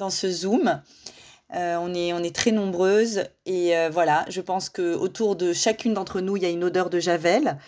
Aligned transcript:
dans 0.00 0.10
ce 0.10 0.28
Zoom. 0.30 0.82
Euh, 1.54 1.76
on, 1.80 1.94
est, 1.94 2.12
on 2.12 2.18
est 2.18 2.34
très 2.34 2.52
nombreuses 2.52 3.24
et 3.44 3.76
euh, 3.76 3.90
voilà, 3.90 4.24
je 4.28 4.40
pense 4.40 4.68
que 4.68 4.94
autour 4.94 5.36
de 5.36 5.52
chacune 5.52 5.94
d'entre 5.94 6.20
nous, 6.20 6.36
il 6.36 6.42
y 6.42 6.46
a 6.46 6.50
une 6.50 6.64
odeur 6.64 6.90
de 6.90 6.98
javel. 6.98 7.58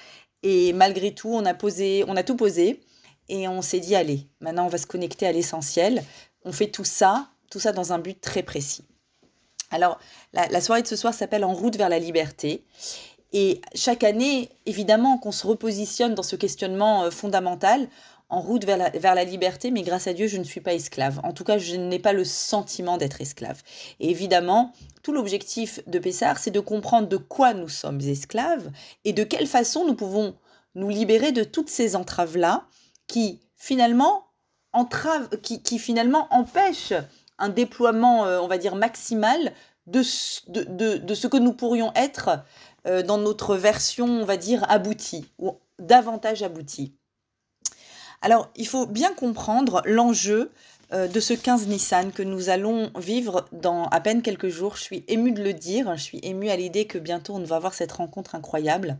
Et 0.42 0.72
malgré 0.72 1.14
tout, 1.14 1.28
on 1.28 1.44
a 1.44 1.54
posé, 1.54 2.04
on 2.08 2.16
a 2.16 2.22
tout 2.22 2.36
posé 2.36 2.80
et 3.28 3.46
on 3.48 3.62
s'est 3.62 3.80
dit 3.80 3.94
allez, 3.94 4.26
maintenant 4.40 4.66
on 4.66 4.68
va 4.68 4.78
se 4.78 4.86
connecter 4.86 5.26
à 5.26 5.32
l'essentiel. 5.32 6.02
On 6.44 6.52
fait 6.52 6.68
tout 6.68 6.84
ça, 6.84 7.28
tout 7.50 7.60
ça 7.60 7.72
dans 7.72 7.92
un 7.92 7.98
but 7.98 8.20
très 8.20 8.42
précis. 8.42 8.84
Alors, 9.70 9.98
la, 10.32 10.60
soirée 10.60 10.82
de 10.82 10.86
ce 10.86 10.96
soir 10.96 11.14
s'appelle 11.14 11.44
En 11.44 11.54
route 11.54 11.76
vers 11.76 11.88
la 11.88 11.98
liberté. 11.98 12.64
Et 13.32 13.62
chaque 13.74 14.04
année, 14.04 14.50
évidemment, 14.66 15.16
qu'on 15.16 15.32
se 15.32 15.46
repositionne 15.46 16.14
dans 16.14 16.22
ce 16.22 16.36
questionnement 16.36 17.04
euh, 17.04 17.10
fondamental, 17.10 17.88
en 18.32 18.40
route 18.40 18.64
vers 18.64 19.14
la, 19.14 19.24
liberté, 19.24 19.70
mais 19.70 19.82
grâce 19.82 20.06
à 20.06 20.14
Dieu, 20.14 20.26
je 20.26 20.38
ne 20.38 20.42
suis 20.42 20.62
pas 20.62 20.72
esclave. 20.72 21.20
En 21.22 21.34
tout 21.34 21.44
cas, 21.44 21.58
je 21.58 21.76
n'ai 21.76 21.98
pas 21.98 22.14
le 22.14 22.24
sentiment 22.24 22.96
d'être 22.96 23.20
esclave. 23.20 23.62
Et 24.00 24.10
évidemment, 24.10 24.72
tout 25.02 25.12
l'objectif 25.12 25.80
de 25.86 25.98
Pessar, 25.98 26.38
c'est 26.38 26.50
de 26.50 26.58
comprendre 26.58 27.08
de 27.08 27.18
quoi 27.18 27.52
nous 27.52 27.68
sommes 27.68 28.00
esclaves 28.00 28.70
et 29.04 29.12
de 29.12 29.22
quelle 29.22 29.46
façon 29.46 29.86
nous 29.86 29.94
pouvons 29.94 30.34
nous 30.74 30.88
libérer 30.88 31.32
de 31.32 31.44
toutes 31.44 31.68
ces 31.68 31.94
entraves-là 31.94 32.64
qui 33.06 33.40
finalement 33.54 34.24
qui, 35.42 35.78
finalement 35.78 36.26
empêchent 36.30 36.94
un 37.38 37.50
déploiement, 37.50 38.24
euh, 38.24 38.40
on 38.40 38.48
va 38.48 38.56
dire, 38.56 38.76
maximal 38.76 39.52
de, 39.86 40.02
ce 40.02 41.26
que 41.26 41.36
nous 41.36 41.52
pourrions 41.52 41.92
être 41.94 42.30
euh, 42.86 43.02
dans 43.02 43.18
notre 43.18 43.56
version, 43.56 44.06
on 44.06 44.24
va 44.24 44.38
dire, 44.38 44.64
aboutie, 44.70 45.26
ou 45.38 45.58
davantage 45.78 46.42
aboutie. 46.42 46.94
Alors, 48.22 48.50
il 48.56 48.66
faut 48.66 48.86
bien 48.86 49.12
comprendre 49.12 49.82
l'enjeu 49.84 50.52
euh, 50.92 51.08
de 51.08 51.20
ce 51.20 51.34
15 51.34 51.66
Nissan 51.66 52.12
que 52.12 52.22
nous 52.22 52.48
allons 52.48 52.90
vivre 52.96 53.46
dans 53.52 53.86
à 53.86 54.00
peine 54.00 54.22
quelques 54.22 54.48
jours. 54.48 54.76
Je 54.76 54.82
suis 54.82 55.04
émue 55.08 55.32
de 55.32 55.42
le 55.42 55.52
dire, 55.52 55.94
je 55.96 56.02
suis 56.02 56.20
émue 56.22 56.48
à 56.48 56.56
l'idée 56.56 56.86
que 56.86 56.98
bientôt 56.98 57.34
on 57.34 57.40
va 57.40 57.56
avoir 57.56 57.74
cette 57.74 57.92
rencontre 57.92 58.36
incroyable. 58.36 58.98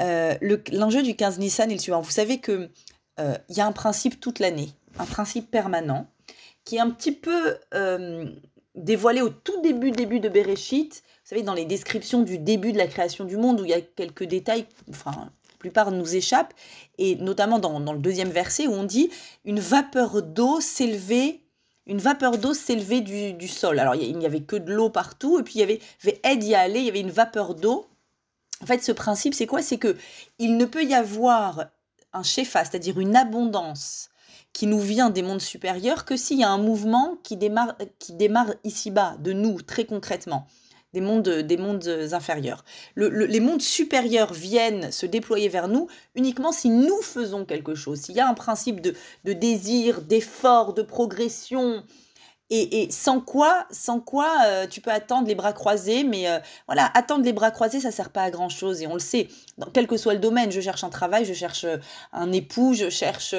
Euh, 0.00 0.34
l'enjeu 0.72 1.02
du 1.02 1.16
15 1.16 1.38
Nissan 1.38 1.70
est 1.70 1.74
le 1.74 1.80
suivant. 1.80 2.02
Vous 2.02 2.10
savez 2.10 2.38
qu'il 2.40 2.70
euh, 3.18 3.38
y 3.48 3.60
a 3.60 3.66
un 3.66 3.72
principe 3.72 4.20
toute 4.20 4.40
l'année, 4.40 4.70
un 4.98 5.06
principe 5.06 5.50
permanent, 5.50 6.06
qui 6.64 6.76
est 6.76 6.80
un 6.80 6.90
petit 6.90 7.12
peu 7.12 7.56
dévoilé 8.74 9.22
au 9.22 9.30
tout 9.30 9.60
début, 9.62 9.90
début 9.90 10.20
de 10.20 10.28
Bereshit. 10.28 11.02
Vous 11.24 11.34
savez, 11.34 11.42
dans 11.42 11.54
les 11.54 11.64
descriptions 11.64 12.22
du 12.22 12.38
début 12.38 12.72
de 12.72 12.78
la 12.78 12.86
création 12.86 13.24
du 13.24 13.36
monde, 13.36 13.60
où 13.60 13.64
il 13.64 13.70
y 13.70 13.74
a 13.74 13.80
quelques 13.80 14.24
détails, 14.24 14.66
enfin, 14.90 15.30
plupart 15.58 15.90
nous 15.90 16.14
échappent, 16.14 16.54
et 16.98 17.16
notamment 17.16 17.58
dans, 17.58 17.92
le 17.92 17.98
deuxième 17.98 18.30
verset 18.30 18.66
où 18.66 18.72
on 18.72 18.84
dit 18.84 19.10
une 19.44 19.60
vapeur 19.60 20.22
d'eau 20.22 20.60
s'élevait 20.60 21.40
une 21.86 21.98
vapeur 21.98 22.36
d'eau 22.36 22.52
s'élevait 22.52 23.00
du, 23.00 23.48
sol. 23.48 23.78
Alors, 23.78 23.94
il 23.94 24.18
n'y 24.18 24.26
avait 24.26 24.42
que 24.42 24.56
de 24.56 24.70
l'eau 24.70 24.90
partout, 24.90 25.38
et 25.38 25.42
puis 25.42 25.54
il 25.54 25.60
y 25.60 25.62
avait, 25.62 25.80
aide 26.22 26.44
y 26.44 26.54
aller, 26.54 26.80
il 26.80 26.84
y 26.84 26.90
avait 26.90 27.00
une 27.00 27.10
vapeur 27.10 27.54
d'eau. 27.54 27.86
En 28.62 28.66
fait, 28.66 28.84
ce 28.84 28.92
principe, 28.92 29.32
c'est 29.32 29.46
quoi? 29.46 29.62
C'est 29.62 29.78
que 29.78 29.96
il 30.38 30.58
ne 30.58 30.66
peut 30.66 30.84
y 30.84 30.92
avoir 30.92 31.68
un 32.12 32.22
shefa, 32.22 32.62
c'est-à-dire 32.66 33.00
une 33.00 33.16
abondance 33.16 34.10
qui 34.52 34.66
nous 34.66 34.80
vient 34.80 35.08
des 35.08 35.22
mondes 35.22 35.40
supérieurs, 35.40 36.04
que 36.04 36.18
s'il 36.18 36.38
y 36.38 36.44
a 36.44 36.50
un 36.50 36.58
mouvement 36.58 37.16
qui 37.22 37.38
démarre 37.38 37.74
ici-bas, 38.64 39.16
de 39.20 39.32
nous, 39.32 39.62
très 39.62 39.86
concrètement 39.86 40.46
des 40.92 41.00
mondes, 41.00 41.28
des 41.28 41.56
mondes 41.56 41.88
inférieurs. 42.12 42.64
les 42.96 43.40
mondes 43.40 43.62
supérieurs 43.62 44.32
viennent 44.32 44.90
se 44.90 45.06
déployer 45.06 45.48
vers 45.48 45.68
nous 45.68 45.88
uniquement 46.14 46.52
si 46.52 46.70
nous 46.70 47.00
faisons 47.02 47.44
quelque 47.44 47.74
chose. 47.74 48.00
S'il 48.00 48.16
y 48.16 48.20
a 48.20 48.28
un 48.28 48.34
principe 48.34 48.80
de, 48.80 48.94
désir, 49.24 50.02
d'effort, 50.02 50.74
de 50.74 50.82
progression, 50.82 51.82
et, 52.50 52.88
sans 52.90 53.20
quoi, 53.20 53.66
sans 53.70 54.00
quoi 54.00 54.32
euh, 54.46 54.66
tu 54.66 54.80
peux 54.80 54.90
attendre 54.90 55.28
les 55.28 55.34
bras 55.34 55.52
croisés, 55.52 56.02
mais 56.02 56.30
euh, 56.30 56.38
voilà, 56.66 56.90
attendre 56.94 57.22
les 57.22 57.34
bras 57.34 57.50
croisés, 57.50 57.78
ça 57.78 57.90
sert 57.90 58.08
pas 58.08 58.22
à 58.22 58.30
grand 58.30 58.48
chose, 58.48 58.80
et 58.80 58.86
on 58.86 58.94
le 58.94 59.00
sait. 59.00 59.28
Dans 59.58 59.70
quel 59.70 59.86
que 59.86 59.98
soit 59.98 60.14
le 60.14 60.18
domaine, 60.18 60.50
je 60.50 60.62
cherche 60.62 60.82
un 60.82 60.88
travail, 60.88 61.26
je 61.26 61.34
cherche 61.34 61.64
euh, 61.64 61.76
un 62.12 62.32
époux, 62.32 62.72
je 62.72 62.88
cherche 62.88 63.34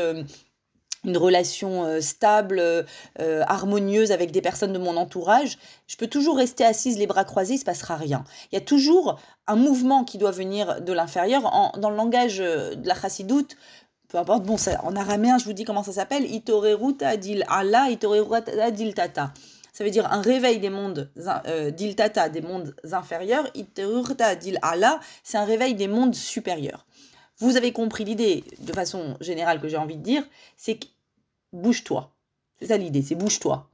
une 1.06 1.18
relation 1.18 1.86
euh, 1.86 2.02
stable, 2.02 2.60
euh, 2.60 2.84
euh, 3.20 3.44
harmonieuse 3.48 4.12
avec 4.12 4.32
des 4.32 4.42
personnes 4.42 4.74
de 4.74 4.78
mon 4.78 4.98
entourage, 4.98 5.58
je 5.88 5.96
peux 5.96 6.08
toujours 6.08 6.38
rester 6.38 6.66
assise 6.66 6.98
les 6.98 7.08
bras 7.08 7.24
croisés, 7.24 7.54
il 7.54 7.58
ne 7.58 7.62
se 7.62 7.66
passera 7.66 7.96
rien. 7.96 8.24
Il 8.52 8.56
y 8.56 8.58
a 8.58 8.66
toujours 8.66 9.20
un 9.48 9.56
mouvement 9.56 10.04
qui 10.04 10.18
doit 10.18 10.32
venir 10.32 10.82
de 10.82 10.94
l'inférieur. 10.94 11.74
Dans 11.78 11.90
le 11.90 11.96
langage 11.96 12.38
de 12.38 12.88
la 12.88 12.96
chassidoute, 12.96 13.56
peu 14.10 14.18
importe, 14.18 14.44
bon, 14.44 14.58
en 14.84 14.96
araméen, 14.96 15.38
je 15.38 15.46
vous 15.46 15.54
dis 15.54 15.64
comment 15.64 15.84
ça 15.84 15.94
s'appelle, 15.94 16.30
itoreruta 16.30 17.18
dil 17.18 17.46
Allah, 17.48 17.90
itoreruta 17.90 18.72
dil 18.72 18.94
tata. 18.94 19.31
Ça 19.72 19.84
veut 19.84 19.92
dire 19.92 20.12
un 20.12 20.22
réveil 20.22 20.60
des 20.60 20.70
mondes 20.70 21.12
dil 21.74 21.96
tata, 21.96 22.30
des 22.30 22.42
mondes 22.42 22.76
inférieurs, 22.92 23.48
itoreruta 23.56 24.36
dil 24.36 24.60
Allah, 24.62 25.00
c'est 25.24 25.38
un 25.38 25.46
réveil 25.46 25.76
des 25.76 25.88
mondes 25.88 26.16
supérieurs. 26.16 26.86
Vous 27.40 27.56
avez 27.56 27.72
compris 27.72 28.04
l'idée, 28.04 28.44
de 28.60 28.74
façon 28.74 29.16
générale, 29.22 29.62
que 29.62 29.70
j'ai 29.70 29.78
envie 29.78 29.96
de 29.96 30.04
dire, 30.04 30.28
c'est 30.58 30.80
bouge-toi. 31.54 32.14
C'est 32.60 32.68
ça 32.68 32.78
l'idée, 32.78 33.02
c'est 33.02 33.16
bouge-toi. 33.16 33.70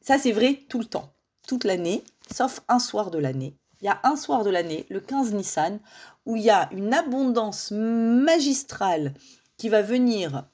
Ça, 0.00 0.18
c'est 0.18 0.32
vrai 0.32 0.60
tout 0.68 0.78
le 0.78 0.86
temps, 0.86 1.12
toute 1.46 1.64
l'année, 1.64 2.02
sauf 2.32 2.62
un 2.68 2.78
soir 2.78 3.10
de 3.10 3.18
l'année. 3.18 3.56
Il 3.82 3.84
y 3.84 3.88
a 3.88 4.00
un 4.04 4.16
soir 4.16 4.44
de 4.44 4.50
l'année, 4.50 4.86
le 4.88 5.00
15 5.00 5.34
Nissan, 5.34 5.80
où 6.24 6.36
il 6.36 6.42
y 6.42 6.50
a 6.50 6.70
une 6.72 6.94
abondance 6.94 7.70
magistrale 7.70 9.12
qui 9.58 9.68
va 9.68 9.82
venir 9.82 10.46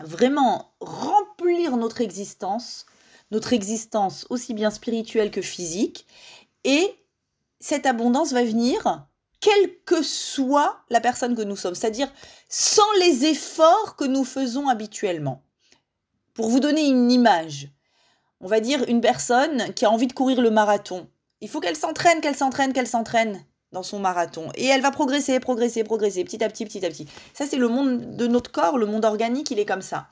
vraiment 0.00 0.72
remplir 0.80 1.76
notre 1.76 2.00
existence, 2.00 2.86
notre 3.30 3.52
existence 3.52 4.26
aussi 4.30 4.54
bien 4.54 4.70
spirituelle 4.70 5.30
que 5.30 5.42
physique. 5.42 6.06
Et 6.64 6.94
cette 7.60 7.86
abondance 7.86 8.32
va 8.32 8.42
venir 8.42 9.06
quelle 9.40 9.82
que 9.84 10.02
soit 10.02 10.80
la 10.90 11.00
personne 11.00 11.34
que 11.34 11.42
nous 11.42 11.56
sommes, 11.56 11.74
c'est-à-dire 11.74 12.12
sans 12.48 12.90
les 13.00 13.24
efforts 13.24 13.96
que 13.96 14.04
nous 14.04 14.24
faisons 14.24 14.68
habituellement. 14.68 15.42
Pour 16.34 16.48
vous 16.48 16.60
donner 16.60 16.86
une 16.86 17.10
image, 17.10 17.68
on 18.40 18.46
va 18.46 18.60
dire 18.60 18.84
une 18.88 19.00
personne 19.00 19.74
qui 19.74 19.84
a 19.84 19.90
envie 19.90 20.06
de 20.06 20.12
courir 20.12 20.40
le 20.40 20.50
marathon. 20.50 21.08
Il 21.40 21.48
faut 21.48 21.60
qu'elle 21.60 21.76
s'entraîne, 21.76 22.20
qu'elle 22.20 22.36
s'entraîne, 22.36 22.72
qu'elle 22.72 22.86
s'entraîne 22.86 23.44
dans 23.72 23.82
son 23.82 23.98
marathon. 23.98 24.50
Et 24.54 24.66
elle 24.66 24.80
va 24.80 24.90
progresser, 24.90 25.38
progresser, 25.40 25.84
progresser, 25.84 26.24
petit 26.24 26.42
à 26.42 26.48
petit, 26.48 26.64
petit 26.64 26.84
à 26.84 26.88
petit. 26.88 27.06
Ça, 27.34 27.46
c'est 27.46 27.56
le 27.56 27.68
monde 27.68 28.16
de 28.16 28.26
notre 28.26 28.50
corps, 28.50 28.78
le 28.78 28.86
monde 28.86 29.04
organique, 29.04 29.50
il 29.50 29.58
est 29.58 29.66
comme 29.66 29.82
ça. 29.82 30.08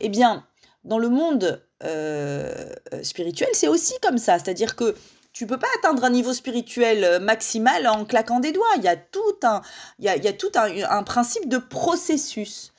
Eh 0.00 0.08
bien, 0.08 0.46
dans 0.84 0.98
le 0.98 1.08
monde 1.08 1.62
euh, 1.84 2.72
spirituel, 3.02 3.48
c'est 3.52 3.68
aussi 3.68 3.94
comme 4.02 4.18
ça. 4.18 4.38
C'est-à-dire 4.38 4.76
que 4.76 4.94
tu 5.38 5.46
peux 5.46 5.56
pas 5.56 5.68
atteindre 5.78 6.02
un 6.02 6.10
niveau 6.10 6.32
spirituel 6.32 7.04
euh, 7.04 7.20
maximal 7.20 7.86
en 7.86 8.04
claquant 8.04 8.40
des 8.40 8.50
doigts. 8.50 8.66
Il 8.76 8.82
y 8.82 8.88
a 8.88 8.96
tout 8.96 9.36
un, 9.44 9.62
il 10.00 10.04
y 10.04 10.08
a, 10.08 10.32
tout 10.32 10.50
un, 10.56 11.02
principe 11.04 11.48
de 11.48 11.58
processus. 11.58 12.72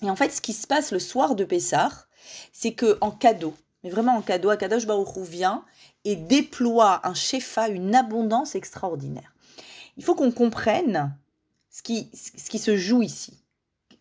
Et 0.00 0.08
en 0.08 0.16
fait, 0.16 0.30
ce 0.30 0.40
qui 0.40 0.54
se 0.54 0.66
passe 0.66 0.92
le 0.92 0.98
soir 0.98 1.34
de 1.34 1.44
Pessah, 1.44 1.90
c'est 2.54 2.72
que 2.72 2.96
en 3.02 3.10
cadeau, 3.10 3.52
mais 3.82 3.90
vraiment 3.90 4.16
en 4.16 4.22
cadeau, 4.22 4.48
Akadosh 4.48 4.86
Baruch 4.86 5.18
vient 5.18 5.62
et 6.06 6.16
déploie 6.16 7.06
un 7.06 7.12
shefa, 7.12 7.68
une 7.68 7.94
abondance 7.94 8.54
extraordinaire. 8.54 9.34
Il 9.98 10.04
faut 10.04 10.14
qu'on 10.14 10.32
comprenne 10.32 11.14
ce 11.68 11.82
qui, 11.82 12.10
ce 12.14 12.48
qui 12.48 12.58
se 12.58 12.78
joue 12.78 13.02
ici. 13.02 13.34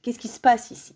Qu'est-ce 0.01 0.19
qui 0.19 0.29
se 0.29 0.39
passe 0.39 0.71
ici? 0.71 0.95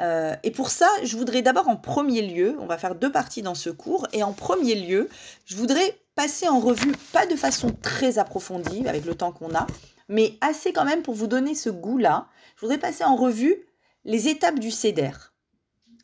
Euh, 0.00 0.34
et 0.42 0.50
pour 0.50 0.70
ça, 0.70 0.88
je 1.02 1.16
voudrais 1.16 1.42
d'abord 1.42 1.68
en 1.68 1.76
premier 1.76 2.22
lieu, 2.22 2.56
on 2.60 2.66
va 2.66 2.78
faire 2.78 2.94
deux 2.94 3.10
parties 3.10 3.42
dans 3.42 3.54
ce 3.54 3.70
cours, 3.70 4.06
et 4.12 4.22
en 4.22 4.32
premier 4.32 4.74
lieu, 4.74 5.08
je 5.46 5.56
voudrais 5.56 5.98
passer 6.14 6.48
en 6.48 6.60
revue, 6.60 6.92
pas 7.12 7.26
de 7.26 7.36
façon 7.36 7.74
très 7.82 8.18
approfondie 8.18 8.86
avec 8.88 9.04
le 9.04 9.14
temps 9.14 9.32
qu'on 9.32 9.54
a, 9.54 9.66
mais 10.08 10.34
assez 10.40 10.72
quand 10.72 10.84
même 10.84 11.02
pour 11.02 11.14
vous 11.14 11.26
donner 11.26 11.54
ce 11.54 11.70
goût-là, 11.70 12.26
je 12.56 12.60
voudrais 12.62 12.78
passer 12.78 13.04
en 13.04 13.16
revue 13.16 13.56
les 14.04 14.28
étapes 14.28 14.58
du 14.58 14.70
CEDER. 14.70 15.12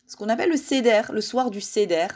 Ce 0.06 0.16
qu'on 0.16 0.28
appelle 0.28 0.50
le 0.50 0.56
CEDER, 0.56 1.02
le 1.12 1.20
soir 1.20 1.50
du 1.50 1.60
CEDER, 1.60 2.08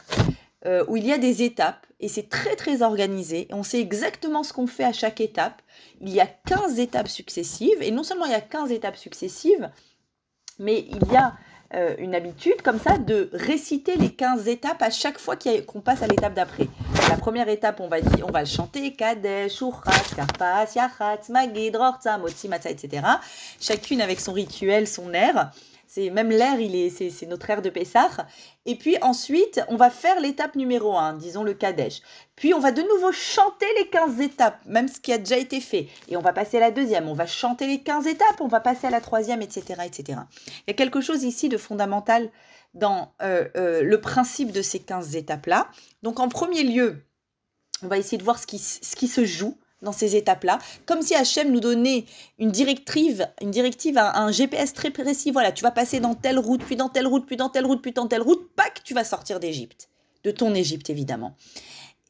euh, 0.65 0.83
où 0.87 0.97
il 0.97 1.05
y 1.05 1.13
a 1.13 1.17
des 1.17 1.43
étapes, 1.43 1.85
et 1.99 2.07
c'est 2.07 2.29
très 2.29 2.55
très 2.55 2.81
organisé, 2.81 3.47
et 3.49 3.53
on 3.53 3.63
sait 3.63 3.79
exactement 3.79 4.43
ce 4.43 4.53
qu'on 4.53 4.67
fait 4.67 4.83
à 4.83 4.93
chaque 4.93 5.21
étape. 5.21 5.61
Il 6.01 6.09
y 6.09 6.19
a 6.19 6.27
15 6.27 6.79
étapes 6.79 7.07
successives, 7.07 7.81
et 7.81 7.91
non 7.91 8.03
seulement 8.03 8.25
il 8.25 8.31
y 8.31 8.35
a 8.35 8.41
15 8.41 8.71
étapes 8.71 8.97
successives, 8.97 9.71
mais 10.59 10.87
il 10.89 11.11
y 11.11 11.15
a 11.15 11.35
euh, 11.73 11.95
une 11.99 12.15
habitude 12.15 12.61
comme 12.61 12.79
ça 12.79 12.97
de 12.97 13.29
réciter 13.33 13.95
les 13.97 14.09
15 14.09 14.47
étapes 14.47 14.81
à 14.81 14.89
chaque 14.89 15.19
fois 15.19 15.35
qu'on 15.35 15.81
passe 15.81 16.01
à 16.01 16.07
l'étape 16.07 16.33
d'après. 16.33 16.67
La 17.09 17.17
première 17.17 17.49
étape, 17.49 17.81
on 17.81 17.89
va, 17.89 17.99
dire, 17.99 18.25
on 18.25 18.31
va 18.31 18.45
chanter 18.45 18.93
Kadesh, 18.93 19.59
Urchat, 19.59 20.15
Karpas, 20.15 20.67
Yachat, 20.75 21.29
Magid, 21.29 21.75
Rorza, 21.75 22.17
Motsi, 22.17 22.47
etc. 22.47 23.03
Chacune 23.59 24.01
avec 24.01 24.21
son 24.21 24.31
rituel, 24.31 24.87
son 24.87 25.13
air. 25.13 25.51
C'est 25.87 26.09
même 26.09 26.29
l'air, 26.29 26.59
il 26.59 26.75
est, 26.75 26.89
c'est, 26.89 27.25
notre 27.25 27.49
air 27.49 27.61
de 27.61 27.69
Pessah. 27.69 28.27
Et 28.65 28.75
puis 28.75 28.97
ensuite, 29.01 29.61
on 29.69 29.77
va 29.77 29.89
faire 29.89 30.19
l'étape 30.19 30.55
numéro 30.55 30.97
1, 30.97 31.13
disons 31.13 31.43
le 31.43 31.53
Kadesh. 31.53 32.01
Puis 32.35 32.53
on 32.53 32.59
va 32.59 32.73
de 32.73 32.81
nouveau 32.81 33.13
chanter 33.13 33.65
les 33.77 33.87
15 33.87 34.19
étapes, 34.19 34.59
même 34.65 34.89
ce 34.89 34.99
qui 34.99 35.13
a 35.13 35.17
déjà 35.17 35.37
été 35.37 35.61
fait. 35.61 35.87
Et 36.09 36.17
on 36.17 36.21
va 36.21 36.33
passer 36.33 36.57
à 36.57 36.59
la 36.59 36.71
deuxième, 36.71 37.07
on 37.07 37.13
va 37.13 37.25
chanter 37.25 37.67
les 37.67 37.81
15 37.81 38.05
étapes, 38.05 38.41
on 38.41 38.49
va 38.49 38.59
passer 38.59 38.87
à 38.87 38.89
la 38.89 38.99
troisième, 38.99 39.41
etc. 39.41 39.81
etc. 39.85 40.19
Il 40.45 40.63
y 40.67 40.71
a 40.71 40.73
quelque 40.73 40.99
chose 40.99 41.23
ici 41.23 41.47
de 41.47 41.57
fondamental 41.57 42.29
dans 42.73 43.13
euh, 43.21 43.47
euh, 43.55 43.81
le 43.81 44.01
principe 44.01 44.51
de 44.51 44.61
ces 44.61 44.79
15 44.79 45.15
étapes-là. 45.15 45.69
Donc 46.03 46.19
en 46.19 46.27
premier 46.27 46.63
lieu, 46.63 47.05
on 47.81 47.87
va 47.87 47.97
essayer 47.97 48.17
de 48.17 48.23
voir 48.23 48.39
ce 48.39 48.45
qui, 48.45 48.59
ce 48.59 48.95
qui 48.95 49.07
se 49.07 49.23
joue 49.23 49.57
dans 49.81 49.91
ces 49.91 50.15
étapes-là, 50.15 50.59
comme 50.85 51.01
si 51.01 51.13
Hachem 51.15 51.51
nous 51.51 51.59
donnait 51.59 52.05
une 52.39 52.51
directive, 52.51 53.27
une 53.41 53.51
directive, 53.51 53.97
un, 53.97 54.31
GPS 54.31 54.73
très 54.73 54.89
précis. 54.89 55.31
Voilà, 55.31 55.51
tu 55.51 55.63
vas 55.63 55.71
passer 55.71 55.99
dans 55.99 56.15
telle 56.15 56.39
route, 56.39 56.63
puis 56.63 56.75
dans 56.75 56.89
telle 56.89 57.07
route, 57.07 57.25
puis 57.25 57.37
dans 57.37 57.49
telle 57.49 57.65
route, 57.65 57.81
puis 57.81 57.91
dans 57.91 58.07
telle 58.07 58.21
route, 58.21 58.49
pac, 58.55 58.81
tu 58.83 58.93
vas 58.93 59.03
sortir 59.03 59.39
d'Égypte, 59.39 59.89
de 60.23 60.31
ton 60.31 60.53
Égypte 60.55 60.89
évidemment. 60.89 61.35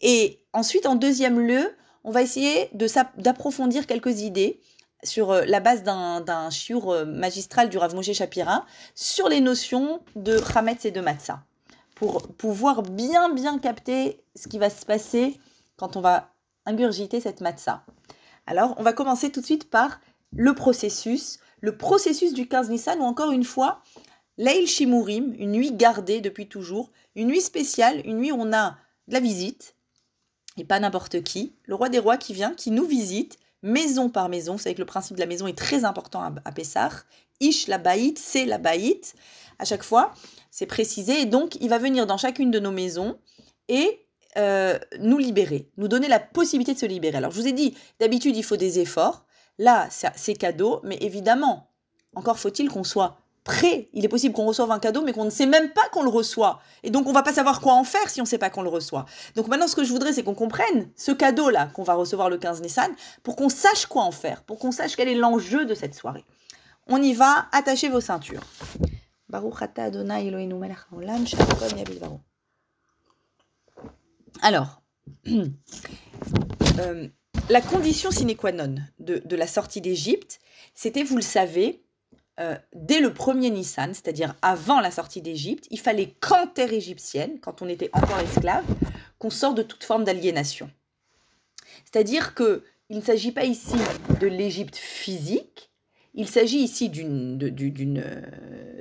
Et 0.01 0.39
ensuite, 0.53 0.85
en 0.85 0.95
deuxième 0.95 1.39
lieu, 1.39 1.75
on 2.03 2.11
va 2.11 2.21
essayer 2.21 2.69
d'approfondir 3.17 3.85
quelques 3.87 4.21
idées 4.21 4.61
sur 5.03 5.31
euh, 5.31 5.43
la 5.45 5.59
base 5.59 5.83
d'un 5.83 6.49
chiour 6.49 6.91
euh, 6.91 7.05
magistral 7.05 7.69
du 7.69 7.77
Rav 7.77 7.93
Moshe 7.95 8.13
Shapira 8.13 8.65
sur 8.95 9.29
les 9.29 9.41
notions 9.41 10.01
de 10.15 10.39
Hametz 10.55 10.85
et 10.85 10.91
de 10.91 11.01
Matzah, 11.01 11.43
pour 11.95 12.27
pouvoir 12.27 12.81
bien 12.81 13.33
bien 13.33 13.59
capter 13.59 14.21
ce 14.35 14.47
qui 14.47 14.57
va 14.57 14.69
se 14.69 14.85
passer 14.85 15.39
quand 15.75 15.97
on 15.97 16.01
va 16.01 16.31
ingurgiter 16.67 17.19
cette 17.19 17.41
Matzah. 17.41 17.83
Alors, 18.45 18.75
on 18.77 18.83
va 18.83 18.93
commencer 18.93 19.31
tout 19.31 19.41
de 19.41 19.45
suite 19.45 19.69
par 19.69 19.99
le 20.31 20.53
processus, 20.53 21.39
le 21.61 21.77
processus 21.77 22.33
du 22.33 22.47
15 22.47 22.69
Nissan, 22.69 22.99
ou 22.99 23.03
encore 23.03 23.31
une 23.31 23.43
fois, 23.43 23.81
Leil 24.37 24.67
Shimurim, 24.67 25.33
une 25.39 25.51
nuit 25.51 25.71
gardée 25.71 26.21
depuis 26.21 26.47
toujours, 26.47 26.91
une 27.15 27.27
nuit 27.27 27.41
spéciale, 27.41 28.01
une 28.05 28.17
nuit 28.17 28.31
où 28.31 28.37
on 28.39 28.53
a 28.53 28.77
de 29.07 29.13
la 29.13 29.19
visite, 29.19 29.75
et 30.57 30.63
pas 30.63 30.79
n'importe 30.79 31.23
qui, 31.23 31.55
le 31.63 31.75
roi 31.75 31.89
des 31.89 31.99
rois 31.99 32.17
qui 32.17 32.33
vient, 32.33 32.53
qui 32.53 32.71
nous 32.71 32.85
visite, 32.85 33.37
maison 33.63 34.09
par 34.09 34.29
maison. 34.29 34.53
Vous 34.53 34.59
savez 34.59 34.75
que 34.75 34.81
le 34.81 34.85
principe 34.85 35.15
de 35.15 35.21
la 35.21 35.27
maison 35.27 35.47
est 35.47 35.57
très 35.57 35.85
important 35.85 36.21
à, 36.21 36.33
à 36.45 36.51
Pessar. 36.51 37.05
Ish 37.39 37.67
la 37.67 37.77
baït, 37.77 38.17
c'est 38.19 38.45
la 38.45 38.57
baït. 38.57 39.15
À 39.59 39.65
chaque 39.65 39.83
fois, 39.83 40.13
c'est 40.51 40.65
précisé. 40.65 41.21
Et 41.21 41.25
donc, 41.25 41.55
il 41.61 41.69
va 41.69 41.77
venir 41.77 42.07
dans 42.07 42.17
chacune 42.17 42.51
de 42.51 42.59
nos 42.59 42.71
maisons 42.71 43.17
et 43.67 44.06
euh, 44.37 44.77
nous 44.99 45.17
libérer, 45.17 45.69
nous 45.77 45.87
donner 45.87 46.07
la 46.07 46.19
possibilité 46.19 46.73
de 46.73 46.79
se 46.79 46.85
libérer. 46.85 47.17
Alors, 47.17 47.31
je 47.31 47.41
vous 47.41 47.47
ai 47.47 47.53
dit, 47.53 47.75
d'habitude, 47.99 48.35
il 48.35 48.43
faut 48.43 48.57
des 48.57 48.79
efforts. 48.79 49.25
Là, 49.57 49.87
c'est 49.89 50.35
cadeau, 50.35 50.81
mais 50.83 50.97
évidemment, 51.01 51.71
encore 52.15 52.37
faut-il 52.37 52.69
qu'on 52.69 52.83
soit 52.83 53.17
prêt. 53.43 53.89
Il 53.93 54.05
est 54.05 54.09
possible 54.09 54.35
qu'on 54.35 54.45
reçoive 54.45 54.69
un 54.71 54.79
cadeau, 54.79 55.01
mais 55.01 55.13
qu'on 55.13 55.25
ne 55.25 55.29
sait 55.29 55.45
même 55.45 55.71
pas 55.71 55.87
qu'on 55.91 56.03
le 56.03 56.09
reçoit. 56.09 56.59
Et 56.83 56.91
donc, 56.91 57.07
on 57.07 57.13
va 57.13 57.23
pas 57.23 57.33
savoir 57.33 57.61
quoi 57.61 57.73
en 57.73 57.83
faire 57.83 58.09
si 58.09 58.19
on 58.19 58.25
ne 58.25 58.27
sait 58.27 58.37
pas 58.37 58.49
qu'on 58.49 58.61
le 58.61 58.69
reçoit. 58.69 59.05
Donc 59.35 59.47
maintenant, 59.47 59.67
ce 59.67 59.75
que 59.75 59.83
je 59.83 59.91
voudrais, 59.91 60.13
c'est 60.13 60.23
qu'on 60.23 60.35
comprenne 60.35 60.89
ce 60.95 61.11
cadeau-là 61.11 61.67
qu'on 61.73 61.83
va 61.83 61.93
recevoir 61.93 62.29
le 62.29 62.37
15 62.37 62.61
Nissan, 62.61 62.91
pour 63.23 63.35
qu'on 63.35 63.49
sache 63.49 63.85
quoi 63.85 64.03
en 64.03 64.11
faire, 64.11 64.43
pour 64.43 64.59
qu'on 64.59 64.71
sache 64.71 64.95
quel 64.95 65.07
est 65.07 65.15
l'enjeu 65.15 65.65
de 65.65 65.73
cette 65.73 65.95
soirée. 65.95 66.25
On 66.87 67.01
y 67.01 67.13
va, 67.13 67.47
attachez 67.51 67.89
vos 67.89 68.01
ceintures. 68.01 68.43
Alors, 74.41 74.81
euh, 76.79 77.07
la 77.49 77.61
condition 77.61 78.11
sine 78.11 78.35
qua 78.35 78.51
non 78.51 78.75
de, 78.99 79.35
la 79.35 79.47
sortie 79.47 79.81
d'Égypte, 79.81 80.39
c'était, 80.73 81.03
vous 81.03 81.15
le 81.15 81.21
savez, 81.21 81.83
euh, 82.39 82.55
dès 82.73 82.99
le 82.99 83.13
premier 83.13 83.49
Nissan, 83.49 83.93
c'est-à-dire 83.93 84.35
avant 84.41 84.79
la 84.79 84.91
sortie 84.91 85.21
d'Égypte, 85.21 85.67
il 85.71 85.79
fallait 85.79 86.15
qu'en 86.19 86.47
terre 86.47 86.73
égyptienne, 86.73 87.39
quand 87.39 87.61
on 87.61 87.67
était 87.67 87.89
encore 87.93 88.19
esclave, 88.19 88.65
qu'on 89.17 89.29
sorte 89.29 89.57
de 89.57 89.63
toute 89.63 89.83
forme 89.83 90.03
d'aliénation. 90.03 90.69
C'est-à-dire 91.85 92.33
que 92.35 92.63
il 92.89 92.97
ne 92.97 93.03
s'agit 93.03 93.31
pas 93.31 93.43
ici 93.43 93.75
de 94.21 94.27
l'Égypte 94.27 94.77
physique, 94.77 95.71
il 96.17 96.27
s'agit 96.27 96.59
ici 96.59 96.91
euh, 96.97 98.21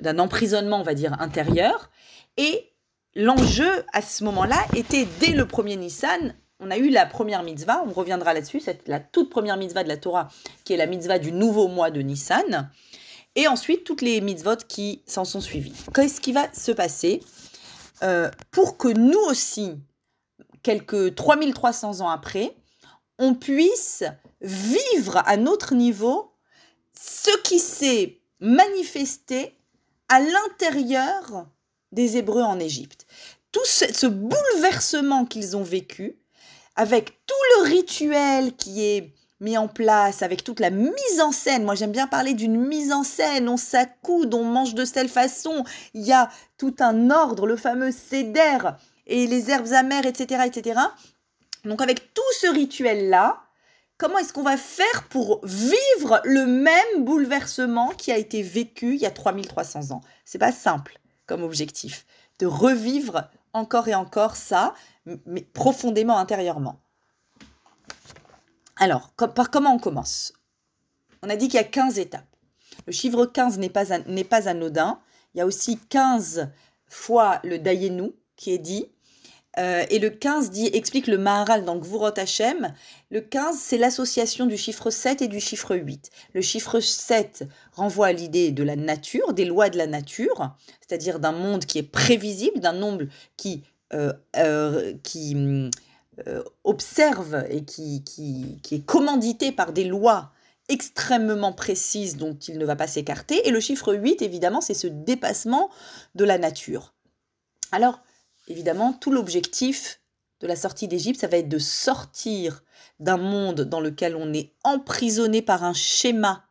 d'un 0.00 0.18
emprisonnement, 0.18 0.80
on 0.80 0.82
va 0.82 0.94
dire, 0.94 1.20
intérieur. 1.20 1.90
Et 2.38 2.72
l'enjeu 3.16 3.84
à 3.92 4.02
ce 4.02 4.22
moment-là 4.24 4.58
était 4.76 5.08
dès 5.18 5.32
le 5.32 5.48
premier 5.48 5.76
Nissan. 5.76 6.34
On 6.60 6.70
a 6.70 6.76
eu 6.76 6.90
la 6.90 7.06
première 7.06 7.42
mitzvah, 7.42 7.82
on 7.86 7.92
reviendra 7.92 8.32
là-dessus, 8.32 8.60
c'est 8.60 8.86
la 8.86 9.00
toute 9.00 9.30
première 9.30 9.56
mitzvah 9.56 9.82
de 9.82 9.88
la 9.88 9.96
Torah, 9.96 10.28
qui 10.64 10.74
est 10.74 10.76
la 10.76 10.86
mitzvah 10.86 11.18
du 11.18 11.32
nouveau 11.32 11.66
mois 11.66 11.90
de 11.90 12.00
Nissan 12.00 12.70
et 13.34 13.48
ensuite 13.48 13.84
toutes 13.84 14.02
les 14.02 14.20
mitzvot 14.20 14.56
qui 14.68 15.02
s'en 15.06 15.24
sont 15.24 15.40
suivies. 15.40 15.74
Qu'est-ce 15.94 16.20
qui 16.20 16.32
va 16.32 16.52
se 16.52 16.72
passer 16.72 17.22
euh, 18.02 18.30
pour 18.50 18.76
que 18.76 18.88
nous 18.88 19.18
aussi, 19.28 19.74
quelques 20.62 21.14
3300 21.14 22.00
ans 22.00 22.08
après, 22.08 22.54
on 23.18 23.34
puisse 23.34 24.04
vivre 24.40 25.22
à 25.26 25.36
notre 25.36 25.74
niveau 25.74 26.32
ce 26.98 27.30
qui 27.42 27.58
s'est 27.58 28.20
manifesté 28.40 29.58
à 30.08 30.20
l'intérieur 30.20 31.46
des 31.96 32.16
Hébreux 32.16 32.42
en 32.42 32.60
Égypte. 32.60 33.06
Tout 33.50 33.64
ce, 33.64 33.92
ce 33.92 34.06
bouleversement 34.06 35.24
qu'ils 35.24 35.56
ont 35.56 35.64
vécu, 35.64 36.16
avec 36.76 37.26
tout 37.26 37.34
le 37.58 37.70
rituel 37.70 38.54
qui 38.54 38.84
est 38.84 39.14
mis 39.40 39.58
en 39.58 39.68
place 39.68 40.22
avec 40.22 40.44
toute 40.44 40.60
la 40.60 40.70
mise 40.70 41.20
en 41.20 41.32
scène. 41.32 41.64
Moi, 41.64 41.74
j'aime 41.74 41.92
bien 41.92 42.06
parler 42.06 42.34
d'une 42.34 42.56
mise 42.56 42.92
en 42.92 43.02
scène. 43.02 43.48
On 43.48 43.56
s'accoude, 43.56 44.32
on 44.34 44.44
mange 44.44 44.74
de 44.74 44.84
telle 44.84 45.08
façon. 45.08 45.64
Il 45.94 46.02
y 46.02 46.12
a 46.12 46.30
tout 46.58 46.74
un 46.80 47.10
ordre, 47.10 47.46
le 47.46 47.56
fameux 47.56 47.90
céder 47.90 48.58
et 49.06 49.26
les 49.26 49.50
herbes 49.50 49.72
amères, 49.72 50.06
etc., 50.06 50.42
etc. 50.46 50.80
Donc, 51.64 51.82
avec 51.82 52.14
tout 52.14 52.22
ce 52.40 52.46
rituel-là, 52.46 53.42
comment 53.98 54.18
est-ce 54.18 54.32
qu'on 54.32 54.42
va 54.42 54.56
faire 54.56 55.08
pour 55.10 55.40
vivre 55.44 56.20
le 56.24 56.46
même 56.46 57.04
bouleversement 57.04 57.90
qui 57.90 58.12
a 58.12 58.16
été 58.16 58.42
vécu 58.42 58.94
il 58.94 59.00
y 59.00 59.06
a 59.06 59.10
3300 59.10 59.90
ans? 59.92 60.00
C'est 60.24 60.38
pas 60.38 60.52
simple 60.52 60.98
comme 61.26 61.42
objectif 61.42 62.06
de 62.38 62.46
revivre 62.46 63.28
encore 63.52 63.88
et 63.88 63.94
encore 63.94 64.36
ça, 64.36 64.74
mais 65.24 65.42
profondément 65.42 66.18
intérieurement. 66.18 66.80
Alors, 68.76 69.10
par 69.10 69.50
comment 69.50 69.74
on 69.74 69.78
commence? 69.78 70.34
On 71.22 71.30
a 71.30 71.36
dit 71.36 71.48
qu'il 71.48 71.56
y 71.56 71.62
a 71.62 71.64
15 71.64 71.98
étapes. 71.98 72.26
Le 72.86 72.92
chiffre 72.92 73.24
15 73.24 73.58
n'est 73.58 73.70
pas, 73.70 73.86
pas 74.28 74.48
anodin. 74.48 75.00
Il 75.34 75.38
y 75.38 75.40
a 75.40 75.46
aussi 75.46 75.78
15 75.78 76.50
fois 76.86 77.40
le 77.42 77.58
Dayenu 77.58 78.12
qui 78.36 78.52
est 78.52 78.58
dit. 78.58 78.92
Euh, 79.58 79.84
et 79.88 79.98
le 79.98 80.10
15 80.10 80.50
dit, 80.50 80.68
explique 80.72 81.06
le 81.06 81.16
Maharal 81.16 81.64
dans 81.64 81.76
Gvurot 81.76 82.18
Hashem. 82.18 82.74
Le 83.10 83.20
15, 83.20 83.56
c'est 83.58 83.78
l'association 83.78 84.46
du 84.46 84.56
chiffre 84.56 84.90
7 84.90 85.22
et 85.22 85.28
du 85.28 85.40
chiffre 85.40 85.74
8. 85.74 86.10
Le 86.34 86.42
chiffre 86.42 86.80
7 86.80 87.44
renvoie 87.72 88.08
à 88.08 88.12
l'idée 88.12 88.50
de 88.50 88.62
la 88.62 88.76
nature, 88.76 89.32
des 89.32 89.44
lois 89.44 89.70
de 89.70 89.78
la 89.78 89.86
nature, 89.86 90.54
c'est-à-dire 90.80 91.20
d'un 91.20 91.32
monde 91.32 91.64
qui 91.64 91.78
est 91.78 91.82
prévisible, 91.82 92.60
d'un 92.60 92.74
nombre 92.74 93.06
qui, 93.36 93.62
euh, 93.94 94.12
euh, 94.36 94.92
qui 95.02 95.36
observe 96.64 97.44
et 97.50 97.64
qui, 97.64 98.02
qui, 98.02 98.58
qui, 98.62 98.76
est 98.76 98.84
commandité 98.84 99.52
par 99.52 99.72
des 99.74 99.84
lois 99.84 100.32
extrêmement 100.68 101.52
précises 101.52 102.16
dont 102.16 102.34
il 102.34 102.58
ne 102.58 102.64
va 102.64 102.74
pas 102.76 102.86
s'écarter. 102.86 103.46
Et 103.46 103.50
le 103.50 103.60
chiffre 103.60 103.94
8, 103.94 104.22
évidemment, 104.22 104.60
c'est 104.60 104.74
ce 104.74 104.86
dépassement 104.86 105.70
de 106.14 106.24
la 106.24 106.38
nature. 106.38 106.94
Alors, 107.72 108.00
évidemment, 108.46 108.92
tout 108.92 109.10
l'objectif 109.10 110.00
de 110.40 110.46
la 110.46 110.56
sortie 110.56 110.88
d'Égypte, 110.88 111.20
ça 111.20 111.28
va 111.28 111.38
être 111.38 111.48
de 111.48 111.58
sortir 111.58 112.62
d'un 113.00 113.16
monde 113.16 113.62
dans 113.62 113.80
lequel 113.80 114.16
on 114.16 114.32
est 114.32 114.52
emprisonné 114.64 115.42
par 115.42 115.64
un 115.64 115.74
schéma. 115.74 116.44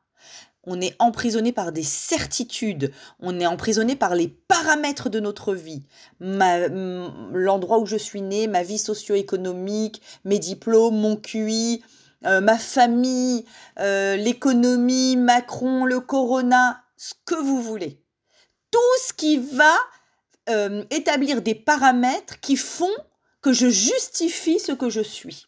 On 0.67 0.81
est 0.81 0.95
emprisonné 0.97 1.51
par 1.51 1.71
des 1.71 1.83
certitudes, 1.83 2.91
on 3.19 3.39
est 3.39 3.45
emprisonné 3.45 3.95
par 3.95 4.15
les 4.15 4.27
paramètres 4.27 5.09
de 5.09 5.19
notre 5.19 5.53
vie, 5.53 5.83
l'endroit 6.19 7.77
où 7.77 7.85
je 7.85 7.97
suis 7.97 8.21
né, 8.21 8.47
ma 8.47 8.63
vie 8.63 8.79
socio-économique, 8.79 10.01
mes 10.23 10.39
diplômes, 10.39 10.97
mon 10.97 11.17
QI, 11.17 11.83
euh, 12.25 12.41
ma 12.41 12.57
famille, 12.57 13.45
euh, 13.79 14.15
l'économie, 14.15 15.17
Macron, 15.17 15.85
le 15.85 15.99
corona, 15.99 16.81
ce 16.97 17.13
que 17.25 17.35
vous 17.35 17.61
voulez. 17.61 18.01
Tout 18.71 18.79
ce 19.07 19.13
qui 19.13 19.37
va 19.37 19.75
euh, 20.49 20.83
établir 20.89 21.41
des 21.41 21.55
paramètres 21.55 22.39
qui 22.39 22.55
font 22.55 22.95
que 23.41 23.53
je 23.53 23.69
justifie 23.69 24.59
ce 24.59 24.71
que 24.71 24.89
je 24.89 25.01
suis 25.01 25.47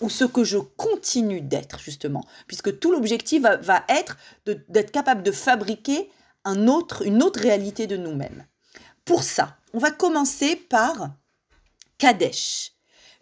ou 0.00 0.08
ce 0.08 0.24
que 0.24 0.44
je 0.44 0.58
continue 0.58 1.40
d'être, 1.40 1.80
justement, 1.80 2.24
puisque 2.46 2.78
tout 2.78 2.92
l'objectif 2.92 3.42
va, 3.42 3.84
être 3.88 4.16
d'être 4.46 4.92
capable 4.92 5.22
de 5.22 5.32
fabriquer 5.32 6.10
un 6.44 6.68
autre, 6.68 7.04
une 7.04 7.22
autre 7.22 7.40
réalité 7.40 7.86
de 7.86 7.96
nous-mêmes. 7.96 8.46
Pour 9.04 9.22
ça, 9.22 9.56
on 9.72 9.78
va 9.78 9.90
commencer 9.90 10.56
par 10.56 11.10
Kadesh. 11.98 12.72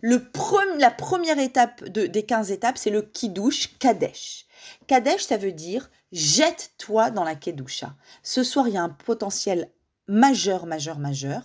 Le 0.03 0.31
la 0.79 0.91
première 0.91 1.39
étape 1.39 1.83
de, 1.85 2.07
des 2.07 2.25
15 2.25 2.51
étapes, 2.51 2.79
c'est 2.79 2.91
le 2.91 3.03
Kiddush 3.03 3.79
Kadesh. 3.79 4.47
Kadesh, 4.87 5.23
ça 5.23 5.37
veut 5.39 5.53
dire 5.53 5.91
jette-toi 6.13 7.11
dans 7.11 7.25
la 7.25 7.35
Kedusha. 7.35 7.95
Ce 8.23 8.43
soir, 8.43 8.69
il 8.69 8.75
y 8.75 8.77
a 8.77 8.83
un 8.83 8.89
potentiel 8.91 9.71
majeur, 10.09 10.67
majeur, 10.67 10.99
majeur. 10.99 11.43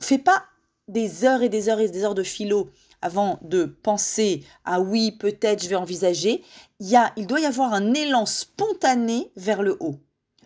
Fais 0.00 0.18
pas 0.18 0.44
des 0.88 1.24
heures 1.24 1.42
et 1.42 1.48
des 1.48 1.68
heures 1.68 1.80
et 1.80 1.88
des 1.88 2.04
heures 2.04 2.14
de 2.14 2.22
philo 2.22 2.70
avant 3.02 3.38
de 3.42 3.64
penser 3.64 4.44
à 4.64 4.80
oui, 4.80 5.12
peut-être 5.12 5.62
je 5.62 5.68
vais 5.68 5.76
envisager, 5.76 6.42
il, 6.80 6.88
y 6.88 6.96
a, 6.96 7.12
il 7.16 7.26
doit 7.26 7.40
y 7.40 7.46
avoir 7.46 7.72
un 7.72 7.94
élan 7.94 8.26
spontané 8.26 9.30
vers 9.36 9.62
le 9.62 9.76
haut. 9.80 9.96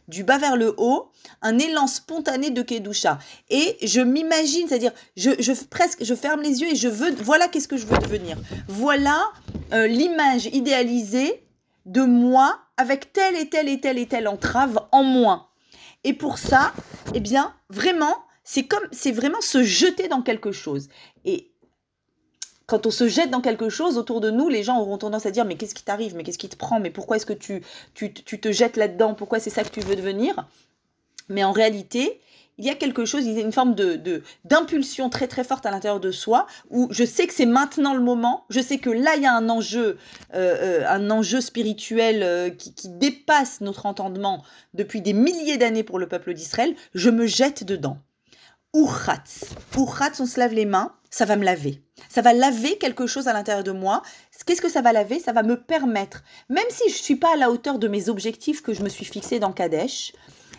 du 0.07 0.23
bas 0.23 0.39
vers 0.39 0.57
le 0.57 0.75
haut, 0.77 1.11
un 1.43 1.59
élan 1.59 1.87
spontané 1.87 2.51
de 2.51 2.63
Kedusha. 2.63 3.19
Et 3.49 3.77
je 3.83 4.01
m'imagine, 4.01 4.69
c'est-à-dire, 4.69 4.93
je, 5.17 5.31
je, 5.39 5.53
presque, 5.53 6.05
je 6.05 6.15
ferme 6.15 6.43
les 6.43 6.61
yeux 6.61 6.71
et 6.71 6.77
je 6.77 6.89
veux, 6.89 7.11
voilà 7.23 7.49
qu'est-ce 7.49 7.69
que 7.69 7.77
je 7.77 7.87
veux 7.87 7.99
devenir. 7.99 8.37
Voilà 8.69 9.33
euh, 9.73 9.87
l'image 9.87 10.47
idéalisée 10.47 11.45
de 11.87 12.03
moi 12.03 12.59
avec 12.77 13.13
telle 13.13 13.37
et 13.37 13.49
telle 13.49 13.69
et 13.69 13.81
telle 13.81 13.99
et 13.99 14.07
telle 14.07 14.29
entrave 14.29 14.81
en 14.93 15.03
moins. 15.03 15.49
Et 16.05 16.13
pour 16.13 16.39
ça, 16.39 16.73
eh 17.15 17.21
bien, 17.21 17.55
vraiment, 17.71 18.15
c'est 18.45 18.67
comme, 18.67 18.87
c'est 18.93 19.13
vraiment 19.13 19.41
se 19.41 19.63
jeter 19.63 20.09
dans 20.09 20.23
quelque 20.23 20.53
chose. 20.53 20.89
Et 21.25 21.51
quand 22.67 22.87
on 22.87 22.91
se 22.91 23.09
jette 23.09 23.31
dans 23.31 23.41
quelque 23.41 23.69
chose 23.69 23.99
autour 23.99 24.21
de 24.21 24.31
nous, 24.31 24.49
les 24.49 24.63
gens 24.63 24.81
auront 24.81 24.99
tendance 24.99 25.27
à 25.27 25.31
dire 25.31 25.45
mais 25.45 25.57
qu'est-ce 25.57 25.75
qui 25.75 25.83
t'arrive, 25.83 26.15
mais 26.15 26.23
qu'est-ce 26.23 26.39
qui 26.39 26.49
te 26.49 26.57
prend, 26.57 26.81
mais 26.81 26.91
pourquoi 26.91 27.17
est-ce 27.17 27.27
que 27.27 27.33
tu, 27.33 27.63
tu, 27.95 28.13
te 28.13 28.53
jettes 28.53 28.77
là-dedans, 28.77 29.15
pourquoi 29.15 29.41
c'est 29.41 29.51
ça 29.51 29.65
que 29.65 29.71
tu 29.71 29.81
veux 29.81 29.97
devenir? 29.97 30.47
Mais 31.29 31.45
en 31.45 31.53
réalité, 31.53 32.21
il 32.59 32.65
y 32.65 32.71
a 32.71 32.75
quelque 32.75 33.05
chose, 33.05 33.25
il 33.25 33.33
y 33.33 33.39
a 33.39 33.43
une 33.43 33.53
forme 33.53 33.75
de 33.75 34.23
d'impulsion 34.45 35.11
très 35.11 35.27
très 35.27 35.45
forte 35.45 35.67
à 35.67 35.71
l'intérieur 35.71 36.01
de 36.01 36.11
soi 36.11 36.47
où 36.71 36.89
je 36.91 37.05
sais 37.05 37.27
que 37.27 37.35
c'est 37.35 37.47
maintenant 37.47 37.95
le 37.95 38.01
moment, 38.01 38.45
je 38.49 38.61
sais 38.61 38.79
que 38.79 38.91
là 38.91 39.17
il 39.17 39.23
y 39.23 39.27
a 39.27 39.35
un 39.35 39.49
enjeu, 39.49 39.99
euh, 40.35 40.83
euh, 40.83 40.89
un 40.89 41.11
enjeu 41.11 41.41
spirituel 41.41 42.23
euh, 42.23 42.51
qui, 42.51 42.73
dépasse 42.89 43.61
notre 43.61 43.87
entendement 43.87 44.45
depuis 44.75 45.01
des 45.01 45.13
milliers 45.13 45.57
d'années 45.57 45.83
pour 45.83 45.99
le 45.99 46.07
peuple 46.07 46.35
d'Israël, 46.35 46.75
je 46.95 47.11
me 47.11 47.27
jette 47.27 47.65
dedans. 47.65 47.99
Urchatz. 48.75 49.45
Urchatz, 49.77 50.21
on 50.21 50.27
se 50.27 50.39
lave 50.39 50.53
les 50.53 50.65
mains, 50.65 50.93
ça 51.11 51.25
va 51.25 51.37
me 51.37 51.45
laver. 51.45 51.83
Ça 52.09 52.23
va 52.23 52.33
laver 52.33 52.77
quelque 52.79 53.07
chose 53.07 53.29
à 53.29 53.33
l'intérieur 53.33 53.65
de 53.65 53.71
moi. 53.71 54.03
Qu'est-ce 54.47 54.61
que 54.61 54.69
ça 54.69 54.83
va 54.83 54.93
laver? 54.93 55.21
Ça 55.21 55.33
va 55.33 55.43
me 55.43 55.61
permettre, 55.61 56.23
même 56.49 56.65
si 56.69 56.91
je 56.91 56.99
ne 56.99 57.03
suis 57.03 57.17
pas 57.17 57.35
à 57.35 57.37
la 57.37 57.51
hauteur 57.51 57.79
de 57.79 57.89
mes 57.89 58.09
objectifs 58.09 58.63
que 58.63 58.75
je 58.75 58.83
me 58.83 58.89
suis 58.89 59.05
fixés 59.05 59.39
dans 59.39 59.53
Kadesh, 59.53 60.13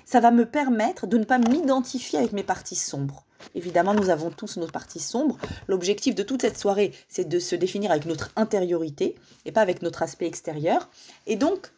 ça 0.06 0.20
va 0.20 0.32
me 0.32 0.46
permettre 0.46 1.08
de 1.08 1.18
ne 1.18 1.24
pas 1.24 1.40
m'identifier 1.40 2.20
avec 2.20 2.32
mes 2.32 2.44
parties 2.44 2.76
sombres. 2.76 3.26
Évidemment, 3.54 3.94
nous 3.94 4.10
avons 4.10 4.30
tous 4.30 4.58
nos 4.58 4.68
parties 4.68 5.00
sombres. 5.00 5.38
L'objectif 5.68 6.16
de 6.16 6.24
toute 6.24 6.42
cette 6.42 6.58
soirée, 6.58 6.94
c'est 7.10 7.28
de 7.28 7.40
se 7.40 7.56
définir 7.56 7.92
avec 7.92 8.06
notre 8.06 8.32
intériorité 8.36 9.16
et 9.46 9.52
pas 9.52 9.62
avec 9.62 9.82
notre 9.82 10.02
aspect 10.04 10.26
extérieur. 10.26 10.90
Et 11.28 11.36
donc, 11.36 11.72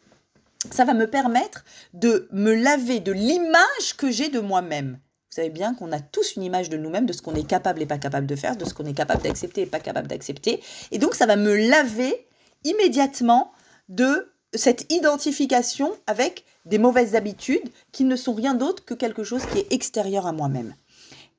ça 0.70 0.84
va 0.84 0.94
me 0.94 1.08
permettre 1.08 1.64
de 1.94 2.28
me 2.32 2.54
laver 2.54 3.00
de 3.00 3.12
l'image 3.12 3.96
que 3.96 4.10
j'ai 4.10 4.28
de 4.28 4.40
moi-même. 4.40 4.98
Vous 5.30 5.34
savez 5.36 5.50
bien 5.50 5.74
qu'on 5.74 5.92
a 5.92 6.00
tous 6.00 6.36
une 6.36 6.42
image 6.42 6.70
de 6.70 6.76
nous-mêmes, 6.76 7.06
de 7.06 7.12
ce 7.12 7.22
qu'on 7.22 7.34
est 7.34 7.46
capable 7.46 7.82
et 7.82 7.86
pas 7.86 7.98
capable 7.98 8.26
de 8.26 8.34
faire, 8.34 8.56
de 8.56 8.64
ce 8.64 8.74
qu'on 8.74 8.86
est 8.86 8.94
capable 8.94 9.22
d'accepter 9.22 9.62
et 9.62 9.66
pas 9.66 9.78
capable 9.78 10.08
d'accepter. 10.08 10.62
Et 10.90 10.98
donc, 10.98 11.14
ça 11.14 11.26
va 11.26 11.36
me 11.36 11.54
laver 11.54 12.26
immédiatement 12.64 13.52
de 13.88 14.32
cette 14.54 14.90
identification 14.90 15.92
avec 16.06 16.44
des 16.68 16.78
mauvaises 16.78 17.14
habitudes 17.14 17.68
qui 17.92 18.04
ne 18.04 18.16
sont 18.16 18.34
rien 18.34 18.54
d'autre 18.54 18.84
que 18.84 18.94
quelque 18.94 19.24
chose 19.24 19.44
qui 19.46 19.58
est 19.58 19.72
extérieur 19.72 20.26
à 20.26 20.32
moi-même. 20.32 20.74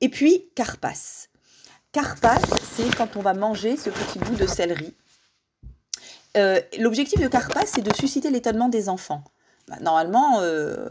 Et 0.00 0.08
puis, 0.08 0.46
carpas. 0.54 1.28
Carpas, 1.92 2.40
c'est 2.74 2.94
quand 2.96 3.16
on 3.16 3.22
va 3.22 3.34
manger 3.34 3.76
ce 3.76 3.90
petit 3.90 4.18
bout 4.18 4.36
de 4.36 4.46
céleri. 4.46 4.94
Euh, 6.36 6.60
l'objectif 6.78 7.20
de 7.20 7.28
carpas, 7.28 7.66
c'est 7.66 7.82
de 7.82 7.94
susciter 7.94 8.30
l'étonnement 8.30 8.68
des 8.68 8.88
enfants. 8.88 9.24
Bah, 9.68 9.76
normalement, 9.80 10.40
euh, 10.40 10.88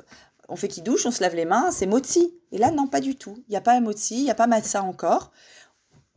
on 0.48 0.56
fait 0.56 0.68
qui 0.68 0.82
douche, 0.82 1.06
on 1.06 1.12
se 1.12 1.22
lave 1.22 1.36
les 1.36 1.46
mains, 1.46 1.72
c'est 1.72 1.86
motzi. 1.86 2.34
Et 2.52 2.58
là, 2.58 2.72
non, 2.72 2.88
pas 2.88 3.02
du 3.02 3.16
tout. 3.16 3.42
Il 3.48 3.52
n'y 3.52 3.58
a 3.58 3.62
pas 3.62 3.80
motzi, 3.80 4.18
il 4.18 4.24
n'y 4.24 4.32
a 4.32 4.36
pas 4.36 4.48
matza 4.48 4.84
encore. 4.84 5.32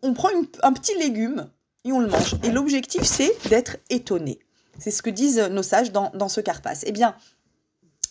On 0.03 0.15
prend 0.15 0.29
un 0.63 0.73
petit 0.73 0.97
légume 0.99 1.49
et 1.85 1.93
on 1.93 2.01
le 2.01 2.09
mange. 2.09 2.37
Et 2.43 2.51
l'objectif, 2.51 3.03
c'est 3.03 3.33
d'être 3.49 3.77
étonné. 3.91 4.41
C'est 4.79 4.91
ce 4.91 5.03
que 5.03 5.11
disent 5.11 5.39
nos 5.39 5.63
sages 5.63 5.93
dans, 5.93 6.29
ce 6.29 6.41
carpas. 6.41 6.75
Eh 6.85 6.93
bien, 6.93 7.15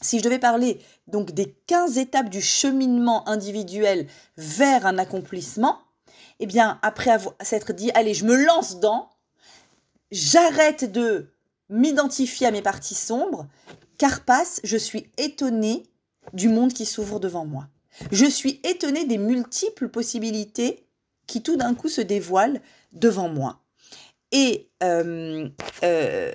si 0.02 0.20
je 0.20 0.24
devais 0.24 0.40
parler 0.40 0.80
donc 1.08 1.32
des 1.32 1.56
15 1.68 1.98
étapes 1.98 2.30
du 2.30 2.42
cheminement 2.42 3.28
individuel 3.30 4.08
vers 4.38 4.86
un 4.86 4.98
accomplissement, 4.98 5.80
eh 6.40 6.46
bien, 6.46 6.80
après 6.82 7.18
s'être 7.42 7.74
dit, 7.74 7.92
allez, 7.94 8.14
je 8.14 8.26
me 8.26 8.36
lance 8.36 8.80
dans, 8.80 9.10
j'arrête 10.12 10.92
de 10.92 11.30
m'identifier 11.70 12.48
à 12.48 12.52
mes 12.52 12.62
parties 12.62 12.96
sombres, 12.96 13.48
Carpas, 13.98 14.60
je 14.64 14.78
suis 14.78 15.12
étonné 15.18 15.84
du 16.34 16.50
monde 16.50 16.74
qui 16.74 16.86
s'ouvre 16.86 17.20
devant 17.20 17.46
moi. 17.46 17.68
Je 18.12 18.26
suis 18.26 18.60
étonnée 18.64 19.06
des 19.06 19.18
multiples 19.18 19.90
possibilités 19.90 20.88
qui 21.28 21.44
tout 21.44 21.56
d'un 21.56 21.76
coup 21.76 21.90
se 21.90 22.02
dévoilent 22.02 22.62
devant 22.94 23.30
moi. 23.30 23.60
Et 24.32 24.70
euh, 24.82 25.50
euh, 25.84 26.32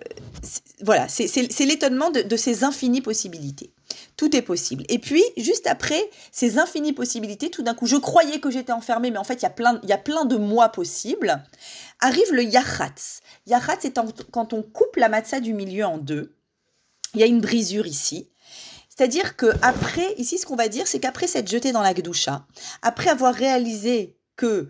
voilà, 0.82 1.08
c'est 1.08 1.64
l'étonnement 1.64 2.10
de, 2.10 2.36
ces 2.36 2.64
infinies 2.64 3.00
possibilités. 3.00 3.72
Tout 4.16 4.36
est 4.36 4.42
possible. 4.42 4.84
Et 4.88 4.98
puis, 4.98 5.22
juste 5.36 5.66
après 5.66 6.10
ces 6.30 6.58
infinies 6.58 6.92
possibilités, 6.92 7.50
tout 7.50 7.62
d'un 7.62 7.74
coup, 7.74 7.86
je 7.86 7.96
croyais 7.96 8.38
que 8.40 8.50
j'étais 8.50 8.72
enfermée, 8.72 9.10
mais 9.10 9.18
en 9.18 9.24
fait, 9.24 9.42
il 9.42 9.42
y, 9.42 9.92
a 9.92 9.98
plein, 9.98 10.24
de 10.24 10.36
moi 10.36 10.68
possibles. 10.68 11.42
Arrive 12.00 12.32
le 12.32 12.44
yachatz. 12.44 13.20
Yachatz, 13.46 13.78
c'est 13.82 13.98
quand 14.30 14.52
on 14.52 14.62
coupe 14.62 14.96
la 14.96 15.08
matzah 15.08 15.40
du 15.40 15.54
milieu 15.54 15.86
en 15.86 15.98
deux. 15.98 16.36
Il 17.14 17.20
y 17.20 17.22
a 17.22 17.26
une 17.26 17.40
brisure 17.40 17.86
ici. 17.86 18.28
C'est-à-dire 18.96 19.36
que 19.36 19.46
après, 19.62 20.14
ici, 20.16 20.38
ce 20.38 20.46
qu'on 20.46 20.56
va 20.56 20.68
dire, 20.68 20.86
c'est 20.86 21.00
qu'après 21.00 21.26
s'être 21.26 21.50
jeté 21.50 21.72
dans 21.72 21.82
la 21.82 21.92
gdoucha, 21.92 22.46
après 22.82 23.10
avoir 23.10 23.34
réalisé 23.34 24.16
que 24.36 24.68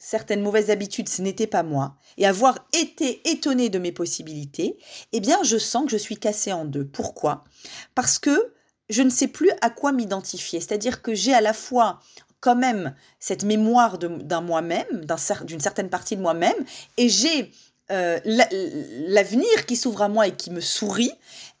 certaines 0.00 0.40
mauvaises 0.40 0.70
habitudes, 0.70 1.10
ce 1.10 1.20
n'était 1.22 1.46
pas 1.46 1.62
moi, 1.62 1.94
et 2.16 2.26
avoir 2.26 2.66
été 2.72 3.20
étonné 3.30 3.68
de 3.68 3.78
mes 3.78 3.92
possibilités, 3.92 4.78
eh 5.12 5.20
bien, 5.20 5.40
je 5.44 5.58
sens 5.58 5.84
que 5.84 5.90
je 5.90 5.98
suis 5.98 6.16
cassée 6.16 6.52
en 6.52 6.64
deux. 6.64 6.86
Pourquoi? 6.86 7.44
Parce 7.94 8.18
que 8.18 8.52
je 8.88 9.02
ne 9.02 9.10
sais 9.10 9.28
plus 9.28 9.50
à 9.60 9.68
quoi 9.70 9.92
m'identifier. 9.92 10.58
C'est-à-dire 10.58 11.02
que 11.02 11.14
j'ai 11.14 11.34
à 11.34 11.42
la 11.42 11.52
fois 11.52 12.00
quand 12.40 12.56
même 12.56 12.94
cette 13.20 13.44
mémoire 13.44 13.98
d'un 13.98 14.40
moi-même, 14.40 15.04
d'une 15.44 15.60
certaine 15.60 15.90
partie 15.90 16.16
de 16.16 16.22
moi-même, 16.22 16.56
et 16.96 17.10
j'ai 17.10 17.52
euh, 17.90 18.18
l'avenir 18.24 19.66
qui 19.66 19.76
s'ouvre 19.76 20.00
à 20.00 20.08
moi 20.08 20.28
et 20.28 20.34
qui 20.34 20.50
me 20.50 20.62
sourit, 20.62 21.12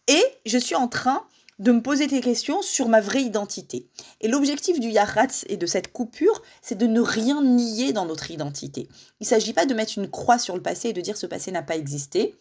et 0.08 0.24
je 0.46 0.56
suis 0.56 0.74
en 0.74 0.88
train 0.88 1.22
de 1.60 1.72
me 1.72 1.82
poser 1.82 2.06
des 2.06 2.20
questions 2.20 2.62
sur 2.62 2.88
ma 2.88 3.00
vraie 3.00 3.22
identité. 3.22 3.86
Et 4.20 4.28
l'objectif 4.28 4.80
du 4.80 4.88
Yahatz 4.88 5.44
et 5.48 5.58
de 5.58 5.66
cette 5.66 5.92
coupure, 5.92 6.42
c'est 6.62 6.76
de 6.76 6.86
ne 6.86 7.00
rien 7.00 7.42
nier 7.42 7.92
dans 7.92 8.06
notre 8.06 8.30
identité. 8.30 8.88
Il 9.20 9.24
ne 9.24 9.26
s'agit 9.26 9.52
pas 9.52 9.66
de 9.66 9.74
mettre 9.74 9.98
une 9.98 10.08
croix 10.08 10.38
sur 10.38 10.56
le 10.56 10.62
passé 10.62 10.88
et 10.88 10.92
de 10.94 11.00
dire 11.02 11.18
ce 11.18 11.26
passé 11.26 11.52
n'a 11.52 11.62
pas 11.62 11.76
existé. 11.76 12.34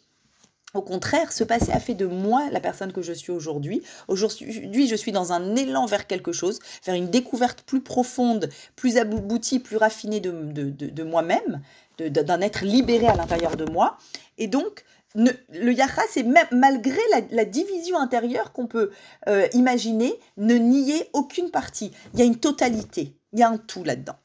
Au 0.74 0.82
contraire, 0.82 1.34
ce 1.34 1.44
passé 1.44 1.72
a 1.72 1.80
fait 1.80 1.96
de 1.96 2.06
moi 2.06 2.48
la 2.52 2.60
personne 2.60 2.94
que 2.94 3.02
je 3.02 3.12
suis 3.12 3.32
aujourd'hui. 3.32 3.82
Aujourd'hui, 4.08 4.88
je 4.88 4.96
suis 4.96 5.12
dans 5.12 5.34
un 5.34 5.56
élan 5.56 5.86
vers 5.86 6.08
quelque 6.08 6.32
chose, 6.32 6.60
vers 6.86 6.96
une 6.96 7.10
découverte 7.10 7.64
plus 7.64 7.82
profonde, 7.82 8.50
plus 8.76 8.98
aboutie, 8.98 9.60
plus 9.60 9.78
raffinée 9.78 10.20
de, 10.20 10.32
de 10.32 11.04
moi-même, 11.04 11.62
d'un 11.98 12.42
être 12.42 12.64
libéré 12.64 13.08
à 13.08 13.16
l'intérieur 13.16 13.58
de 13.58 13.66
moi. 13.66 13.98
Et 14.38 14.48
donc, 14.48 14.86
le 15.16 15.72
yacha, 15.72 16.02
c'est 16.10 16.24
même 16.24 16.48
malgré 16.52 17.02
la, 17.32 17.46
division 17.46 17.98
intérieure 17.98 18.52
qu'on 18.54 18.68
peut 18.68 18.92
euh, 19.28 19.48
imaginer, 19.54 20.20
ne 20.38 20.56
nier 20.56 21.10
aucune 21.14 21.50
partie. 21.50 21.92
Il 22.14 22.20
y 22.20 22.22
a 22.22 22.26
une 22.26 22.40
totalité, 22.40 23.16
il 23.34 23.40
y 23.40 23.44
a 23.44 23.50
un 23.50 23.58
tout 23.58 23.84
là-dedans. 23.84 24.18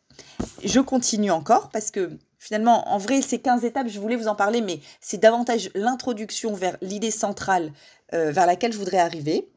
Je 0.63 0.81
continue 0.81 1.31
encore 1.31 1.71
parce 1.71 1.91
que 1.91 2.19
finalement, 2.39 2.89
en 2.89 2.99
vrai, 2.99 3.23
ces 3.23 3.41
15 3.41 3.65
étapes, 3.65 3.89
je 3.89 3.99
voulais 3.99 4.17
vous 4.17 4.29
en 4.29 4.35
parler, 4.35 4.61
mais 4.61 4.81
c'est 5.01 5.19
davantage 5.19 5.71
l'introduction 5.75 6.53
vers 6.53 6.77
l'idée 6.83 7.11
centrale 7.11 7.73
euh, 8.13 8.31
vers 8.31 8.47
laquelle 8.47 8.73
je 8.73 8.79
voudrais 8.79 8.99
arriver. 8.99 9.51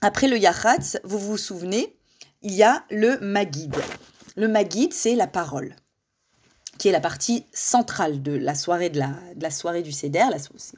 Après 0.00 0.28
le 0.28 0.38
Yachatz, 0.38 0.98
vous 1.04 1.18
vous 1.18 1.38
souvenez, 1.38 1.96
il 2.42 2.52
y 2.52 2.62
a 2.62 2.84
le 2.90 3.18
Magid. 3.20 3.74
Le 4.36 4.48
Magid, 4.48 4.92
c'est 4.92 5.14
la 5.14 5.26
parole 5.26 5.76
qui 6.78 6.88
est 6.88 6.92
la 6.92 7.00
partie 7.00 7.46
centrale 7.52 8.22
de 8.22 8.32
la 8.32 8.54
soirée, 8.54 8.90
de 8.90 8.98
la, 8.98 9.50
soirée 9.50 9.82
du 9.82 9.92
Seder, 9.92 10.26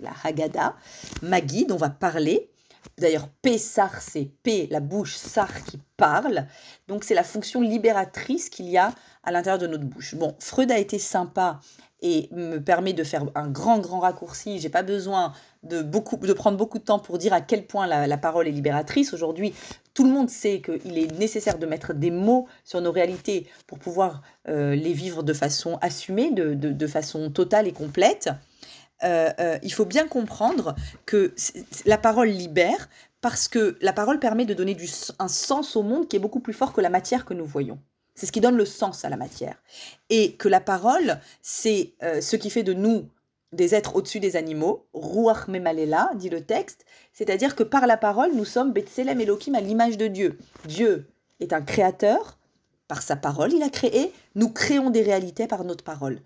la, 0.00 0.10
Haggadah. 0.24 0.74
Magid, 1.22 1.72
on 1.72 1.76
va 1.76 1.90
parler. 1.90 2.50
D'ailleurs, 2.98 3.28
Pessar, 3.42 4.00
c'est 4.00 4.30
P, 4.42 4.68
la 4.70 4.80
bouche, 4.80 5.16
Sar 5.16 5.64
qui 5.64 5.78
parle. 5.96 6.46
Donc, 6.88 7.04
c'est 7.04 7.14
la 7.14 7.24
fonction 7.24 7.60
libératrice 7.60 8.48
qu'il 8.48 8.68
y 8.68 8.78
a 8.78 8.92
à 9.24 9.32
l'intérieur 9.32 9.58
de 9.58 9.66
notre 9.66 9.84
bouche. 9.84 10.14
Bon, 10.14 10.34
Freud 10.38 10.70
a 10.70 10.78
été 10.78 10.98
sympa 10.98 11.60
et 12.00 12.28
me 12.32 12.58
permet 12.58 12.92
de 12.92 13.04
faire 13.04 13.24
un 13.34 13.48
grand, 13.48 13.78
grand 13.78 14.00
raccourci. 14.00 14.60
J'ai 14.60 14.68
pas 14.68 14.82
besoin 14.82 15.32
de, 15.62 15.82
beaucoup, 15.82 16.16
de 16.16 16.32
prendre 16.32 16.56
beaucoup 16.56 16.78
de 16.78 16.84
temps 16.84 16.98
pour 16.98 17.18
dire 17.18 17.32
à 17.32 17.40
quel 17.40 17.66
point 17.66 17.86
la, 17.86 18.18
parole 18.18 18.46
est 18.46 18.52
libératrice. 18.52 19.12
Aujourd'hui, 19.12 19.54
tout 19.96 20.04
le 20.04 20.10
monde 20.10 20.28
sait 20.28 20.60
qu'il 20.60 20.98
est 20.98 21.18
nécessaire 21.18 21.58
de 21.58 21.64
mettre 21.64 21.94
des 21.94 22.10
mots 22.10 22.46
sur 22.64 22.82
nos 22.82 22.92
réalités 22.92 23.48
pour 23.66 23.78
pouvoir 23.78 24.20
euh, 24.46 24.74
les 24.74 24.92
vivre 24.92 25.22
de 25.22 25.32
façon 25.32 25.78
assumée, 25.80 26.30
de, 26.32 26.52
de, 26.52 26.86
façon 26.86 27.30
totale 27.30 27.66
et 27.66 27.72
complète. 27.72 28.28
Euh, 29.04 29.30
euh, 29.40 29.58
il 29.62 29.72
faut 29.72 29.86
bien 29.86 30.06
comprendre 30.06 30.74
que 31.06 31.34
la 31.86 31.96
parole 31.96 32.28
libère 32.28 32.90
parce 33.22 33.48
que 33.48 33.78
la 33.80 33.94
parole 33.94 34.18
permet 34.20 34.44
de 34.44 34.52
donner 34.52 34.74
du, 34.74 34.86
un 35.18 35.28
sens 35.28 35.76
au 35.76 35.82
monde 35.82 36.08
qui 36.08 36.16
est 36.16 36.20
beaucoup 36.20 36.40
plus 36.40 36.52
fort 36.52 36.74
que 36.74 36.82
la 36.82 36.90
matière 36.90 37.24
que 37.24 37.32
nous 37.32 37.46
voyons. 37.46 37.78
C'est 38.14 38.26
ce 38.26 38.32
qui 38.32 38.42
donne 38.42 38.56
le 38.56 38.66
sens 38.66 39.06
à 39.06 39.08
la 39.08 39.16
matière. 39.16 39.62
Et 40.10 40.36
que 40.36 40.48
la 40.48 40.60
parole, 40.60 41.20
c'est 41.40 41.94
ce 42.02 42.36
qui 42.36 42.48
fait 42.48 42.62
de 42.62 42.72
nous 42.72 43.08
des 43.52 43.74
êtres 43.74 43.96
au-dessus 43.96 44.20
des 44.20 44.36
animaux, 44.36 44.86
Ruach 44.92 45.48
Memalela, 45.48 46.10
dit 46.16 46.28
le 46.28 46.44
texte, 46.44 46.84
c'est-à-dire 47.12 47.56
que 47.56 47.62
par 47.62 47.86
la 47.86 47.96
parole, 47.96 48.32
nous 48.34 48.44
sommes 48.44 48.72
Betselem 48.72 49.20
Elohim 49.20 49.54
à 49.54 49.60
l'image 49.60 49.96
de 49.96 50.06
Dieu. 50.06 50.38
Dieu 50.66 51.06
est 51.40 51.52
un 51.52 51.62
créateur, 51.62 52.38
par 52.88 53.02
sa 53.02 53.16
parole, 53.16 53.52
il 53.52 53.62
a 53.62 53.68
créé, 53.68 54.12
nous 54.34 54.50
créons 54.50 54.90
des 54.90 55.02
réalités 55.02 55.46
par 55.46 55.64
notre 55.64 55.84
parole. 55.84 56.20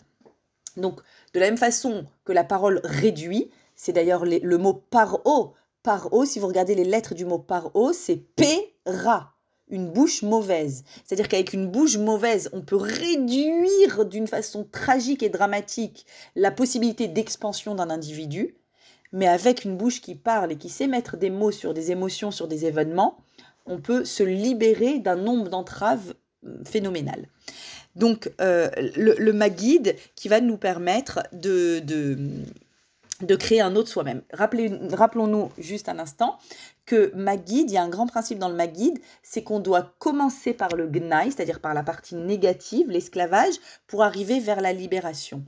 Donc, 0.76 1.00
de 1.34 1.40
la 1.40 1.46
même 1.46 1.56
façon 1.56 2.04
que 2.24 2.32
la 2.32 2.44
parole 2.44 2.80
réduit, 2.84 3.50
c'est 3.74 3.92
d'ailleurs 3.92 4.24
le 4.24 4.58
mot 4.58 4.74
paro, 4.74 5.54
paro, 5.82 6.24
si 6.24 6.38
vous 6.38 6.46
regardez 6.46 6.74
les 6.74 6.84
lettres 6.84 7.14
du 7.14 7.24
mot 7.24 7.38
paro, 7.38 7.92
c'est 7.92 8.16
P-ra 8.16 9.34
une 9.70 9.90
bouche 9.90 10.22
mauvaise. 10.22 10.84
C'est-à-dire 11.04 11.28
qu'avec 11.28 11.52
une 11.52 11.70
bouche 11.70 11.96
mauvaise, 11.96 12.50
on 12.52 12.60
peut 12.60 12.76
réduire 12.76 14.04
d'une 14.04 14.26
façon 14.26 14.66
tragique 14.70 15.22
et 15.22 15.28
dramatique 15.28 16.06
la 16.36 16.50
possibilité 16.50 17.08
d'expansion 17.08 17.74
d'un 17.74 17.90
individu, 17.90 18.54
mais 19.12 19.26
avec 19.26 19.64
une 19.64 19.76
bouche 19.76 20.00
qui 20.00 20.14
parle 20.14 20.52
et 20.52 20.56
qui 20.56 20.68
sait 20.68 20.86
mettre 20.86 21.16
des 21.16 21.30
mots 21.30 21.50
sur 21.50 21.74
des 21.74 21.90
émotions, 21.90 22.30
sur 22.30 22.48
des 22.48 22.64
événements, 22.66 23.18
on 23.66 23.80
peut 23.80 24.04
se 24.04 24.22
libérer 24.22 24.98
d'un 24.98 25.16
nombre 25.16 25.48
d'entraves 25.48 26.14
euh, 26.46 26.64
phénoménales. 26.64 27.26
Donc, 27.96 28.30
euh, 28.40 28.70
le, 28.96 29.14
le 29.18 29.32
Maguide 29.32 29.96
qui 30.14 30.28
va 30.28 30.40
nous 30.40 30.56
permettre 30.56 31.20
de, 31.32 31.80
de, 31.80 32.16
de 33.20 33.36
créer 33.36 33.60
un 33.60 33.74
autre 33.76 33.88
soi-même. 33.88 34.22
Rappelons-nous 34.32 35.50
juste 35.58 35.88
un 35.88 35.98
instant 35.98 36.38
que 36.90 37.12
Magid, 37.14 37.70
il 37.70 37.74
y 37.74 37.76
a 37.76 37.84
un 37.84 37.88
grand 37.88 38.08
principe 38.08 38.40
dans 38.40 38.48
le 38.48 38.56
Magid, 38.56 38.98
c'est 39.22 39.44
qu'on 39.44 39.60
doit 39.60 39.94
commencer 40.00 40.52
par 40.52 40.74
le 40.74 40.88
Gnaï, 40.88 41.30
c'est-à-dire 41.30 41.60
par 41.60 41.72
la 41.72 41.84
partie 41.84 42.16
négative, 42.16 42.90
l'esclavage, 42.90 43.54
pour 43.86 44.02
arriver 44.02 44.40
vers 44.40 44.60
la 44.60 44.72
libération. 44.72 45.44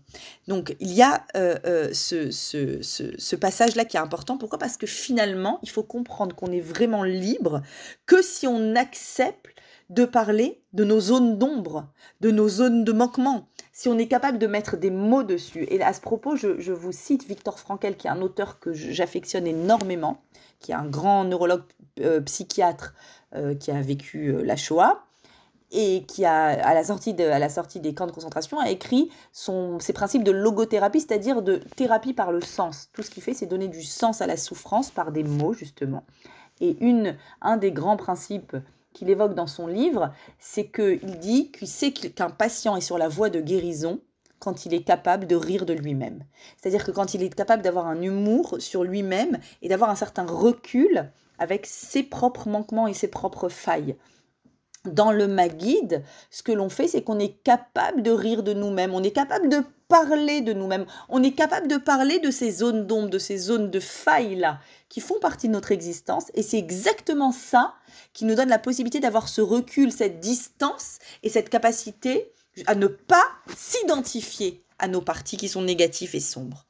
Donc 0.47 0.77
il 0.79 0.93
y 0.93 1.03
a 1.03 1.27
euh, 1.35 1.57
euh, 1.67 1.93
ce, 1.93 3.35
passage-là 3.35 3.85
qui 3.85 3.97
est 3.97 4.01
important. 4.01 4.39
Pourquoi? 4.39 4.61
Parce 4.61 4.77
que 4.77 4.87
finalement, 4.87 5.59
il 5.65 5.71
faut 5.71 5.83
comprendre 5.83 6.37
qu'on 6.37 6.53
est 6.53 6.61
vraiment 6.61 7.03
libre 7.03 7.63
que 8.07 8.23
si 8.23 8.47
on 8.47 8.77
accepte 8.77 9.57
de 9.91 10.05
parler 10.05 10.63
de 10.73 10.85
nos 10.85 11.01
zones 11.01 11.39
d'ombre, 11.39 11.89
de 12.21 12.31
nos 12.31 12.49
zones 12.49 12.85
de 12.85 12.93
manquement, 12.93 13.49
si 13.73 13.89
on 13.89 13.99
est 13.99 14.07
capable 14.07 14.39
de 14.39 14.47
mettre 14.47 14.77
des 14.77 14.91
mots 14.91 15.25
dessus. 15.25 15.67
Et 15.71 15.83
à 15.83 15.93
ce 15.93 16.01
propos, 16.01 16.37
je, 16.37 16.73
vous 16.73 16.93
cite 16.93 17.27
Victor 17.27 17.59
Frankel, 17.59 17.97
qui 17.97 18.07
est 18.07 18.11
un 18.11 18.23
auteur 18.23 18.61
que 18.61 18.73
j'affectionne 18.73 19.47
énormément, 19.47 20.23
qui 20.63 20.73
est 20.73 20.77
un 20.77 20.87
grand 20.87 21.25
neurologue 21.25 21.65
euh, 22.01 22.21
psychiatre 22.23 22.95
euh, 23.35 23.55
qui 23.55 23.71
a 23.71 23.81
vécu 23.83 24.29
euh, 24.29 24.43
la 24.43 24.57
Shoah 24.57 25.05
et 25.71 26.05
qui 26.07 26.25
a, 26.25 26.45
à 26.45 26.75
la 26.75 26.85
sortie, 26.85 27.15
de, 27.15 27.25
à 27.25 27.39
la 27.39 27.49
sortie 27.49 27.81
des 27.81 27.95
camps 27.95 28.07
de 28.07 28.13
concentration, 28.13 28.59
a 28.59 28.71
écrit 28.71 29.11
son, 29.33 29.79
ses 29.81 29.93
principes 29.93 30.23
de 30.23 30.31
logothérapie, 30.31 31.01
c'est-à-dire 31.01 31.43
de 31.43 31.57
thérapie 31.77 32.13
par 32.13 32.31
le 32.31 32.43
sens. 32.43 32.91
Tout 32.93 33.03
ce 33.03 33.11
qu'il 33.11 33.23
fait, 33.23 33.35
c'est 33.35 33.47
donner 33.47 33.69
du 33.69 33.83
sens 33.83 34.21
à 34.21 34.27
la 34.27 34.37
souffrance 34.37 34.91
par 34.91 35.13
des 35.13 35.25
mots, 35.25 35.55
justement. 35.55 36.05
Et 36.61 36.77
une, 36.81 37.17
un 37.41 37.57
des 37.57 37.73
grands 37.73 37.97
principes 37.97 38.55
qu'il 38.93 39.09
évoque 39.09 39.35
dans 39.35 39.47
son 39.47 39.67
livre, 39.67 40.13
c'est 40.39 40.67
qu'il 40.67 41.19
dit 41.19 41.51
qu'il 41.51 41.69
sait 41.69 41.93
qu'un 41.93 42.31
patient 42.31 42.77
est 42.77 42.83
sur 42.83 42.99
la 42.99 43.09
voie 43.09 43.31
de 43.31 43.41
guérison 43.41 44.01
quand 44.43 44.67
il 44.67 44.75
est 44.75 44.83
capable 44.83 45.29
de 45.29 45.37
rire 45.37 45.65
de 45.65 45.73
lui-même. 45.73 46.25
C'est-à-dire 46.57 46.85
que 46.85 46.91
quand 46.91 47.15
il 47.15 47.23
est 47.23 47.33
capable 47.33 47.63
d'avoir 47.63 47.87
un 47.87 48.03
humour 48.03 48.57
sur 48.59 48.83
lui-même 48.83 49.39
et 49.63 49.69
d'avoir 49.69 49.89
un 49.89 49.95
certain 49.95 50.27
recul 50.27 51.09
avec 51.39 51.65
ses 51.65 52.03
propres 52.03 52.49
manquements 52.49 52.89
et 52.89 52.95
ses 52.95 53.07
propres 53.07 53.49
failles. 53.49 53.95
Dans 54.85 55.13
le 55.13 55.29
Maguide, 55.29 56.03
ce 56.33 56.43
que 56.43 56.51
l'on 56.51 56.69
fait, 56.69 56.89
c'est 56.89 57.03
qu'on 57.03 57.21
est 57.21 57.41
capable 57.45 58.03
de 58.03 58.11
rire 58.11 58.43
de 58.43 58.53
nous-mêmes, 58.53 58.95
on 58.95 59.05
est 59.05 59.13
capable 59.13 59.49
de 59.49 59.63
parler 59.87 60.41
de 60.41 60.53
nous-mêmes, 60.53 60.87
on 61.09 61.23
est 61.23 61.37
capable 61.37 61.69
de 61.69 61.77
parler 61.77 62.19
de 62.19 62.33
ces 62.33 62.51
zones 62.51 62.89
d'ombre, 62.89 63.11
de 63.11 63.19
ces 63.21 63.39
zones 63.39 63.71
de 63.71 63.79
failles-là, 63.79 64.59
qui 64.89 65.01
font 65.01 65.21
partie 65.21 65.47
de 65.47 65.53
notre 65.53 65.71
existence, 65.71 66.33
et 66.35 66.43
c'est 66.43 66.59
exactement 66.59 67.31
ça 67.31 67.75
qui 68.13 68.25
nous 68.25 68.35
donne 68.35 68.49
la 68.49 68.59
possibilité 68.59 68.99
d'avoir 68.99 69.29
ce 69.29 69.41
recul, 69.41 69.93
cette 69.93 70.19
distance 70.19 70.99
et 71.23 71.29
cette 71.29 71.49
capacité 71.49 72.33
à 72.67 72.75
ne 72.75 72.87
pas 72.87 73.25
s'identifier 73.57 74.63
à 74.79 74.89
nos 74.89 75.01
parties 75.01 75.37
qui 75.37 75.49
sont 75.49 75.63
négatives 75.63 76.15
et 76.15 76.21
sombres. 76.21 76.67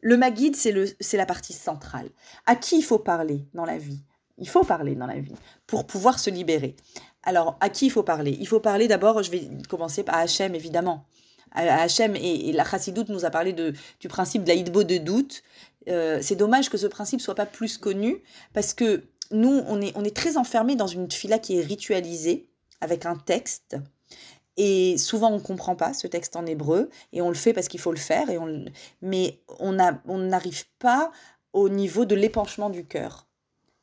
Le 0.00 0.16
Maguide, 0.16 0.56
c'est 0.56 1.16
la 1.16 1.26
partie 1.26 1.52
centrale. 1.52 2.08
À 2.46 2.56
qui 2.56 2.78
il 2.78 2.82
faut 2.82 2.98
parler 2.98 3.44
dans 3.54 3.64
la 3.64 3.78
vie? 3.78 4.00
Il 4.38 4.48
faut 4.48 4.64
parler 4.64 4.94
dans 4.94 5.06
la 5.06 5.18
vie 5.20 5.34
pour 5.66 5.86
pouvoir 5.86 6.18
se 6.18 6.30
libérer. 6.30 6.74
Alors, 7.22 7.58
à 7.60 7.68
qui 7.68 7.86
il 7.86 7.90
faut 7.90 8.02
parler? 8.02 8.36
Il 8.40 8.48
faut 8.48 8.60
parler 8.60 8.88
d'abord, 8.88 9.22
je 9.22 9.30
vais 9.30 9.48
commencer 9.68 10.02
par 10.02 10.16
Hachem, 10.16 10.54
évidemment. 10.54 11.04
Hachem 11.52 12.16
et, 12.16 12.52
la 12.52 12.64
Chassidoute 12.64 13.10
nous 13.10 13.24
a 13.24 13.30
parlé 13.30 13.52
de, 13.52 13.74
du 13.98 14.08
principe 14.08 14.44
de 14.44 14.48
la 14.48 14.62
de 14.62 14.98
doute. 14.98 15.42
Euh, 15.88 16.20
c'est 16.22 16.36
dommage 16.36 16.70
que 16.70 16.78
ce 16.78 16.86
principe 16.86 17.20
soit 17.20 17.34
pas 17.34 17.46
plus 17.46 17.76
connu 17.76 18.22
parce 18.52 18.72
que 18.72 19.02
nous, 19.30 19.62
on 19.66 19.80
est, 19.80 19.92
on 19.96 20.04
est 20.04 20.16
très 20.16 20.36
enfermé 20.36 20.76
dans 20.76 20.86
une 20.86 21.10
fila 21.10 21.38
qui 21.38 21.58
est 21.58 21.62
ritualisée, 21.62 22.48
avec 22.80 23.04
un 23.04 23.16
texte. 23.16 23.76
Et 24.56 24.98
souvent, 24.98 25.30
on 25.30 25.36
ne 25.36 25.40
comprend 25.40 25.76
pas 25.76 25.94
ce 25.94 26.06
texte 26.06 26.36
en 26.36 26.46
hébreu, 26.46 26.90
et 27.12 27.22
on 27.22 27.28
le 27.28 27.34
fait 27.34 27.52
parce 27.52 27.68
qu'il 27.68 27.80
faut 27.80 27.92
le 27.92 27.98
faire, 27.98 28.30
et 28.30 28.38
on, 28.38 28.64
mais 29.00 29.40
on 29.58 29.72
n'arrive 29.72 30.64
pas 30.78 31.10
au 31.52 31.68
niveau 31.68 32.04
de 32.04 32.14
l'épanchement 32.14 32.70
du 32.70 32.84
cœur. 32.84 33.26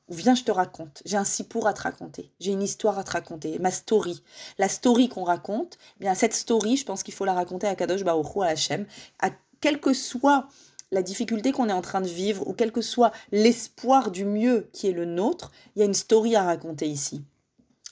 Viens, 0.09 0.35
je 0.35 0.43
te 0.43 0.51
raconte. 0.51 1.01
J'ai 1.05 1.17
un 1.17 1.25
sipour 1.25 1.67
à 1.67 1.73
te 1.73 1.81
raconter. 1.81 2.31
J'ai 2.39 2.53
une 2.53 2.63
histoire 2.63 2.97
à 2.97 3.03
te 3.03 3.11
raconter. 3.11 3.59
Ma 3.59 3.71
story. 3.71 4.23
La 4.57 4.69
story 4.69 5.09
qu'on 5.09 5.25
raconte, 5.25 5.77
eh 5.97 6.03
bien 6.03 6.15
cette 6.15 6.33
story, 6.33 6.77
je 6.77 6.85
pense 6.85 7.03
qu'il 7.03 7.13
faut 7.13 7.25
la 7.25 7.33
raconter 7.33 7.67
à 7.67 7.75
Kadosh 7.75 8.03
Baruch 8.05 8.37
à 8.41 8.45
Hachem. 8.45 8.85
À 9.19 9.31
quel 9.59 9.81
que 9.81 9.93
soit 9.93 10.47
la 10.91 11.01
difficulté 11.01 11.51
qu'on 11.51 11.67
est 11.67 11.73
en 11.73 11.81
train 11.81 11.99
de 11.99 12.07
vivre 12.07 12.47
ou 12.47 12.53
quel 12.53 12.71
que 12.71 12.81
soit 12.81 13.11
l'espoir 13.33 14.09
du 14.09 14.23
mieux 14.23 14.69
qui 14.71 14.87
est 14.87 14.93
le 14.93 15.03
nôtre, 15.03 15.51
il 15.75 15.79
y 15.79 15.81
a 15.81 15.85
une 15.85 15.93
story 15.93 16.37
à 16.37 16.43
raconter 16.43 16.87
ici. 16.87 17.25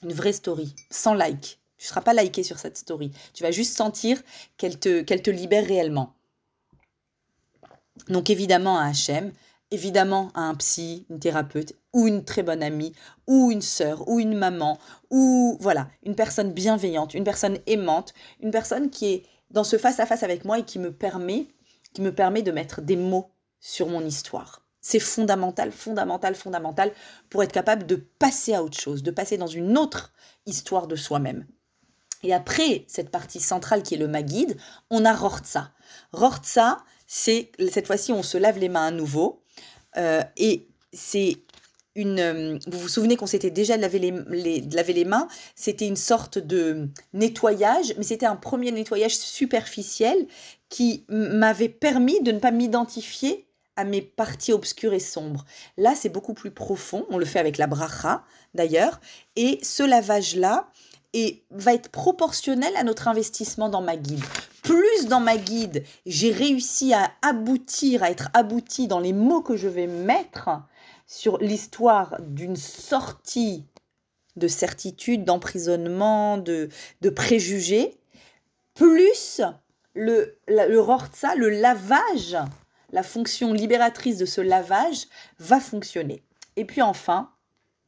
Une 0.02 0.14
vraie 0.14 0.32
story, 0.32 0.74
sans 0.90 1.14
like. 1.16 1.60
Tu 1.86 1.90
ne 1.90 1.92
seras 1.92 2.02
pas 2.02 2.16
liké 2.16 2.42
sur 2.42 2.58
cette 2.58 2.78
story. 2.80 3.12
Tu 3.36 3.44
vas 3.44 3.52
juste 3.52 3.78
sentir 3.78 4.20
qu'elle 4.58 4.80
te, 4.80 5.02
qu'elle 5.04 5.22
te 5.22 5.30
libère 5.30 5.68
réellement. 5.68 6.16
Donc 8.10 8.32
évidemment 8.32 8.80
à 8.80 8.86
Hachem, 8.86 9.32
évidemment 9.70 10.32
à 10.34 10.42
un 10.42 10.56
psy, 10.56 11.06
une 11.12 11.20
thérapeute, 11.20 11.74
ou 11.94 12.08
une 12.08 12.26
très 12.26 12.42
bonne 12.42 12.64
amie, 12.64 12.94
ou 13.28 13.52
une 13.52 13.62
sœur, 13.62 14.10
ou 14.10 14.20
une 14.20 14.36
maman, 14.36 14.80
ou 15.12 15.60
voilà, 15.62 15.88
une 16.04 16.16
personne 16.16 16.54
bienveillante, 16.54 17.14
une 17.14 17.24
personne 17.24 17.60
aimante, 17.68 18.16
une 18.42 18.50
personne 18.50 18.90
qui 18.90 19.06
est 19.06 19.24
dans 19.52 19.64
ce 19.64 19.78
face 19.78 20.00
à 20.00 20.06
-face 20.06 20.24
avec 20.24 20.44
moi 20.44 20.58
et 20.58 20.66
qui 20.66 20.80
me 20.80 20.92
permet 20.92 21.46
qui 21.94 22.02
me 22.02 22.16
permet 22.16 22.42
de 22.42 22.52
mettre 22.52 22.82
des 22.82 22.98
mots 22.98 23.30
sur 23.60 23.88
mon 23.88 24.04
histoire. 24.04 24.66
C'est 24.82 25.00
fondamental, 25.00 25.72
fondamental, 25.72 26.34
fondamental 26.34 26.92
pour 27.30 27.44
être 27.44 27.52
capable 27.52 27.86
de 27.86 27.96
passer 27.96 28.56
à 28.56 28.64
autre 28.64 28.80
chose, 28.80 29.04
de 29.04 29.12
passer 29.12 29.38
dans 29.38 29.48
une 29.48 29.78
autre 29.78 30.14
histoire 30.46 30.88
de 30.88 30.96
soi-même. 30.96 31.46
Et 32.26 32.34
après 32.34 32.86
cette 32.88 33.12
partie 33.12 33.40
centrale 33.40 33.84
qui 33.84 33.94
est 33.94 33.98
le 34.00 34.08
Maguide, 34.08 34.58
on 34.90 35.06
a 35.06 35.14
Rortza. 35.14 35.72
Rortza, 36.12 36.80
c'est 37.06 37.52
cette 37.72 37.86
fois-ci 37.86 38.12
on 38.12 38.24
se 38.24 38.38
lave 38.38 38.58
les 38.58 38.68
mains 38.68 38.88
à 38.88 38.92
nouveau. 38.92 39.44
Euh, 39.98 40.24
et 40.36 40.68
c'est 40.92 41.38
une. 41.94 42.20
Euh, 42.20 42.58
vous 42.66 42.80
vous 42.80 42.90
souvenez 42.90 43.16
qu'on 43.16 43.28
s'était 43.28 43.52
déjà 43.52 43.78
lavé 43.78 44.00
les, 44.00 44.14
les, 44.30 44.62
lavé 44.62 44.94
les 44.94 45.06
mains? 45.06 45.28
C'était 45.54 45.88
une 45.88 45.96
sorte 45.96 46.40
de 46.40 46.90
nettoyage, 47.14 47.94
mais 47.98 48.04
c'était 48.04 48.26
un 48.26 48.36
premier 48.36 48.72
nettoyage 48.72 49.16
superficiel 49.16 50.28
qui 50.70 51.06
m'avait 51.10 51.70
permis 51.70 52.22
de 52.24 52.32
ne 52.32 52.40
pas 52.40 52.52
m'identifier 52.52 53.46
à 53.76 53.84
mes 53.84 54.02
parties 54.02 54.52
obscures 54.52 54.94
et 54.94 55.00
sombres. 55.00 55.46
Là, 55.78 55.94
c'est 55.96 56.10
beaucoup 56.10 56.34
plus 56.34 56.52
profond. 56.52 57.06
On 57.10 57.20
le 57.20 57.26
fait 57.26 57.40
avec 57.40 57.60
la 57.60 57.68
bracha, 57.68 58.24
d'ailleurs. 58.56 59.00
Et 59.36 59.60
ce 59.62 59.84
lavage-là 59.84 60.72
va 61.52 61.74
être 61.74 61.90
proportionnel 61.90 62.76
à 62.76 62.84
notre 62.84 63.08
investissement 63.08 63.70
dans 63.70 63.82
ma 63.82 63.98
guide. 63.98 64.24
Plus 64.64 65.08
dans 65.08 65.20
ma 65.20 65.38
guide, 65.38 65.84
j'ai 66.06 66.32
réussi 66.32 66.94
à 66.94 67.12
aboutir, 67.22 68.04
à 68.04 68.10
être 68.10 68.30
abouti 68.34 68.88
dans 68.88 69.00
les 69.00 69.14
mots 69.14 69.42
que 69.42 69.56
je 69.56 69.68
vais 69.68 69.88
mettre 69.88 70.50
sur 71.08 71.38
l'histoire 71.38 72.18
d'une 72.22 72.56
sortie 72.56 73.66
de 74.36 74.48
certitude, 74.48 75.24
d'emprisonnement, 75.24 76.38
de, 76.38 76.70
de 77.02 77.10
préjugés, 77.10 77.98
plus 78.74 79.42
le, 79.94 80.38
le 80.48 80.80
rortza, 80.80 81.36
le 81.36 81.50
lavage, 81.50 82.38
la 82.92 83.04
fonction 83.04 83.54
libératrice 83.54 84.18
de 84.18 84.26
ce 84.26 84.42
lavage 84.42 85.08
va 85.40 85.60
fonctionner. 85.60 86.24
Et 86.58 86.66
puis 86.66 86.82
enfin, 86.82 87.32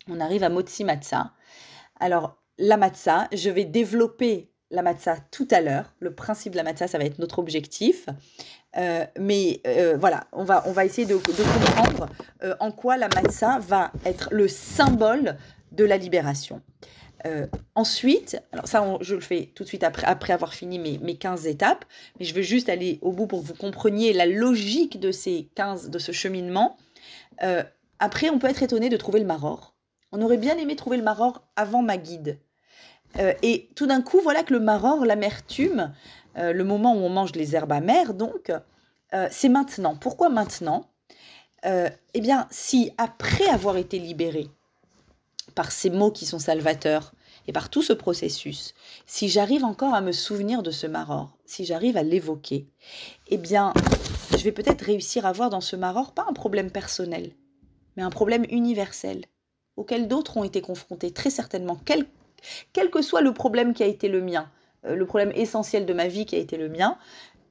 on 0.08 0.20
arrive 0.20 0.44
à 0.44 0.50
Motsi 0.50 0.84
Matza. 0.86 1.34
Alors, 2.00 2.38
la 2.58 2.78
matza, 2.78 3.28
je 3.34 3.50
vais 3.50 3.65
développer 3.65 4.50
la 4.72 4.82
matza 4.82 5.17
tout 5.32 5.48
à 5.52 5.62
l'heure. 5.62 5.93
Le 6.00 6.13
principe 6.13 6.52
de 6.54 6.58
la 6.58 6.63
matza, 6.63 6.88
ça 6.88 6.98
va 6.98 7.06
être 7.06 7.20
notre 7.20 7.39
objectif. 7.39 8.08
Euh, 8.78 9.06
mais 9.17 9.62
euh, 9.65 9.98
voilà, 9.98 10.28
on 10.34 10.43
va, 10.43 10.63
on 10.67 10.72
va 10.72 10.86
essayer 10.86 11.08
de, 11.08 11.15
comprendre 11.15 12.10
euh, 12.43 12.56
en 12.60 12.72
quoi 12.72 12.98
la 12.98 13.08
matza 13.08 13.60
va 13.60 13.91
être 14.06 14.30
le 14.32 14.48
symbole 14.48 15.38
de 15.72 15.86
la 15.86 15.98
libération. 15.98 16.62
Ensuite, 17.76 18.41
alors 18.54 18.70
ça, 18.70 18.86
je 19.02 19.13
le 19.13 19.20
fais 19.20 19.52
tout 19.54 19.63
de 19.63 19.67
suite 19.67 19.84
après, 19.84 20.08
après 20.08 20.32
avoir 20.32 20.54
fini 20.54 20.80
mes, 20.80 20.98
mes 21.00 21.17
15 21.17 21.46
étapes, 21.46 21.84
mais 22.17 22.26
je 22.26 22.34
veux 22.34 22.41
juste 22.41 22.70
aller 22.70 23.00
au 23.02 23.12
bout 23.12 23.28
pour 23.28 23.41
que 23.41 23.48
vous 23.48 23.54
compreniez 23.54 24.13
la 24.13 24.26
logique 24.26 24.98
de 24.98 25.12
ces 25.12 25.50
15, 25.56 25.89
de 25.89 26.00
ce 26.00 26.13
cheminement. 26.13 26.78
Après, 28.00 28.30
on 28.30 28.39
peut 28.39 28.48
être 28.48 28.63
étonné 28.63 28.88
de 28.88 28.96
trouver 28.96 29.20
le 29.20 29.26
maror. 29.26 29.76
On 30.13 30.22
aurait 30.22 30.38
bien 30.38 30.58
aimé 30.58 30.78
trouver 30.78 30.96
le 30.96 31.04
maror 31.04 31.43
avant 31.58 31.82
ma 31.82 31.98
guide. 31.98 32.39
Euh, 33.20 33.34
et 33.41 33.70
tout 33.76 33.88
d'un 33.88 34.02
coup, 34.02 34.20
voilà 34.22 34.43
que 34.43 34.54
le 34.54 34.60
maror, 34.60 35.06
l'amertume, 35.06 35.93
le 36.36 36.63
moment 36.63 36.93
où 36.93 37.00
on 37.00 37.10
mange 37.10 37.32
les 37.34 37.56
herbes 37.56 37.72
amères, 37.72 38.13
donc, 38.13 38.52
c'est 39.32 39.50
maintenant. 39.50 39.96
Pourquoi 39.96 40.30
maintenant? 40.30 40.86
Eh 41.63 42.22
bien, 42.22 42.48
si 42.52 42.91
après 43.00 43.48
avoir 43.48 43.76
été 43.78 43.98
libéré, 43.98 44.48
par 45.56 45.72
ces 45.72 45.89
mots 45.89 46.12
qui 46.12 46.28
sont 46.28 46.38
salvateurs 46.38 47.13
et 47.48 47.52
par 47.52 47.70
tout 47.70 47.82
ce 47.82 47.93
processus, 47.93 48.76
si 49.08 49.30
j'arrive 49.30 49.63
encore 49.63 49.96
à 49.96 50.02
me 50.02 50.12
souvenir 50.12 50.62
de 50.62 50.70
ce 50.70 50.86
maror, 50.86 51.36
si 51.46 51.65
j'arrive 51.65 51.98
à 51.98 52.04
l'évoquer, 52.04 52.67
eh 53.30 53.38
bien, 53.38 53.74
je 54.32 54.43
vais 54.43 54.52
peut-être 54.52 54.84
réussir 54.84 55.26
à 55.26 55.32
voir 55.32 55.50
dans 55.50 55.62
ce 55.62 55.76
maror 55.76 56.13
pas 56.13 56.28
un 56.30 56.34
problème 56.34 56.70
personnel, 56.70 57.32
mais 57.96 58.04
un 58.04 58.12
problème 58.12 58.46
universel, 58.52 59.26
auquel 59.78 60.08
d'autres 60.08 60.38
ont 60.38 60.43
été 60.43 60.62
confrontés 60.62 61.10
très 61.10 61.32
certainement, 61.32 61.80
quel, 61.86 62.06
quel, 62.73 62.89
que 62.89 63.02
soit 63.02 63.21
le 63.21 63.34
problème 63.34 63.73
qui 63.73 63.84
a 63.84 63.88
été 63.88 64.08
le 64.08 64.21
mien, 64.21 64.50
euh, 64.86 64.95
le 64.95 65.06
problème 65.06 65.32
essentiel 65.36 65.86
de 65.86 65.93
ma 65.93 66.08
vie 66.08 66.26
qui 66.26 66.36
a 66.36 66.39
été 66.39 66.58
le 66.58 66.69
mien, 66.69 66.97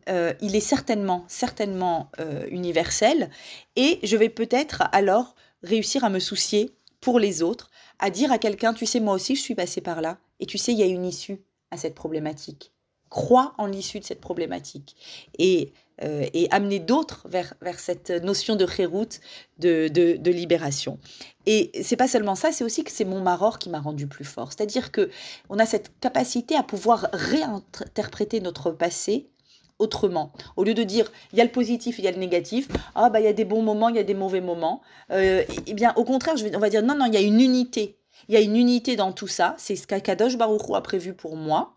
euh, 0.08 0.32
il 0.40 0.54
est 0.54 0.60
certainement, 0.60 1.24
certainement 1.26 2.10
euh, 2.20 2.46
universel, 2.50 3.30
et 3.74 3.98
je 4.02 4.16
vais 4.16 4.28
peut-être 4.28 4.84
alors 4.92 5.34
réussir 5.62 6.04
à 6.04 6.10
me 6.10 6.20
soucier 6.20 6.76
pour 7.00 7.18
les 7.18 7.42
autres, 7.42 7.70
à 7.98 8.10
dire 8.10 8.30
à 8.30 8.38
quelqu'un, 8.38 8.72
tu 8.72 8.86
sais, 8.86 9.00
moi 9.00 9.14
aussi, 9.14 9.34
je 9.34 9.42
suis 9.42 9.54
passé 9.54 9.80
par 9.80 10.00
là, 10.00 10.18
et 10.40 10.46
tu 10.46 10.58
sais, 10.58 10.72
il 10.72 10.78
y 10.78 10.82
a 10.82 10.86
une 10.86 11.04
issue 11.04 11.40
à 11.70 11.76
cette 11.76 11.94
problématique. 11.94 12.72
Crois 13.10 13.54
en 13.58 13.66
l'issue 13.66 14.00
de 14.00 14.04
cette 14.04 14.20
problématique. 14.20 14.96
Et, 15.38 15.72
euh, 16.02 16.26
et 16.34 16.48
amener 16.50 16.78
d'autres 16.78 17.26
vers, 17.28 17.54
vers 17.62 17.78
cette 17.78 18.10
notion 18.10 18.54
de 18.54 18.66
chéroute, 18.66 19.20
de, 19.58 19.88
de, 19.88 20.30
libération. 20.30 20.98
Et 21.46 21.70
c'est 21.82 21.96
pas 21.96 22.08
seulement 22.08 22.34
ça, 22.34 22.52
c'est 22.52 22.64
aussi 22.64 22.84
que 22.84 22.90
c'est 22.90 23.06
mon 23.06 23.22
maror 23.22 23.58
qui 23.58 23.70
m'a 23.70 23.80
rendu 23.80 24.06
plus 24.06 24.24
fort. 24.24 24.52
C'est-à-dire 24.52 24.92
que 24.92 25.08
on 25.48 25.58
a 25.58 25.64
cette 25.64 25.98
capacité 26.00 26.54
à 26.54 26.62
pouvoir 26.62 27.08
réinterpréter 27.14 28.40
notre 28.40 28.72
passé 28.72 29.30
autrement. 29.78 30.32
Au 30.56 30.64
lieu 30.64 30.74
de 30.74 30.82
dire 30.82 31.10
il 31.32 31.38
y 31.38 31.40
a 31.40 31.44
le 31.44 31.50
positif, 31.50 31.98
il 31.98 32.04
y 32.04 32.08
a 32.08 32.12
le 32.12 32.18
négatif, 32.18 32.68
ah 32.94 33.08
bah 33.08 33.20
il 33.20 33.24
y 33.24 33.28
a 33.28 33.32
des 33.32 33.44
bons 33.44 33.62
moments, 33.62 33.88
il 33.88 33.96
y 33.96 34.00
a 34.00 34.04
des 34.04 34.14
mauvais 34.14 34.40
moments. 34.40 34.82
Euh, 35.12 35.44
eh 35.66 35.74
bien 35.74 35.94
au 35.96 36.04
contraire, 36.04 36.34
on 36.54 36.58
va 36.58 36.68
dire 36.68 36.82
non 36.82 36.94
non, 36.94 37.06
il 37.06 37.14
y 37.14 37.18
a 37.18 37.22
une 37.22 37.40
unité. 37.40 37.98
Il 38.28 38.34
y 38.34 38.36
a 38.36 38.40
une 38.40 38.56
unité 38.56 38.96
dans 38.96 39.12
tout 39.12 39.28
ça. 39.28 39.54
C'est 39.58 39.76
ce 39.76 39.86
qu'Akadosh 39.86 40.36
Baruch 40.36 40.62
a 40.74 40.80
prévu 40.80 41.14
pour 41.14 41.36
moi. 41.36 41.75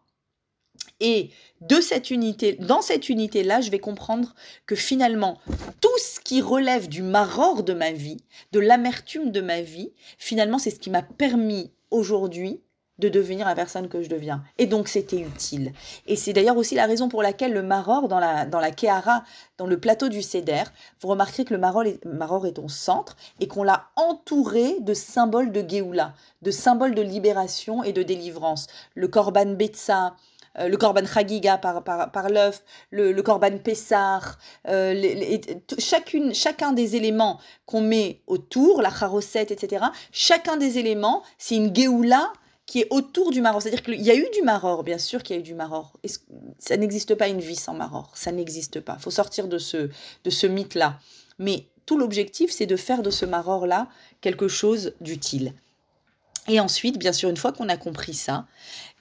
Et 0.99 1.29
de 1.61 1.79
cette 1.81 2.11
unité, 2.11 2.53
dans 2.53 2.81
cette 2.81 3.09
unité-là, 3.09 3.61
je 3.61 3.71
vais 3.71 3.79
comprendre 3.79 4.35
que 4.65 4.75
finalement, 4.75 5.39
tout 5.81 5.97
ce 5.97 6.19
qui 6.19 6.41
relève 6.41 6.89
du 6.89 7.01
maror 7.01 7.63
de 7.63 7.73
ma 7.73 7.91
vie, 7.91 8.17
de 8.51 8.59
l'amertume 8.59 9.31
de 9.31 9.41
ma 9.41 9.61
vie, 9.61 9.93
finalement, 10.17 10.59
c'est 10.59 10.71
ce 10.71 10.79
qui 10.79 10.89
m'a 10.89 11.01
permis 11.01 11.71
aujourd'hui 11.91 12.61
de 12.99 13.07
devenir 13.07 13.47
la 13.47 13.55
personne 13.55 13.87
que 13.87 14.03
je 14.03 14.09
deviens. 14.09 14.43
Et 14.57 14.67
donc 14.67 14.89
c'était 14.89 15.19
utile. 15.19 15.71
Et 16.05 16.15
c'est 16.15 16.33
d'ailleurs 16.33 16.57
aussi 16.57 16.75
la 16.75 16.85
raison 16.85 17.07
pour 17.07 17.23
laquelle 17.23 17.53
le 17.53 17.63
maror 17.63 18.09
dans 18.09 18.19
la, 18.19 18.45
dans 18.45 18.59
la 18.59 18.71
Kehara, 18.71 19.23
dans 19.57 19.65
le 19.65 19.79
plateau 19.79 20.09
du 20.09 20.21
Seder, 20.21 20.63
vous 21.01 21.07
remarquerez 21.07 21.45
que 21.45 21.53
le 21.53 21.59
maror 21.59 21.83
est, 21.85 22.03
maror 22.05 22.45
centre 22.67 23.15
et 23.39 23.47
qu'on 23.47 23.63
l'a 23.63 23.87
entouré 23.95 24.75
de 24.81 24.93
symboles 24.93 25.51
de 25.51 25.67
Géoula, 25.67 26.13
de 26.41 26.51
symboles 26.51 26.93
de 26.93 27.01
libération 27.01 27.83
et 27.83 27.93
de 27.93 28.03
délivrance. 28.03 28.67
Le 28.95 29.07
Korban 29.07 29.53
Betsa, 29.53 30.15
le 30.67 30.75
Korban 30.77 31.05
Chagiga 31.05 31.57
par, 31.57 31.83
par, 31.83 32.29
l'œuf, 32.29 32.63
le, 32.91 33.11
le, 33.11 33.23
Korban 33.23 33.57
Pessar, 33.57 34.37
euh, 34.67 35.37
chacune, 35.77 36.33
chacun 36.33 36.73
des 36.73 36.95
éléments 36.95 37.39
qu'on 37.65 37.81
met 37.81 38.21
autour, 38.27 38.81
la 38.81 38.89
charosette, 38.89 39.51
etc., 39.51 39.85
chacun 40.11 40.57
des 40.57 40.77
éléments, 40.77 41.23
c'est 41.37 41.55
une 41.55 41.73
Géoula 41.73 42.33
qui 42.69 42.81
est 42.81 42.87
autour 42.91 43.31
du 43.31 43.41
maror. 43.41 43.63
C'est-à-dire 43.63 43.81
qu'il 43.81 44.01
y 44.01 44.11
a 44.11 44.15
eu 44.15 44.27
du 44.31 44.43
maror, 44.43 44.83
bien 44.83 44.99
sûr 44.99 45.23
qu'il 45.23 45.35
y 45.35 45.39
a 45.39 45.41
eu 45.41 45.43
du 45.43 45.55
maror. 45.55 45.97
Ça 46.59 46.77
n'existe 46.77 47.15
pas 47.15 47.27
une 47.27 47.39
vie 47.39 47.55
sans 47.55 47.73
maror? 47.73 48.11
Ça 48.13 48.31
n'existe 48.31 48.79
pas. 48.79 48.95
Il 48.99 49.01
faut 49.01 49.09
sortir 49.09 49.47
de 49.47 49.57
ce, 49.57 49.89
de 50.23 50.29
ce 50.29 50.45
mythe-là. 50.45 50.99
Mais 51.39 51.65
tout 51.87 51.97
l'objectif, 51.97 52.51
c'est 52.51 52.67
de 52.67 52.75
faire 52.75 53.01
de 53.01 53.09
ce 53.09 53.25
maror-là 53.25 53.87
quelque 54.21 54.47
chose 54.47 54.93
d'utile. 55.01 55.55
Et 56.47 56.59
ensuite, 56.59 56.99
bien 56.99 57.11
sûr, 57.11 57.29
une 57.29 57.37
fois 57.37 57.51
qu'on 57.53 57.69
a 57.69 57.77
compris 57.77 58.13
ça, 58.13 58.45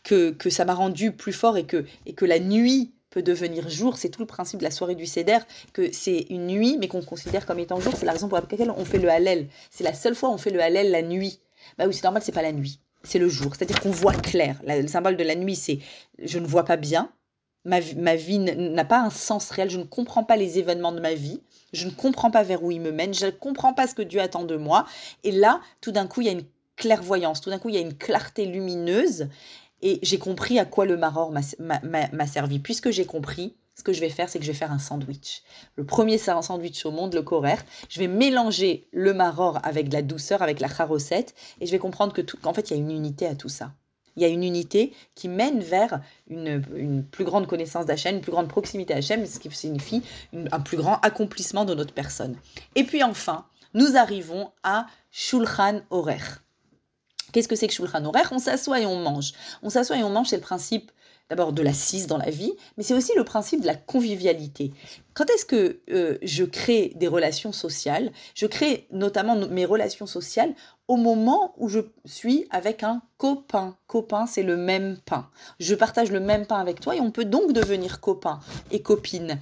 que, 0.09 0.51
ça 0.51 0.64
m'a 0.64 0.75
rendu 0.75 1.12
plus 1.12 1.33
fort 1.33 1.57
et 1.57 1.64
que, 1.64 1.85
et 2.07 2.14
que 2.14 2.25
la 2.25 2.38
nuit 2.38 2.92
peut 3.11 3.23
devenir 3.23 3.68
jour, 3.68 3.97
c'est 3.97 4.11
tout 4.11 4.21
le 4.21 4.27
principe 4.27 4.61
de 4.61 4.64
la 4.64 4.71
soirée 4.71 4.94
du 4.94 5.07
Seder, 5.07 5.38
que 5.73 5.90
c'est 5.92 6.27
une 6.31 6.47
nuit, 6.47 6.77
mais 6.79 6.88
qu'on 6.88 7.03
considère 7.03 7.47
comme 7.47 7.59
étant 7.59 7.81
jour. 7.81 7.94
C'est 7.97 8.07
la 8.07 8.12
raison 8.12 8.29
pour 8.29 8.38
laquelle 8.38 8.71
on 8.71 8.85
fait 8.85 8.99
le 8.99 9.09
Hallel. 9.09 9.49
C'est 9.71 9.85
la 9.85 9.94
seule 9.94 10.14
fois 10.14 10.29
où 10.29 10.33
on 10.33 10.38
fait 10.38 10.51
le 10.51 10.61
Hallel 10.61 10.90
la 10.90 11.03
nuit. 11.03 11.40
Bah 11.79 11.85
oui, 11.87 11.94
c'est 11.94 12.05
normal, 12.05 12.23
c'est 12.25 12.33
pas 12.33 12.42
la 12.42 12.53
nuit 12.53 12.81
c'est 13.03 13.18
le 13.18 13.29
jour. 13.29 13.55
C'est-à-dire 13.55 13.81
qu'on 13.81 13.90
voit 13.90 14.14
clair. 14.14 14.61
le 14.66 14.87
symbole 14.87 15.16
de 15.16 15.25
la 15.25 15.35
nuit, 15.35 15.57
c'est 15.57 15.79
je 16.23 16.38
ne 16.38 16.47
vois 16.47 16.64
pas 16.64 16.77
bien. 16.77 17.11
Ma, 17.64 17.81
ma 17.97 18.16
vie 18.16 18.38
n'a 18.38 18.85
pas 18.85 19.01
un 19.01 19.11
sens 19.11 19.51
réel. 19.51 19.71
Je 19.71 19.79
ne 19.79 19.85
comprends 19.85 20.25
pas 20.25 20.37
les 20.37 20.59
événements 20.59 20.92
de 20.92 21.01
ma 21.01 21.14
vie. 21.14 21.40
Je 21.73 21.87
ne 21.87 21.90
comprends 21.90 22.31
pas 22.31 22.42
vers 22.42 22.62
où 22.62 22.71
ils 22.71 22.81
me 22.81 22.92
mènent. 22.92 23.14
Je 23.14 23.27
ne 23.27 23.31
comprends 23.31 23.75
pas 23.75 23.87
ce 23.87 23.94
que 23.94 24.03
Dieu 24.03 24.21
attend 24.21 24.44
de 24.44 24.57
moi. 24.57 24.87
Et 25.25 25.33
là, 25.33 25.61
tout 25.81 25.92
d'un 25.92 26.07
coup, 26.07 26.21
il 26.21 26.27
y 26.27 26.31
a 26.31 26.33
une 26.33 26.47
clairvoyance. 26.77 27.40
Tout 27.40 27.51
d'un 27.51 27.59
coup, 27.59 27.68
il 27.68 27.75
y 27.75 27.79
a 27.79 27.83
une 27.83 27.97
clarté 27.97 28.47
lumineuse. 28.47 29.29
Et 29.83 29.99
j'ai 30.03 30.19
compris 30.19 30.59
à 30.59 30.64
quoi 30.64 30.87
le 30.87 30.97
maror 30.97 31.33
m'a 31.33 32.27
servi. 32.27 32.59
Puisque 32.59 32.91
j'ai 32.91 33.05
compris, 33.05 33.55
ce 33.79 33.85
que 33.85 33.93
je 33.93 34.01
vais 34.01 34.09
faire, 34.09 34.29
c'est 34.29 34.41
que 34.41 34.45
je 34.45 34.51
vais 34.51 34.59
faire 34.59 34.73
un 34.73 34.81
sandwich. 34.81 35.43
Le 35.77 35.85
premier 35.85 36.19
sandwich 36.19 36.85
au 36.85 36.91
monde, 36.91 37.14
le 37.14 37.23
coraire. 37.23 37.64
Je 37.88 38.01
vais 38.01 38.09
mélanger 38.09 38.88
le 38.93 39.14
maror 39.14 39.61
avec 39.62 39.88
de 39.88 39.95
la 39.95 40.03
douceur, 40.03 40.43
avec 40.43 40.59
la 40.59 40.69
charosette, 40.69 41.35
et 41.61 41.67
je 41.67 41.71
vais 41.71 41.79
comprendre 41.79 42.12
que 42.12 42.23
qu'en 42.23 42.53
fait, 42.53 42.71
il 42.71 42.77
y 42.77 42.77
a 42.77 42.83
une 42.83 42.91
unité 42.91 43.27
à 43.27 43.37
tout 43.37 43.49
ça. 43.49 43.73
Il 44.17 44.23
y 44.23 44.25
a 44.25 44.29
une 44.29 44.43
unité 44.43 44.93
qui 45.14 45.29
mène 45.29 45.61
vers 45.61 46.01
une, 46.29 47.05
plus 47.05 47.25
grande 47.25 47.47
connaissance 47.47 47.87
d'Hachem, 47.87 48.17
une 48.17 48.21
plus 48.21 48.33
grande 48.33 48.49
proximité 48.49 48.93
à 48.93 49.01
ce 49.01 49.38
qui 49.38 49.49
signifie 49.53 50.03
un 50.33 50.59
plus 50.59 50.77
grand 50.77 50.99
accomplissement 51.03 51.64
de 51.64 51.73
notre 51.73 51.95
personne. 51.95 52.35
Et 52.75 52.83
puis 52.83 53.05
enfin, 53.05 53.47
nous 53.75 53.97
arrivons 53.97 54.51
à 54.64 54.87
Shulchan 55.12 55.83
Orer. 55.91 56.19
Qu'est-ce 57.33 57.49
que 57.49 57.57
c'est 57.57 57.67
que 57.67 57.75
Shulchan 57.75 58.05
Orer 58.05 58.23
On 58.31 58.38
s'assoit 58.38 58.81
et 58.81 58.87
on 58.87 58.97
mange. 58.97 59.33
On 59.62 59.71
s'assoit 59.71 59.99
et 59.99 60.03
on 60.03 60.11
mange, 60.11 60.29
c'est 60.29 60.37
le 60.37 60.43
principe 60.43 60.91
d'abord 61.29 61.53
de 61.53 61.62
l'assise 61.62 62.07
dans 62.07 62.17
la 62.17 62.31
vie, 62.31 62.55
mais 62.77 62.83
c'est 62.83 62.95
aussi 62.95 63.12
le 63.14 63.25
principe 63.25 63.61
de 63.61 63.67
la 63.67 63.75
convivialité. 63.75 64.73
Quand 65.14 65.29
est-ce 65.31 65.45
que 65.45 65.81
euh, 65.91 66.17
je 66.23 66.45
crée 66.45 66.93
des 66.97 67.09
relations 67.09 67.53
sociales? 67.53 68.12
Je 68.35 68.47
crée 68.47 68.87
notamment 68.91 69.37
mes 69.37 69.67
relations 69.67 70.07
sociales 70.07 70.55
au 70.87 70.97
moment 70.97 71.55
où 71.59 71.69
je 71.69 71.81
suis 72.07 72.47
avec 72.51 72.83
un 72.83 73.03
copain. 73.19 73.77
Copain, 73.87 74.27
c'est 74.27 74.43
le 74.43 74.57
même 74.57 74.97
pain. 75.05 75.29
Je 75.61 75.75
partage 75.75 76.11
le 76.11 76.21
même 76.21 76.47
pain 76.47 76.59
avec 76.59 76.81
toi 76.81 76.97
et 76.97 77.01
on 77.01 77.11
peut 77.11 77.27
donc 77.27 77.53
devenir 77.53 78.01
copain 78.01 78.41
et 78.71 78.81
copine. 78.81 79.38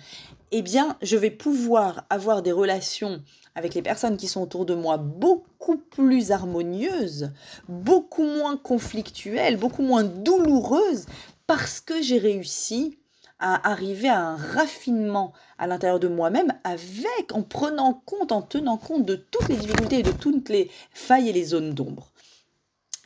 Eh 0.50 0.62
bien, 0.62 0.96
je 1.02 1.16
vais 1.16 1.30
pouvoir 1.30 2.04
avoir 2.10 2.42
des 2.42 2.52
relations 2.52 3.22
avec 3.56 3.74
les 3.74 3.82
personnes 3.82 4.18
qui 4.18 4.28
sont 4.28 4.42
autour 4.42 4.66
de 4.66 4.74
moi 4.74 4.98
beaucoup 4.98 5.78
plus 5.78 6.30
harmonieuses, 6.30 7.32
beaucoup 7.68 8.22
moins 8.22 8.56
conflictuelles, 8.56 9.56
beaucoup 9.56 9.82
moins 9.82 10.04
douloureuses, 10.04 11.06
parce 11.46 11.80
que 11.80 12.00
j'ai 12.02 12.18
réussi 12.18 12.98
à 13.38 13.68
arriver 13.68 14.08
à 14.08 14.20
un 14.20 14.36
raffinement 14.36 15.32
à 15.58 15.66
l'intérieur 15.66 16.00
de 16.00 16.08
moi-même 16.08 16.52
avec, 16.64 17.32
en 17.32 17.42
prenant 17.42 17.94
compte, 17.94 18.30
en 18.30 18.42
tenant 18.42 18.76
compte 18.76 19.04
de 19.04 19.16
toutes 19.16 19.48
les 19.48 19.56
difficultés 19.56 19.98
et 20.00 20.02
de 20.02 20.12
toutes 20.12 20.50
les 20.50 20.70
failles 20.90 21.30
et 21.30 21.32
les 21.32 21.44
zones 21.44 21.72
d'ombre. 21.72 22.12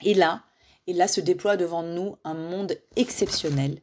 Et 0.02 0.14
là, 0.14 0.42
et 0.86 0.92
là 0.92 1.06
se 1.06 1.20
déploie 1.20 1.56
devant 1.56 1.84
nous 1.84 2.16
un 2.24 2.34
monde 2.34 2.76
exceptionnel, 2.96 3.80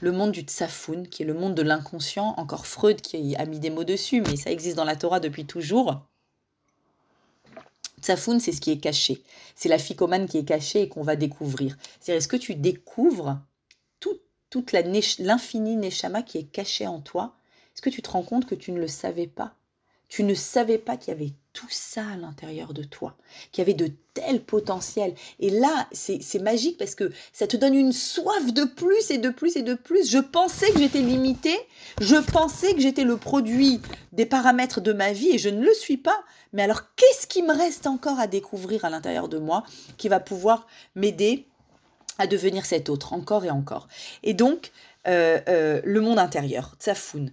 le 0.00 0.12
monde 0.12 0.32
du 0.32 0.40
tsafoun, 0.40 1.06
qui 1.06 1.22
est 1.22 1.26
le 1.26 1.34
monde 1.34 1.54
de 1.54 1.62
l'inconscient, 1.62 2.34
encore 2.38 2.66
Freud 2.66 3.00
qui 3.00 3.36
a 3.36 3.44
mis 3.44 3.60
des 3.60 3.70
mots 3.70 3.84
dessus, 3.84 4.22
mais 4.22 4.36
ça 4.36 4.50
existe 4.50 4.76
dans 4.76 4.84
la 4.84 4.96
Torah 4.96 5.20
depuis 5.20 5.44
toujours. 5.44 6.06
Tsafoun, 8.00 8.40
c'est 8.40 8.52
ce 8.52 8.62
qui 8.62 8.70
est 8.70 8.78
caché. 8.78 9.22
C'est 9.54 9.68
la 9.68 9.78
ficomane 9.78 10.26
qui 10.26 10.38
est 10.38 10.44
cachée 10.44 10.82
et 10.82 10.88
qu'on 10.88 11.02
va 11.02 11.16
découvrir. 11.16 11.76
C'est-à-dire, 12.00 12.18
est-ce 12.18 12.28
que 12.28 12.36
tu 12.36 12.54
découvres 12.54 13.38
toute 14.48 14.72
l'infini 14.72 15.76
Neshama 15.76 16.22
qui 16.22 16.38
est 16.38 16.50
caché 16.50 16.86
en 16.86 17.00
toi, 17.00 17.36
est-ce 17.72 17.82
que 17.82 17.90
tu 17.90 18.02
te 18.02 18.10
rends 18.10 18.24
compte 18.24 18.46
que 18.46 18.56
tu 18.56 18.72
ne 18.72 18.80
le 18.80 18.88
savais 18.88 19.28
pas? 19.28 19.54
Tu 20.08 20.24
ne 20.24 20.34
savais 20.34 20.78
pas 20.78 20.96
qu'il 20.96 21.12
y 21.12 21.16
avait 21.16 21.34
tout 21.52 21.68
ça 21.70 22.02
à 22.12 22.16
l'intérieur 22.16 22.72
de 22.72 22.82
toi, 22.82 23.16
qu'il 23.50 23.62
y 23.62 23.64
avait 23.64 23.74
de 23.74 23.90
tels 24.14 24.42
potentiels. 24.42 25.14
Et 25.40 25.50
là, 25.50 25.88
c'est 25.92 26.42
magique 26.42 26.78
parce 26.78 26.94
que 26.94 27.10
ça 27.32 27.46
te 27.46 27.56
donne 27.56 27.74
une 27.74 27.92
soif 27.92 28.52
de 28.52 28.64
plus 28.64 29.10
et 29.10 29.18
de 29.18 29.30
plus 29.30 29.56
et 29.56 29.62
de 29.62 29.74
plus. 29.74 30.08
Je 30.08 30.18
pensais 30.18 30.70
que 30.72 30.78
j'étais 30.78 31.00
limitée, 31.00 31.58
je 32.00 32.16
pensais 32.16 32.74
que 32.74 32.80
j'étais 32.80 33.04
le 33.04 33.16
produit 33.16 33.80
des 34.12 34.26
paramètres 34.26 34.80
de 34.80 34.92
ma 34.92 35.12
vie 35.12 35.30
et 35.30 35.38
je 35.38 35.48
ne 35.48 35.64
le 35.64 35.74
suis 35.74 35.96
pas. 35.96 36.22
Mais 36.52 36.62
alors, 36.62 36.94
qu'est-ce 36.96 37.26
qui 37.26 37.42
me 37.42 37.52
reste 37.52 37.86
encore 37.86 38.18
à 38.18 38.26
découvrir 38.26 38.84
à 38.84 38.90
l'intérieur 38.90 39.28
de 39.28 39.38
moi 39.38 39.64
qui 39.96 40.08
va 40.08 40.20
pouvoir 40.20 40.66
m'aider 40.94 41.46
à 42.18 42.26
devenir 42.26 42.66
cet 42.66 42.88
autre, 42.88 43.12
encore 43.12 43.44
et 43.44 43.50
encore? 43.50 43.88
Et 44.22 44.34
donc, 44.34 44.72
euh, 45.06 45.40
euh, 45.48 45.80
le 45.84 46.00
monde 46.00 46.18
intérieur, 46.18 46.74
tsafoun. 46.78 47.32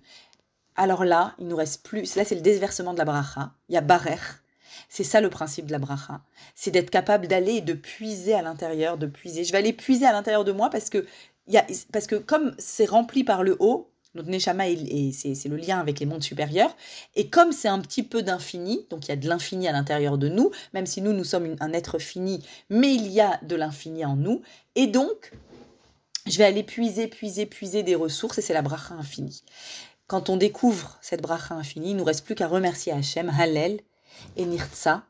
Alors 0.77 1.03
là, 1.03 1.33
il 1.39 1.47
nous 1.47 1.55
reste 1.55 1.83
plus, 1.83 2.15
là 2.15 2.23
c'est 2.23 2.35
le 2.35 2.41
déversement 2.41 2.93
de 2.93 2.99
la 2.99 3.05
bracha, 3.05 3.51
il 3.67 3.73
y 3.73 3.77
a 3.77 3.81
barer, 3.81 4.19
c'est 4.89 5.03
ça 5.03 5.21
le 5.21 5.29
principe 5.29 5.65
de 5.65 5.71
la 5.71 5.79
bracha, 5.79 6.21
c'est 6.53 6.69
d'être 6.69 6.91
capable 6.91 7.27
d'aller 7.27 7.55
et 7.55 7.61
de 7.61 7.73
puiser 7.73 8.35
à 8.35 8.43
l'intérieur, 8.43 8.97
de 8.99 9.07
puiser. 9.07 9.43
Je 9.43 9.51
vais 9.51 9.57
aller 9.57 9.73
puiser 9.73 10.05
à 10.05 10.11
l'intérieur 10.11 10.45
de 10.45 10.51
moi 10.51 10.69
parce 10.69 10.91
que, 10.91 11.05
y 11.47 11.57
a, 11.57 11.65
parce 11.91 12.05
que 12.05 12.15
comme 12.15 12.53
c'est 12.59 12.85
rempli 12.85 13.23
par 13.23 13.43
le 13.43 13.57
haut, 13.59 13.89
notre 14.13 14.29
Neshama, 14.29 14.65
c'est 15.13 15.45
le 15.45 15.57
lien 15.57 15.79
avec 15.79 15.99
les 15.99 16.05
mondes 16.05 16.23
supérieurs. 16.23 16.75
Et 17.15 17.29
comme 17.29 17.51
c'est 17.51 17.67
un 17.67 17.79
petit 17.79 18.03
peu 18.03 18.23
d'infini, 18.23 18.85
donc 18.89 19.05
il 19.05 19.09
y 19.09 19.11
a 19.11 19.15
de 19.15 19.27
l'infini 19.27 19.67
à 19.67 19.71
l'intérieur 19.71 20.17
de 20.17 20.27
nous, 20.27 20.51
même 20.73 20.85
si 20.85 21.01
nous, 21.01 21.13
nous 21.13 21.23
sommes 21.23 21.55
un 21.59 21.73
être 21.73 21.99
fini, 21.99 22.43
mais 22.69 22.93
il 22.93 23.07
y 23.07 23.21
a 23.21 23.39
de 23.43 23.55
l'infini 23.55 24.05
en 24.05 24.15
nous. 24.15 24.41
Et 24.75 24.87
donc, 24.87 25.33
je 26.25 26.37
vais 26.37 26.45
aller 26.45 26.63
puiser, 26.63 27.07
puiser, 27.07 27.45
puiser 27.45 27.83
des 27.83 27.95
ressources, 27.95 28.39
et 28.39 28.41
c'est 28.41 28.53
la 28.53 28.61
bracha 28.61 28.95
infinie. 28.95 29.43
Quand 30.07 30.29
on 30.29 30.37
découvre 30.37 30.97
cette 31.01 31.21
bracha 31.21 31.53
infinie, 31.53 31.91
il 31.91 31.97
nous 31.97 32.03
reste 32.03 32.25
plus 32.25 32.35
qu'à 32.35 32.47
remercier 32.47 32.93
Hachem, 32.93 33.29
Hallel 33.29 33.81
et 34.37 34.45
Nirtza. 34.45 35.03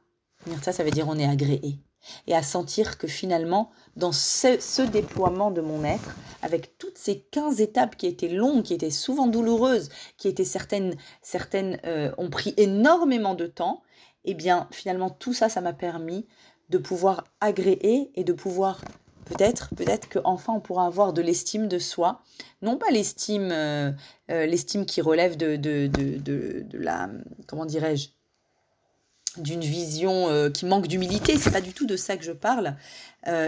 Nirtza, 0.47 0.73
ça 0.73 0.83
veut 0.83 0.91
dire 0.91 1.07
on 1.07 1.19
est 1.19 1.27
agréé 1.27 1.79
et 2.25 2.35
à 2.35 2.43
sentir 2.43 2.97
que 2.97 3.07
finalement, 3.07 3.69
dans 3.95 4.11
ce, 4.11 4.81
déploiement 4.81 5.51
de 5.51 5.61
mon 5.61 5.83
être, 5.83 6.15
avec 6.41 6.77
toutes 6.77 6.97
ces 6.97 7.19
15 7.19 7.61
étapes 7.61 7.95
qui 7.95 8.07
étaient 8.07 8.29
longues, 8.29 8.63
qui 8.63 8.73
étaient 8.73 8.91
souvent 8.91 9.27
douloureuses, 9.27 9.89
qui 10.17 10.27
étaient 10.27 10.45
certaines, 10.45 10.95
certaines 11.21 11.79
euh, 11.85 12.11
ont 12.17 12.29
pris 12.29 12.53
énormément 12.57 13.35
de 13.35 13.47
temps, 13.47 13.83
eh 14.25 14.33
bien 14.33 14.67
finalement 14.71 15.09
tout 15.09 15.33
ça, 15.33 15.49
ça 15.49 15.61
m'a 15.61 15.73
permis 15.73 16.27
de 16.69 16.77
pouvoir 16.77 17.23
agréer 17.39 18.11
et 18.15 18.23
de 18.23 18.33
pouvoir 18.33 18.81
peut-être, 19.27 19.69
peut-être 19.75 20.09
qu'enfin 20.09 20.53
on 20.53 20.59
pourra 20.59 20.85
avoir 20.85 21.13
de 21.13 21.21
l'estime 21.21 21.67
de 21.67 21.79
soi, 21.79 22.21
non 22.61 22.77
pas 22.77 22.89
l'estime, 22.91 23.49
euh, 23.51 23.91
euh, 24.31 24.45
l'estime 24.45 24.85
qui 24.85 25.01
relève 25.01 25.37
de, 25.37 25.55
de, 25.55 26.65
la, 26.73 27.09
comment 27.47 27.65
dirais-je, 27.65 28.09
d'une 29.37 29.61
vision 29.61 30.29
euh, 30.29 30.49
qui 30.49 30.65
manque 30.65 30.87
d'humilité, 30.87 31.37
c'est 31.37 31.51
pas 31.51 31.61
du 31.61 31.73
tout 31.73 31.85
de 31.85 31.95
ça 31.95 32.17
que 32.17 32.23
je 32.23 32.31
parle, 32.31 32.75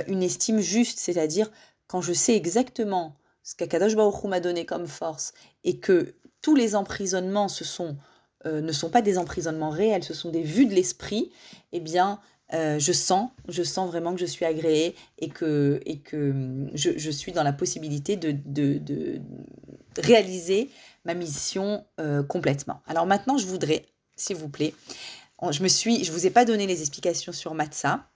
une 0.07 0.23
estime 0.23 0.59
juste, 0.59 0.99
c'est-à-dire 0.99 1.49
quand 1.87 2.01
je 2.01 2.11
sais 2.11 2.35
exactement 2.35 3.15
ce 3.43 3.55
qu'Akadosh 3.55 3.95
Baruch 3.95 4.25
m'a 4.25 4.41
donné 4.41 4.65
comme 4.65 4.87
force 4.87 5.33
et 5.63 5.77
que 5.79 6.15
tous 6.41 6.53
les 6.53 6.75
emprisonnements 6.75 7.47
ne 8.45 8.71
sont 8.73 8.89
pas 8.89 9.01
des 9.01 9.17
emprisonnements 9.17 9.69
réels, 9.69 10.03
ce 10.03 10.13
sont 10.13 10.31
des 10.31 10.43
vues 10.43 10.65
de 10.65 10.75
l'esprit, 10.75 11.31
eh 11.71 11.79
bien 11.79 12.19
je 12.51 12.91
sens, 12.91 13.29
je 13.47 13.63
sens 13.63 13.89
vraiment 13.89 14.13
que 14.13 14.19
je 14.19 14.25
suis 14.25 14.45
agréée 14.45 14.95
et 15.19 15.29
que, 15.29 15.79
et 15.85 15.99
que 15.99 16.31
hum, 16.31 16.69
je, 16.73 17.11
suis 17.11 17.31
dans 17.31 17.43
la 17.43 17.53
possibilité 17.53 18.15
de, 18.15 18.35
de, 18.45 18.77
de 18.77 19.21
réaliser 19.97 20.69
ma 21.05 21.13
mission 21.13 21.85
complètement. 22.27 22.81
Alors 22.87 23.05
maintenant, 23.05 23.37
je 23.37 23.45
voudrais, 23.45 23.85
s'il 24.15 24.35
vous 24.35 24.49
plaît, 24.49 24.73
je 25.51 25.63
me 25.63 25.67
suis, 25.67 26.03
je 26.03 26.11
vous 26.11 26.25
ai 26.25 26.29
pas 26.29 26.45
donné 26.45 26.67
les 26.67 26.81
explications 26.81 27.31
sur 27.31 27.53
Matzah. 27.53 28.07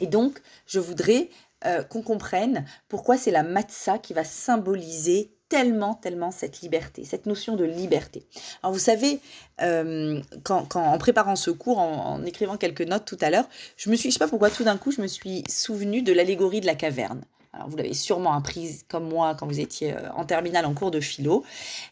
Et 0.00 0.06
donc, 0.06 0.40
je 0.66 0.80
voudrais 0.80 1.28
euh, 1.66 1.82
qu'on 1.82 2.02
comprenne 2.02 2.64
pourquoi 2.88 3.16
c'est 3.16 3.30
la 3.30 3.42
Matzah 3.42 3.98
qui 3.98 4.14
va 4.14 4.24
symboliser 4.24 5.33
tellement, 5.48 5.94
tellement 5.94 6.30
cette 6.30 6.60
liberté, 6.60 7.04
cette 7.04 7.26
notion 7.26 7.56
de 7.56 7.64
liberté. 7.64 8.26
Alors 8.62 8.72
vous 8.72 8.78
savez, 8.78 9.20
euh, 9.60 10.20
quand, 10.42 10.74
en 10.76 10.98
préparant 10.98 11.36
ce 11.36 11.50
cours, 11.50 11.78
en, 11.78 12.22
écrivant 12.24 12.56
quelques 12.56 12.82
notes 12.82 13.04
tout 13.04 13.18
à 13.20 13.30
l'heure, 13.30 13.48
je 13.76 13.90
me 13.90 13.96
suis, 13.96 14.10
je 14.10 14.14
sais 14.14 14.18
pas 14.18 14.28
pourquoi, 14.28 14.50
tout 14.50 14.64
d'un 14.64 14.78
coup, 14.78 14.90
je 14.90 15.00
me 15.00 15.06
suis 15.06 15.44
souvenu 15.48 16.02
de 16.02 16.12
l'allégorie 16.12 16.60
de 16.60 16.66
la 16.66 16.74
caverne. 16.74 17.24
Alors 17.52 17.68
vous 17.68 17.76
l'avez 17.76 17.94
sûrement 17.94 18.32
appris 18.32 18.80
comme 18.88 19.08
moi 19.08 19.36
quand 19.36 19.46
vous 19.46 19.60
étiez 19.60 19.92
euh, 19.92 20.10
en 20.16 20.24
terminale 20.24 20.66
en 20.66 20.74
cours 20.74 20.90
de 20.90 21.00
philo. 21.00 21.44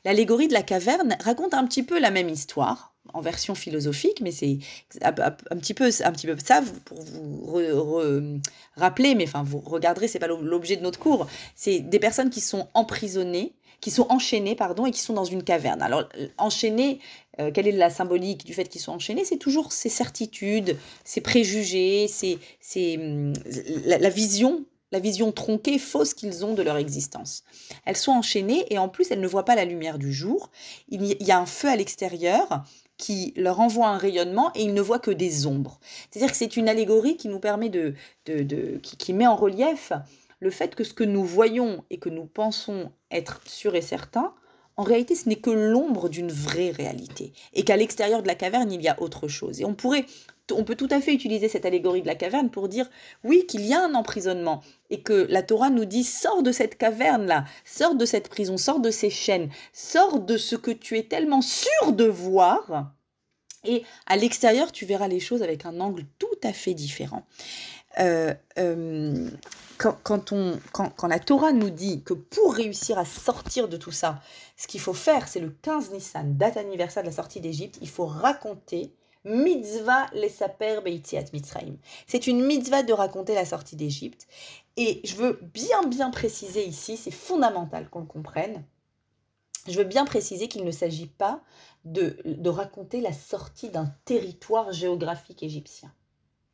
L'allégorie 0.05 0.49
de 0.49 0.55
la 0.55 0.63
caverne 0.63 1.17
raconte 1.21 1.55
un 1.55 1.65
petit 1.67 1.85
peu 1.85 2.01
la 2.01 2.11
même 2.11 2.29
histoire 2.29 2.92
en 3.13 3.21
version 3.21 3.55
philosophique, 3.55 4.21
mais 4.21 4.33
c'est 4.33 4.59
un, 5.03 5.13
petit 5.13 5.75
peu 5.75 5.91
un 6.05 6.13
petit 6.13 6.27
peu 6.27 6.37
ça 6.39 6.63
pour 6.85 7.01
vous 7.01 7.61
rappeler, 8.77 9.15
mais 9.15 9.25
enfin 9.25 9.43
vous 9.43 9.59
regarderez, 9.59 10.09
c'est 10.09 10.19
pas 10.19 10.29
l'objet 10.29 10.77
de 10.77 10.83
notre 10.83 10.99
cours. 10.99 11.27
C'est 11.55 11.81
des 11.81 11.99
personnes 11.99 12.31
qui 12.31 12.41
sont 12.41 12.69
emprisonnées, 12.75 13.55
qui 13.81 13.91
sont 13.91 14.07
enchaînées, 14.09 14.55
pardon, 14.55 14.87
et 14.87 14.93
qui 14.93 15.01
sont 15.01 15.15
dans 15.15 15.25
une 15.25 15.43
caverne. 15.43 15.83
Alors 15.83 16.05
enchaînées, 16.39 17.01
euh, 17.41 17.51
quelle 17.53 17.67
est 17.67 17.73
la 17.73 17.91
symbolique 17.91 18.45
du 18.45 18.55
fait 18.55 18.69
qu'ils 18.69 18.81
sont 18.81 18.93
enchaînés? 18.93 19.25
C'est 19.25 19.39
toujours 19.39 19.73
ces 19.73 19.89
certitudes, 19.89 20.77
ces 21.05 21.21
préjugés, 21.21 22.07
c'est 22.09 22.97
hum, 22.97 23.33
la, 23.85 23.99
la 23.99 24.11
vision 24.11 24.65
la 24.93 25.01
vision 25.01 25.33
tronquée, 25.33 25.79
fausse 25.79 26.15
qu'ils 26.15 26.45
ont 26.45 26.55
de 26.55 26.63
leur 26.63 26.77
existence. 26.77 27.45
Elles 27.87 27.97
sont 27.97 28.13
enchaînées 28.13 28.67
et 28.69 28.79
en 28.79 28.89
plus 28.89 29.11
elles 29.11 29.21
ne 29.21 29.27
voient 29.27 29.45
pas 29.45 29.57
la 29.57 29.65
lumière 29.65 29.99
du 29.99 30.13
jour. 30.13 30.51
Il 30.91 31.17
y 31.19 31.33
a 31.33 31.39
un 31.39 31.47
feu 31.47 31.69
à 31.69 31.77
l'extérieur 31.77 32.63
qui 32.97 33.33
leur 33.37 33.61
envoie 33.61 33.89
un 33.89 33.99
rayonnement 33.99 34.53
et 34.55 34.63
ils 34.63 34.75
ne 34.75 34.81
voient 34.81 34.99
que 34.99 35.11
des 35.11 35.47
ombres. 35.47 35.81
C'est-à-dire 36.11 36.31
que 36.31 36.37
c'est 36.37 36.57
une 36.57 36.69
allégorie 36.69 37.17
qui 37.17 37.29
nous 37.29 37.41
permet 37.41 37.69
de, 37.69 37.95
de, 38.27 38.79
qui, 38.79 39.13
met 39.13 39.27
en 39.27 39.37
relief 39.37 39.93
le 40.41 40.51
fait 40.51 40.75
que 40.75 40.85
ce 40.85 40.95
que 40.95 41.05
nous 41.05 41.25
voyons 41.25 41.85
et 41.91 41.99
que 41.99 42.09
nous 42.09 42.27
pensons 42.27 42.93
être 43.11 43.41
sûr 43.47 43.75
et 43.75 43.83
certain, 43.83 44.35
en 44.77 44.85
réalité, 44.85 45.15
ce 45.15 45.29
n'est 45.29 45.37
que 45.37 45.51
l'ombre 45.51 46.09
d'une 46.09 46.33
vraie 46.33 46.71
réalité. 46.71 47.33
Et 47.53 47.65
qu'à 47.65 47.77
l'extérieur 47.77 48.23
de 48.23 48.27
la 48.27 48.35
caverne, 48.35 48.73
il 48.73 48.81
y 48.81 48.89
a 48.89 49.01
autre 49.03 49.29
chose. 49.29 49.61
Et 49.61 49.65
on 49.65 49.75
pourrait, 49.75 50.07
on 50.51 50.65
peut 50.65 50.75
tout 50.75 50.89
à 50.91 51.01
fait 51.01 51.15
utiliser 51.15 51.49
cette 51.49 51.65
allégorie 51.65 52.03
de 52.03 52.07
la 52.07 52.15
caverne 52.15 52.51
pour 52.51 52.69
dire, 52.69 52.89
oui, 53.25 53.47
qu'il 53.47 53.65
y 53.65 53.75
a 53.75 53.85
un 53.85 53.95
emprisonnement. 53.95 54.63
Et 54.91 55.01
que 55.01 55.27
la 55.31 55.43
Torah 55.43 55.71
nous 55.71 55.85
dit, 55.85 56.05
sors 56.05 56.43
de 56.43 56.53
cette 56.53 56.77
caverne-là, 56.77 57.45
sors 57.65 57.95
de 57.95 58.05
cette 58.05 58.29
prison, 58.29 58.57
sors 58.57 58.81
de 58.81 58.91
ces 58.91 59.11
chaînes, 59.11 59.51
sors 59.73 60.21
de 60.21 60.37
ce 60.37 60.57
que 60.57 60.71
tu 60.71 60.99
es 60.99 61.05
tellement 61.05 61.43
sûr 61.43 61.93
de 61.93 62.05
voir. 62.05 62.93
Et 63.65 63.85
à 64.07 64.17
l'extérieur, 64.17 64.73
tu 64.73 64.87
verras 64.87 65.09
les 65.09 65.21
choses 65.21 65.43
avec 65.43 65.65
un 65.67 65.81
angle 65.81 66.05
tout 66.19 66.27
à 66.43 66.53
fait 66.53 66.75
différent. 66.75 67.25
Euh, 68.01 68.35
euh, 68.59 69.29
quand, 69.79 70.33
on, 70.33 70.59
quand, 70.73 71.07
la 71.07 71.19
Torah 71.19 71.53
nous 71.53 71.71
dit 71.71 72.03
que 72.03 72.15
pour 72.15 72.55
réussir 72.55 72.99
à 72.99 73.05
sortir 73.05 73.69
de 73.69 73.77
tout 73.77 73.91
ça, 73.91 74.21
ce 74.57 74.67
qu'il 74.67 74.81
faut 74.81 74.95
faire, 74.95 75.29
c'est 75.29 75.41
le 75.41 75.51
15 75.51 75.91
Nissan, 75.91 76.37
date 76.37 76.57
anniversaire 76.57 77.03
de 77.03 77.09
la 77.09 77.15
sortie 77.15 77.41
d'Égypte, 77.41 77.79
il 77.83 77.89
faut 77.89 78.07
raconter 78.07 78.93
mitzvah 79.25 80.07
les 80.13 80.29
saper 80.29 80.81
beitiat 80.85 81.25
mitzrayim. 81.33 81.77
C'est 82.07 82.27
une 82.27 82.45
mitzvah 82.45 82.83
de 82.83 82.93
raconter 82.93 83.35
la 83.35 83.45
sortie 83.45 83.77
d'Égypte. 83.77 84.27
Et 84.77 85.01
je 85.05 85.17
veux 85.17 85.39
bien, 85.55 85.83
bien 85.85 86.11
préciser 86.11 86.65
ici, 86.65 86.97
c'est 86.97 87.11
fondamental 87.11 87.89
qu'on 87.91 88.01
le 88.01 88.07
comprenne, 88.07 88.65
je 89.69 89.79
veux 89.79 89.85
bien 89.85 90.05
préciser 90.05 90.49
qu'il 90.49 90.65
ne 90.65 90.71
s'agit 90.71 91.07
pas 91.07 91.43
de, 91.85 92.17
de 92.25 92.51
raconter 92.51 93.01
la 93.01 93.13
sortie 93.13 93.69
d'un 93.69 93.95
territoire 94.05 94.73
géographique 94.73 95.43
égyptien. 95.43 95.93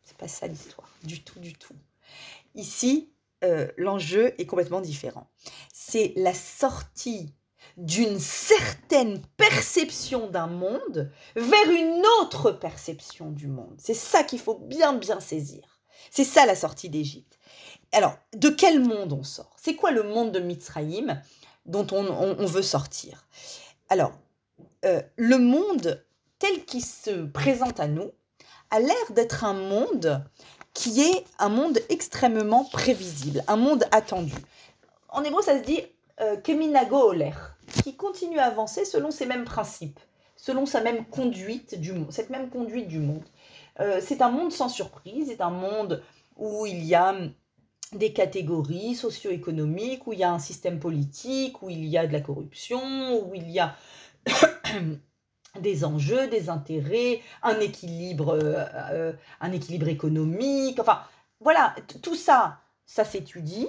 C'est 0.02 0.16
pas 0.16 0.28
ça 0.28 0.46
l'histoire, 0.46 0.90
du 1.04 1.22
tout, 1.22 1.38
du 1.40 1.54
tout. 1.54 1.74
Ici, 2.54 3.10
euh, 3.44 3.68
l'enjeu 3.76 4.34
est 4.40 4.46
complètement 4.46 4.80
différent. 4.80 5.28
C'est 5.72 6.12
la 6.16 6.34
sortie 6.34 7.32
d'une 7.78 8.18
certaine 8.18 9.22
perception 9.36 10.26
d'un 10.26 10.48
monde 10.48 11.12
vers 11.36 11.70
une 11.70 12.02
autre 12.20 12.50
perception 12.50 13.30
du 13.30 13.46
monde. 13.46 13.76
C'est 13.78 13.94
ça 13.94 14.24
qu'il 14.24 14.40
faut 14.40 14.58
bien 14.58 14.94
bien 14.94 15.20
saisir. 15.20 15.78
C'est 16.10 16.24
ça 16.24 16.44
la 16.44 16.56
sortie 16.56 16.90
d'Égypte. 16.90 17.38
Alors, 17.92 18.16
de 18.34 18.48
quel 18.48 18.80
monde 18.80 19.12
on 19.12 19.22
sort? 19.22 19.54
C'est 19.56 19.76
quoi 19.76 19.92
le 19.92 20.02
monde 20.02 20.32
de 20.32 20.40
Mitzrayim 20.40 21.22
dont 21.66 21.86
on, 21.92 22.44
veut 22.46 22.62
sortir? 22.62 23.26
Alors, 23.88 24.12
euh, 24.84 25.00
le 25.16 25.38
monde 25.38 26.04
tel 26.40 26.64
qu'il 26.64 26.84
se 26.84 27.26
présente 27.26 27.78
à 27.78 27.86
nous 27.86 28.10
a 28.70 28.80
l'air 28.80 29.12
d'être 29.12 29.44
un 29.44 29.54
monde 29.54 30.24
qui 30.74 31.00
est 31.00 31.24
un 31.38 31.48
monde 31.48 31.78
extrêmement 31.88 32.64
prévisible, 32.64 33.44
un 33.46 33.56
monde 33.56 33.84
attendu. 33.92 34.34
En 35.08 35.22
hébreu, 35.22 35.42
ça 35.42 35.58
se 35.58 35.64
dit 35.64 35.80
euh, 36.20 36.36
keminago 36.36 37.10
oler, 37.10 37.32
qui 37.82 37.96
continue 37.96 38.38
à 38.38 38.46
avancer 38.46 38.84
selon 38.84 39.10
ses 39.10 39.26
mêmes 39.26 39.44
principes, 39.44 40.00
selon 40.36 40.66
sa 40.66 40.80
même 40.80 41.04
conduite 41.06 41.78
du 41.78 41.92
monde, 41.92 42.12
cette 42.12 42.30
même 42.30 42.50
conduite 42.50 42.88
du 42.88 42.98
monde. 42.98 43.24
Euh, 43.80 44.00
c'est 44.04 44.22
un 44.22 44.30
monde 44.30 44.52
sans 44.52 44.68
surprise, 44.68 45.28
c'est 45.28 45.40
un 45.40 45.50
monde 45.50 46.02
où 46.36 46.66
il 46.66 46.84
y 46.84 46.94
a 46.94 47.16
des 47.92 48.12
catégories 48.12 48.94
socio-économiques, 48.94 50.06
où 50.06 50.12
il 50.12 50.18
y 50.18 50.24
a 50.24 50.32
un 50.32 50.38
système 50.38 50.78
politique, 50.78 51.62
où 51.62 51.70
il 51.70 51.86
y 51.86 51.96
a 51.96 52.06
de 52.06 52.12
la 52.12 52.20
corruption, 52.20 53.22
où 53.24 53.34
il 53.34 53.50
y 53.50 53.60
a 53.60 53.76
des 55.60 55.84
enjeux, 55.84 56.28
des 56.28 56.50
intérêts, 56.50 57.22
un 57.42 57.58
équilibre, 57.60 58.38
euh, 58.42 59.12
un 59.40 59.52
équilibre 59.52 59.88
économique. 59.88 60.78
Enfin, 60.80 61.00
voilà, 61.40 61.74
tout 62.02 62.16
ça, 62.16 62.58
ça 62.84 63.04
s'étudie 63.04 63.68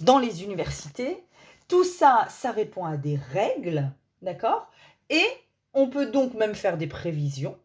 dans 0.00 0.18
les 0.18 0.42
universités. 0.44 1.24
Tout 1.68 1.84
ça, 1.84 2.26
ça 2.30 2.50
répond 2.50 2.86
à 2.86 2.96
des 2.96 3.16
règles, 3.16 3.92
d'accord? 4.22 4.70
Et 5.10 5.26
on 5.74 5.88
peut 5.88 6.06
donc 6.06 6.34
même 6.34 6.54
faire 6.54 6.78
des 6.78 6.86
prévisions. 6.86 7.58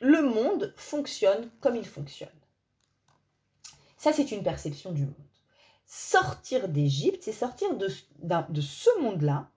Le 0.00 0.22
monde 0.22 0.74
fonctionne 0.76 1.50
comme 1.60 1.76
il 1.76 1.86
fonctionne. 1.86 2.28
Ça, 3.96 4.12
c'est 4.12 4.32
une 4.32 4.42
perception 4.42 4.92
du 4.92 5.06
monde. 5.06 5.14
sortir 5.86 6.68
d'Égypte, 6.68 7.22
c'est 7.22 7.32
sortir 7.32 7.74
de, 7.76 7.88
ce 7.88 9.00
monde-là 9.00 9.48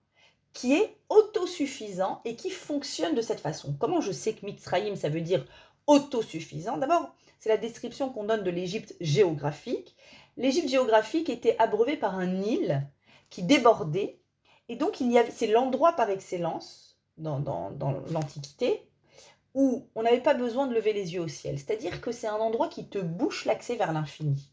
qui 0.54 0.72
est 0.72 0.96
autosuffisant 1.10 2.22
et 2.24 2.34
qui 2.34 2.48
fonctionne 2.48 3.14
de 3.14 3.20
cette 3.20 3.40
façon. 3.40 3.76
Comment 3.78 4.00
je 4.00 4.12
sais 4.12 4.32
que 4.32 4.46
Mitzrayim, 4.46 4.96
ça 4.96 5.10
veut 5.10 5.20
dire 5.20 5.44
autosuffisant? 5.86 6.78
D'abord, 6.78 7.14
c'est 7.40 7.50
la 7.50 7.58
description 7.58 8.10
qu'on 8.10 8.24
donne 8.24 8.42
de 8.42 8.50
l'Égypte 8.50 8.94
géographique. 9.02 9.96
L'Égypte 10.38 10.70
géographique 10.70 11.28
était 11.28 11.58
abreuvée 11.58 11.98
par 11.98 12.14
un 12.14 12.26
Nil 12.26 12.88
qui 13.30 13.42
débordait, 13.42 14.20
et 14.68 14.76
donc 14.76 15.00
il 15.00 15.10
y 15.10 15.18
avait, 15.18 15.30
c'est 15.30 15.46
l'endroit 15.46 15.92
par 15.92 16.10
excellence 16.10 16.98
dans, 17.16 17.40
dans, 17.40 17.70
l'Antiquité 18.10 18.88
où 19.54 19.88
on 19.94 20.02
n'avait 20.02 20.20
pas 20.20 20.34
besoin 20.34 20.66
de 20.66 20.74
lever 20.74 20.92
les 20.92 21.14
yeux 21.14 21.22
au 21.22 21.28
ciel. 21.28 21.58
C'est-à-dire 21.58 22.00
que 22.00 22.12
c'est 22.12 22.26
un 22.26 22.36
endroit 22.36 22.68
qui 22.68 22.88
te 22.88 22.98
bouche 22.98 23.44
l'accès 23.44 23.76
vers 23.76 23.92
l'infini. 23.92 24.52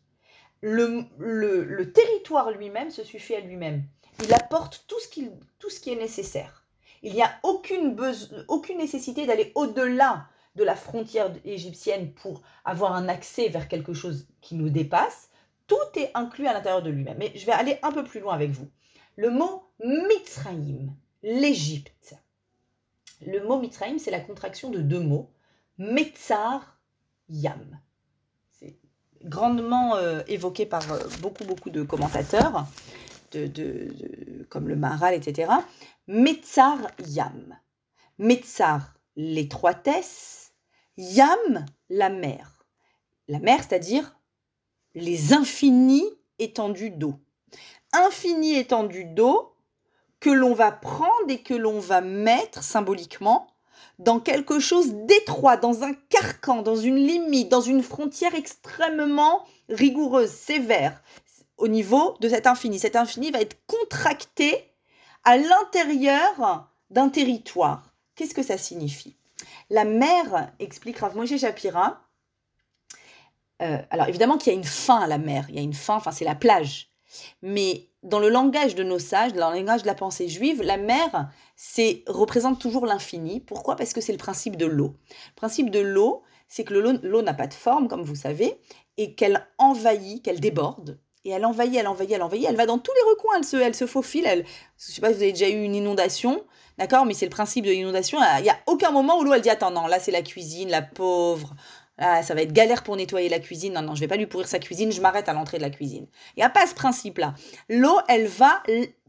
Le, 0.62 1.06
le, 1.20 1.92
territoire 1.92 2.50
lui-même 2.50 2.90
se 2.90 3.04
suffit 3.04 3.36
à 3.36 3.42
lui-même. 3.42 3.84
Il 4.24 4.34
apporte 4.34 4.86
tout 4.88 5.00
ce, 5.00 5.08
qu'il, 5.08 5.32
tout 5.60 5.70
ce 5.70 5.80
qui 5.80 5.92
est 5.92 5.98
nécessaire. 5.98 6.66
Il 7.04 7.14
n'y 7.14 7.22
a 7.22 7.32
aucune, 7.44 7.96
aucune 8.48 8.80
nécessité 8.80 9.28
d'aller 9.28 9.52
au-delà 9.54 10.28
de 10.56 10.64
la 10.64 10.76
frontière 10.76 11.32
égyptienne 11.44 12.14
pour 12.14 12.42
avoir 12.64 12.94
un 12.94 13.10
accès 13.10 13.50
vers 13.50 13.68
quelque 13.68 13.94
chose 13.94 14.28
qui 14.42 14.56
nous 14.56 14.70
dépasse. 14.70 15.30
Tout 15.68 16.00
est 16.00 16.12
inclus 16.14 16.48
à 16.48 16.54
l'intérieur 16.54 16.84
de 16.84 16.90
lui-même. 16.90 17.18
Mais 17.18 17.32
je 17.36 17.46
vais 17.46 17.52
aller 17.52 17.80
un 17.82 17.92
peu 17.92 18.04
plus 18.04 18.20
loin 18.20 18.34
avec 18.34 18.52
vous. 18.52 18.70
Le 19.16 19.30
mot 19.30 19.64
Mitzrayim, 19.84 20.94
l'Égypte. 21.24 22.16
Le 23.26 23.46
mot 23.46 23.60
Mitzrayim, 23.60 23.98
c'est 23.98 24.12
la 24.12 24.20
contraction 24.20 24.70
de 24.70 24.80
deux 24.80 25.00
mots. 25.00 25.32
Metzar 25.78 26.80
Yam. 27.30 27.80
C'est 28.52 28.78
grandement 29.24 29.96
euh, 29.96 30.22
évoqué 30.28 30.66
par 30.66 30.92
euh, 30.92 31.00
beaucoup, 31.22 31.44
beaucoup 31.44 31.70
de 31.70 31.84
commentateurs, 31.84 32.66
de, 33.32 33.48
de, 33.48 34.46
comme 34.50 34.68
le 34.68 34.76
Maharal, 34.76 35.14
etc. 35.14 35.52
Metzar 36.08 36.78
Yam. 37.08 37.58
Metzar, 38.20 38.94
l'étroitesse. 39.16 40.54
Yam, 40.98 41.66
la 41.90 42.10
mer. 42.10 42.66
La 43.28 43.40
mer, 43.40 43.60
c'est-à-dire 43.60 44.15
les 44.96 45.34
infinies 45.34 46.10
étendues 46.40 46.90
d'eau. 46.90 47.20
Infinies 47.94 48.56
étendues 48.56 49.06
d'eau 49.06 49.54
que 50.20 50.30
l'on 50.30 50.54
va 50.54 50.72
prendre 50.72 51.30
et 51.30 51.44
que 51.44 51.54
l'on 51.54 51.80
va 51.80 52.02
mettre 52.02 52.64
symboliquement 52.64 53.48
dans 54.00 54.20
quelque 54.20 54.60
chose 54.60 54.94
d'étroit, 54.94 55.58
dans 55.58 55.84
un 55.84 55.94
carcan, 55.94 56.62
dans 56.62 56.76
une 56.76 56.96
limite, 56.96 57.50
dans 57.50 57.62
une 57.62 57.84
frontière 57.84 58.36
extrêmement 58.36 59.46
rigoureuse, 59.70 60.32
sévère, 60.32 61.02
au 61.58 61.68
niveau 61.68 62.16
de 62.20 62.30
cet 62.30 62.48
infini. 62.48 62.80
Cet 62.80 62.96
infini 62.96 63.32
va 63.32 63.42
être 63.42 63.58
contracté 63.68 64.72
à 65.24 65.38
l'intérieur 65.38 66.70
d'un 66.90 67.10
territoire. 67.10 67.94
Qu'est-ce 68.16 68.34
que 68.34 68.44
ça 68.44 68.58
signifie? 68.58 69.16
La 69.70 69.86
mer, 69.86 70.52
explique 70.60 71.00
Rav 71.00 71.16
Moshe 71.16 71.38
Shapira, 71.38 72.02
euh, 73.62 73.78
alors 73.90 74.08
évidemment 74.08 74.38
qu'il 74.38 74.52
y 74.52 74.56
a 74.56 74.60
une 74.60 74.66
fin 74.66 75.00
à 75.00 75.08
la 75.08 75.18
mer, 75.18 75.46
il 75.50 75.56
y 75.56 75.60
a 75.60 75.62
une 75.62 75.74
fin, 75.74 75.96
enfin 75.96 76.12
c'est 76.12 76.26
la 76.26 76.36
plage. 76.36 76.92
Mais 77.42 77.90
dans 78.04 78.20
le 78.20 78.30
langage 78.30 78.76
de 78.76 78.84
nos 78.84 79.00
sages, 79.00 79.34
dans 79.34 79.50
le 79.50 79.58
langage 79.58 79.84
de 79.84 79.88
la 79.88 79.96
pensée 79.96 80.28
juive, 80.28 80.62
la 80.62 80.78
mer 80.78 81.30
c'est 81.56 82.04
représente 82.08 82.60
toujours 82.60 82.86
l'infini. 82.86 83.40
Pourquoi? 83.40 83.76
Parce 83.76 83.94
que 83.94 84.02
c'est 84.02 84.12
le 84.12 84.18
principe 84.18 84.58
de 84.58 84.66
l'eau. 84.66 84.96
Le 85.10 85.36
principe 85.36 85.70
de 85.70 85.80
l'eau, 85.80 86.24
c'est 86.48 86.64
que 86.64 86.74
l'eau 86.74 87.22
n'a 87.22 87.34
pas 87.34 87.48
de 87.48 87.54
forme, 87.54 87.88
comme 87.88 88.04
vous 88.04 88.16
savez, 88.16 88.60
et 88.98 89.16
qu'elle 89.16 89.48
envahit, 89.58 90.24
qu'elle 90.24 90.40
déborde. 90.40 91.00
Et 91.24 91.32
elle 91.32 91.46
envahit, 91.46 91.76
elle 91.76 91.88
envahit, 91.88 92.12
elle 92.12 92.22
envahit, 92.22 92.46
elle 92.48 92.56
va 92.56 92.68
dans 92.68 92.78
tous 92.78 92.94
les 92.94 93.10
recoins, 93.10 93.38
elle 93.38 93.44
se, 93.44 93.58
elle 93.58 93.74
se 93.74 93.88
faufile. 93.88 94.26
Elle, 94.28 94.46
je 94.78 94.92
ne 94.92 94.94
sais 94.94 95.02
pas 95.02 95.08
si 95.08 95.16
vous 95.16 95.22
avez 95.24 95.32
déjà 95.32 95.50
eu 95.50 95.64
une 95.64 95.74
inondation, 95.74 96.44
d'accord, 96.78 97.06
mais 97.06 97.16
c'est 97.16 97.26
le 97.26 97.32
principe 97.32 97.66
de 97.66 97.72
l'inondation. 97.72 98.20
Il 98.38 98.44
n'y 98.44 98.50
a 98.50 98.60
aucun 98.68 98.92
moment 98.92 99.18
où 99.18 99.24
l'eau, 99.24 99.34
elle 99.34 99.42
dit 99.42 99.50
Attends, 99.50 99.72
non, 99.72 99.88
là 99.88 100.00
c'est 100.00 100.12
la 100.12 100.22
cuisine, 100.22 100.70
la 100.70 100.84
pauvre, 100.84 101.56
ah, 101.98 102.24
ça 102.24 102.36
va 102.36 102.42
être 102.42 102.54
galère 102.54 102.84
pour 102.84 102.96
nettoyer 102.96 103.30
la 103.30 103.40
cuisine. 103.40 103.74
Non, 103.74 103.82
non, 103.82 103.96
je 103.96 104.02
vais 104.02 104.08
pas 104.08 104.18
lui 104.18 104.28
pourrir 104.28 104.48
sa 104.48 104.60
cuisine, 104.60 104.92
je 104.92 105.02
m'arrête 105.02 105.30
à 105.30 105.34
l'entrée 105.34 105.58
de 105.58 105.64
la 105.64 105.70
cuisine. 105.70 106.08
Il 106.36 106.40
n'y 106.40 106.44
a 106.44 106.50
pas 106.50 106.68
ce 106.68 106.76
principe-là. 106.76 107.34
L'eau, 107.70 107.98
elle 108.08 108.28
va 108.28 108.62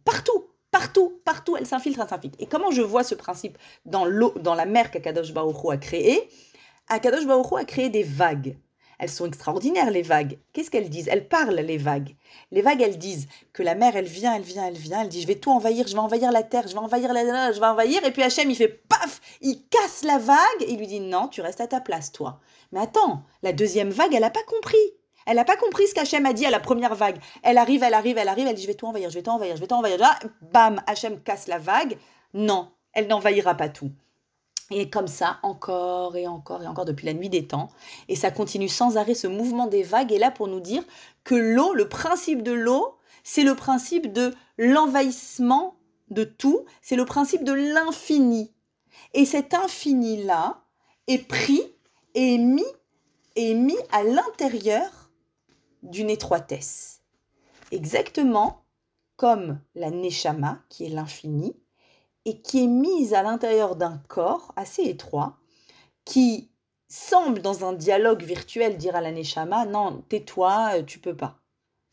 partout, 0.05 0.47
partout, 0.71 1.21
partout, 1.25 1.57
elle 1.57 1.67
s'infiltre, 1.67 2.01
elle 2.01 2.09
s'infiltre. 2.09 2.39
Et 2.41 2.47
comment 2.47 2.71
je 2.71 2.83
vois 2.83 3.03
ce 3.03 3.15
principe 3.15 3.59
dans 3.85 4.05
l'eau, 4.05 4.35
dans 4.41 4.55
la 4.55 4.67
mer 4.67 4.91
qu'Akadosh 4.91 5.33
Baruch 5.33 5.57
a 5.71 5.77
créée? 5.77 6.29
Akadosh 6.89 7.27
Baruch 7.27 7.53
a 7.59 7.65
créé 7.65 7.89
des 7.89 8.05
vagues. 8.05 8.57
Elles 8.99 9.11
sont 9.11 9.27
extraordinaires, 9.27 9.91
les 9.91 10.03
vagues. 10.03 10.39
Qu'est-ce 10.53 10.71
qu'elles 10.71 10.89
disent? 10.89 11.09
Elles 11.09 11.29
parlent, 11.29 11.57
les 11.57 11.77
vagues. 11.77 12.15
Les 12.51 12.63
vagues, 12.63 12.81
elles 12.81 12.97
disent 12.97 13.29
que 13.53 13.63
la 13.63 13.75
mer, 13.75 13.95
elle 13.95 14.07
vient, 14.07 14.35
elle 14.35 14.43
vient, 14.43 14.67
elle 14.67 14.79
vient. 14.79 15.03
Elle 15.03 15.11
dit, 15.11 15.21
je 15.21 15.27
vais 15.27 15.35
tout 15.35 15.51
envahir, 15.51 15.87
je 15.87 15.93
vais 15.93 15.99
envahir 15.99 16.33
la 16.33 16.43
terre, 16.43 16.67
je 16.67 16.73
vais 16.73 16.79
envahir 16.79 17.13
la 17.13 17.53
je 17.53 17.61
vais 17.61 17.67
envahir. 17.67 18.05
Et 18.07 18.11
puis 18.11 18.23
Hachem, 18.23 18.51
il 18.51 18.57
fait 18.57 18.69
paf, 18.69 19.21
il 19.43 19.67
casse 19.69 20.03
la 20.03 20.17
vague. 20.17 20.37
Et 20.61 20.71
il 20.71 20.79
lui 20.79 20.87
dit, 20.87 21.01
non, 21.01 21.29
tu 21.29 21.43
restes 21.43 21.61
à 21.61 21.67
ta 21.67 21.81
place, 21.81 22.11
toi. 22.11 22.41
Mais 22.73 22.81
attends, 22.81 23.23
la 23.43 23.53
deuxième 23.53 23.91
vague, 23.91 24.15
elle 24.15 24.21
n'a 24.21 24.31
pas 24.31 24.43
compris. 24.47 24.77
Elle 25.27 25.37
n'a 25.37 25.45
pas 25.45 25.57
compris 25.57 25.87
ce 25.89 25.95
qu'Hachem 25.95 26.25
a 26.25 26.33
dit 26.33 26.47
à 26.47 26.51
la 26.51 26.61
première 26.61 26.95
vague. 26.95 27.19
Elle 27.43 27.59
arrive, 27.59 27.83
elle 27.83 27.95
arrive, 27.95 28.17
elle 28.17 28.29
arrive, 28.29 28.47
elle 28.47 28.55
dit, 28.55 28.63
je 28.63 28.69
vais 28.69 28.75
tout 28.75 28.87
envahir, 28.87 29.11
je 29.11 29.15
vais 29.15 29.23
tout 29.23 29.31
envahir, 29.31 29.57
je 29.57 29.61
vais 29.61 29.67
tout 29.67 29.75
envahir. 29.75 29.99
Là, 29.99 30.17
bam, 30.41 30.81
Hachem 30.87 31.21
casse 31.21 31.49
la 31.49 31.59
vague. 31.59 31.99
Non, 32.33 32.71
elle 32.93 33.09
n'envahira 33.09 33.55
pas 33.55 33.69
tout. 33.69 33.91
Et 34.71 34.91
comme 34.91 35.07
ça, 35.07 35.39
encore 35.43 36.17
et 36.17 36.27
encore 36.27 36.63
et 36.63 36.67
encore 36.67 36.85
depuis 36.85 37.07
la 37.07 37.13
nuit 37.13 37.29
des 37.29 37.47
temps. 37.47 37.69
Et 38.09 38.17
ça 38.17 38.31
continue 38.31 38.69
sans 38.69 38.97
arrêt, 38.97 39.15
ce 39.15 39.27
mouvement 39.27 39.67
des 39.67 39.83
vagues 39.83 40.13
est 40.13 40.19
là 40.19 40.31
pour 40.31 40.49
nous 40.49 40.61
dire 40.61 40.83
que 41.25 41.35
l'eau, 41.35 41.73
le 41.75 41.89
principe 41.89 42.43
de 42.43 42.53
l'eau, 42.53 42.97
c'est 43.23 43.45
le 43.45 43.55
principe 43.55 44.13
de 44.13 44.35
l'envahissement 44.59 45.77
de 46.11 46.25
tout, 46.25 46.65
c'est 46.83 46.97
le 46.97 47.05
principe 47.05 47.45
de 47.45 47.53
l'infini. 47.53 48.53
Et 49.15 49.25
cet 49.25 49.55
infini-là 49.55 50.63
est 51.07 51.27
pris 51.27 51.76
et 52.17 52.39
mis, 52.39 52.65
est 53.37 53.55
mis 53.55 53.77
à 53.93 54.03
l'intérieur 54.03 54.91
d'une 55.83 56.11
étroitesse. 56.11 57.03
Exactement 57.71 58.65
comme 59.17 59.61
la 59.75 59.91
Neshama, 59.91 60.63
qui 60.69 60.87
est 60.87 60.89
l'infini, 60.89 61.55
et 62.25 62.41
qui 62.41 62.65
est 62.65 62.69
mise 62.69 63.15
à 63.15 63.23
l'intérieur 63.23 63.77
d'un 63.77 63.99
corps 64.09 64.53
assez 64.57 64.83
étroit 64.83 65.39
qui 66.05 66.51
semble 66.89 67.43
dans 67.43 67.65
un 67.65 67.73
dialogue 67.73 68.23
virtuel 68.23 68.79
dire 68.79 68.97
à 68.97 69.01
la 69.01 69.13
Neshama 69.13 69.67
non 69.67 70.05
tais-toi 70.09 70.79
euh, 70.79 70.83
tu 70.83 70.99
peux 70.99 71.17
pas 71.17 71.39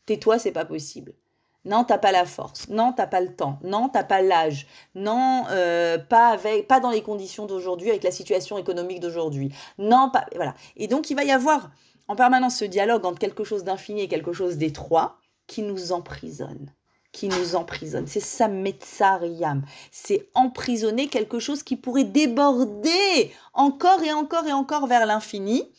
tais-toi 0.06 0.38
c'est 0.38 0.52
pas 0.52 0.64
possible 0.64 1.14
non 1.64 1.84
t'as 1.84 1.98
pas 1.98 2.12
la 2.12 2.24
force. 2.24 2.68
Non 2.68 2.92
t'as 2.92 3.06
pas 3.06 3.20
le 3.20 3.34
temps. 3.34 3.58
Non 3.62 3.88
t'as 3.88 4.04
pas 4.04 4.22
l'âge. 4.22 4.66
Non 4.94 5.44
euh, 5.50 5.98
pas 5.98 6.28
avec 6.28 6.68
pas 6.68 6.80
dans 6.80 6.90
les 6.90 7.02
conditions 7.02 7.46
d'aujourd'hui 7.46 7.90
avec 7.90 8.04
la 8.04 8.10
situation 8.10 8.58
économique 8.58 9.00
d'aujourd'hui. 9.00 9.52
Non 9.78 10.10
pas 10.10 10.26
voilà. 10.36 10.54
Et 10.76 10.88
donc 10.88 11.10
il 11.10 11.16
va 11.16 11.24
y 11.24 11.30
avoir 11.30 11.70
en 12.08 12.16
permanence 12.16 12.56
ce 12.56 12.64
dialogue 12.64 13.06
entre 13.06 13.18
quelque 13.18 13.44
chose 13.44 13.64
d'infini 13.64 14.02
et 14.02 14.08
quelque 14.08 14.32
chose 14.32 14.58
d'étroit 14.58 15.18
qui 15.46 15.62
nous 15.62 15.92
emprisonne. 15.92 16.72
Qui 17.12 17.28
nous 17.28 17.54
emprisonne. 17.54 18.08
C'est 18.08 18.18
ça, 18.18 18.48
Metzariam. 18.48 19.62
C'est 19.92 20.28
emprisonner 20.34 21.06
quelque 21.06 21.38
chose 21.38 21.62
qui 21.62 21.76
pourrait 21.76 22.04
déborder 22.04 23.32
encore 23.52 24.02
et 24.02 24.12
encore 24.12 24.46
et 24.46 24.52
encore 24.52 24.88
vers 24.88 25.06
l'infini 25.06 25.70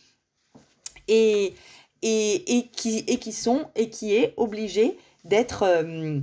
et, 1.10 1.54
et, 2.02 2.58
et, 2.58 2.68
qui, 2.68 3.00
et, 3.08 3.20
qui 3.20 3.34
sont, 3.34 3.66
et 3.76 3.90
qui 3.90 4.16
est 4.16 4.34
obligé 4.38 4.98
d'être 5.26 5.64
euh, 5.64 6.20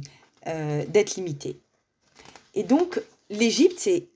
euh, 0.47 0.85
limité. 1.17 1.61
Et 2.55 2.63
donc, 2.63 3.01
l'Égypte, 3.29 3.79
c'est 3.79 4.07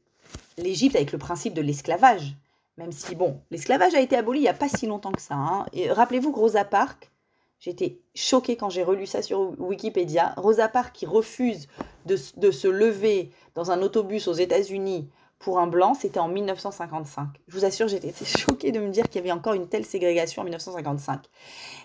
l'Égypte 0.57 0.97
avec 0.97 1.13
le 1.13 1.19
principe 1.19 1.55
de 1.55 1.63
l'esclavage. 1.63 2.35
Même 2.79 2.93
si, 2.93 3.15
bon, 3.15 3.41
l'esclavage 3.51 3.95
a 3.95 4.01
été 4.01 4.17
aboli 4.17 4.41
il 4.41 4.43
n'y 4.43 4.49
a 4.49 4.55
pas 4.55 4.69
si 4.69 4.87
longtemps 4.87 5.13
que 5.13 5.23
ça. 5.23 5.35
Hein. 5.35 5.67
Et 5.73 5.91
rappelez-vous 5.91 6.33
Rosa 6.33 6.65
Parks, 6.65 7.11
J'étais 7.59 7.99
choquée 8.15 8.57
quand 8.57 8.69
j'ai 8.71 8.83
relu 8.83 9.07
ça 9.07 9.23
sur 9.23 9.59
Wikipédia. 9.59 10.35
Rosa 10.37 10.69
Parks 10.69 10.93
qui 10.93 11.07
refuse 11.07 11.69
de, 12.05 12.17
se 12.17 12.69
lever 12.69 13.33
dans 13.55 13.71
un 13.71 13.83
autobus 13.83 14.29
aux 14.29 14.35
États-Unis 14.35 15.09
pour 15.39 15.59
un 15.59 15.67
blanc, 15.67 15.95
c'était 15.95 16.21
en 16.21 16.29
1955. 16.29 17.29
Je 17.49 17.59
vous 17.59 17.65
assure, 17.65 17.89
j'étais 17.89 18.13
choquée 18.25 18.73
de 18.73 18.81
me 18.81 18.91
dire 18.91 19.09
qu'il 19.09 19.17
y 19.17 19.19
avait 19.19 19.33
encore 19.33 19.55
une 19.55 19.69
telle 19.69 19.85
ségrégation 19.85 20.43
en 20.43 20.45
1955. 20.45 21.23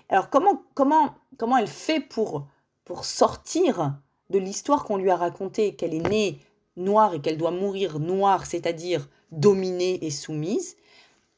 Alors 0.10 0.30
comment, 0.30 0.62
comment, 0.74 1.16
comment 1.38 1.58
elle 1.58 1.68
fait 1.68 2.00
pour, 2.00 2.48
pour 2.86 3.06
sortir 3.06 3.98
de 4.30 4.40
l'histoire 4.40 4.84
qu'on 4.86 4.98
lui 4.98 5.10
a 5.10 5.16
racontée, 5.16 5.76
qu'elle 5.76 5.94
est 5.94 6.10
née 6.10 6.40
noire 6.78 7.14
et 7.14 7.22
qu'elle 7.22 7.38
doit 7.38 7.52
mourir 7.52 8.00
noire, 8.00 8.46
c'est-à-dire 8.46 9.10
dominée 9.32 10.04
et 10.06 10.12
soumise 10.12 10.78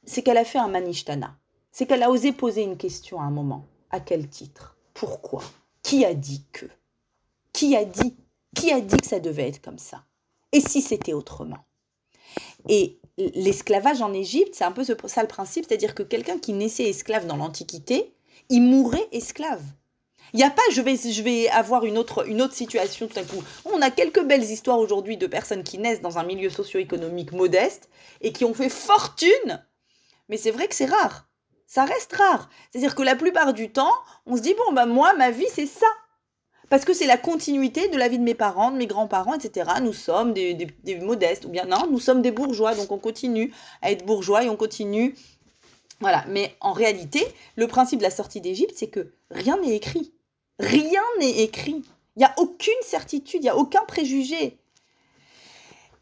C'est 0.05 0.21
qu'elle 0.21 0.37
a 0.37 0.45
fait 0.45 0.59
un 0.59 0.67
manishtana. 0.67 1.37
C'est 1.71 1.85
qu'elle 1.85 2.03
a 2.03 2.11
osé 2.11 2.31
poser 2.31 2.63
une 2.63 2.77
question 2.77 3.19
à 3.19 3.23
un 3.23 3.31
moment. 3.31 3.65
À 3.89 3.99
quel 3.99 4.27
titre? 4.27 4.77
Pourquoi? 4.93 5.43
Qui 5.81 6.05
a 6.05 6.13
dit 6.13 6.45
que? 6.51 6.65
Qui 7.51 7.75
a 7.75 7.85
dit 7.85 8.15
Qui 8.55 8.71
a 8.71 8.81
dit 8.81 8.97
que 8.97 9.07
ça 9.07 9.19
devait 9.19 9.47
être 9.47 9.61
comme 9.61 9.79
ça? 9.79 10.03
Et 10.51 10.59
si 10.59 10.81
c'était 10.81 11.13
autrement? 11.13 11.65
Et 12.69 12.99
l'esclavage 13.17 14.01
en 14.01 14.13
Égypte, 14.13 14.55
c'est 14.55 14.63
un 14.63 14.71
peu 14.71 14.83
ça 14.83 15.21
le 15.21 15.27
principe, 15.27 15.65
c'est-à-dire 15.67 15.95
que 15.95 16.03
quelqu'un 16.03 16.39
qui 16.39 16.53
naissait 16.53 16.89
esclave 16.89 17.27
dans 17.27 17.37
l'Antiquité, 17.37 18.13
il 18.49 18.61
mourait 18.61 19.07
esclave. 19.11 19.63
Il 20.33 20.37
n'y 20.37 20.43
a 20.43 20.49
pas, 20.49 20.63
je 20.71 20.81
vais, 20.81 20.95
je 20.95 21.21
vais 21.21 21.47
avoir 21.49 21.85
une 21.85 21.97
autre, 21.97 22.27
une 22.27 22.41
autre 22.41 22.55
situation 22.55 23.07
tout 23.07 23.19
à 23.19 23.23
coup. 23.23 23.43
On 23.65 23.81
a 23.83 23.91
quelques 23.91 24.23
belles 24.23 24.43
histoires 24.43 24.79
aujourd'hui 24.79 25.15
de 25.15 25.27
personnes 25.27 25.63
qui 25.63 25.77
naissent 25.77 26.01
dans 26.01 26.17
un 26.17 26.23
milieu 26.23 26.49
socio-économique 26.49 27.33
modeste 27.33 27.87
et 28.21 28.33
qui 28.33 28.43
ont 28.43 28.55
fait 28.55 28.69
fortune. 28.69 29.63
Mais 30.29 30.37
c'est 30.37 30.49
vrai 30.49 30.67
que 30.67 30.73
c'est 30.73 30.85
rare. 30.85 31.27
Ça 31.67 31.85
reste 31.85 32.13
rare. 32.13 32.49
C'est-à-dire 32.71 32.95
que 32.95 33.03
la 33.03 33.15
plupart 33.15 33.53
du 33.53 33.71
temps, 33.71 33.93
on 34.25 34.35
se 34.35 34.41
dit, 34.41 34.55
bon, 34.55 34.73
bah 34.73 34.87
moi, 34.87 35.13
ma 35.13 35.29
vie, 35.29 35.45
c'est 35.53 35.67
ça. 35.67 35.87
Parce 36.69 36.85
que 36.85 36.93
c'est 36.93 37.05
la 37.05 37.17
continuité 37.17 37.89
de 37.89 37.97
la 37.97 38.07
vie 38.07 38.17
de 38.17 38.23
mes 38.23 38.33
parents, 38.33 38.71
de 38.71 38.77
mes 38.77 38.87
grands-parents, 38.87 39.35
etc. 39.35 39.69
Nous 39.83 39.93
sommes 39.93 40.33
des, 40.33 40.55
des, 40.55 40.99
modestes, 40.99 41.45
ou 41.45 41.49
bien 41.49 41.65
non, 41.65 41.85
nous 41.91 41.99
sommes 41.99 42.23
des 42.23 42.31
bourgeois, 42.31 42.73
donc 42.73 42.91
on 42.91 42.97
continue 42.97 43.53
à 43.83 43.91
être 43.91 44.05
bourgeois 44.05 44.43
et 44.43 44.49
on 44.49 44.55
continue. 44.55 45.15
Voilà, 45.99 46.25
mais 46.27 46.55
en 46.61 46.73
réalité, 46.73 47.23
le 47.55 47.67
principe 47.67 47.99
de 47.99 48.03
la 48.03 48.09
sortie 48.09 48.41
d'Égypte, 48.41 48.73
c'est 48.75 48.87
que 48.87 49.13
rien 49.29 49.57
n'est 49.57 49.75
écrit. 49.75 50.13
Rien 50.63 51.01
n'est 51.19 51.43
écrit. 51.43 51.83
Il 52.15 52.19
n'y 52.19 52.25
a 52.25 52.33
aucune 52.37 52.73
certitude, 52.83 53.41
il 53.41 53.43
n'y 53.43 53.49
a 53.49 53.57
aucun 53.57 53.83
préjugé. 53.85 54.57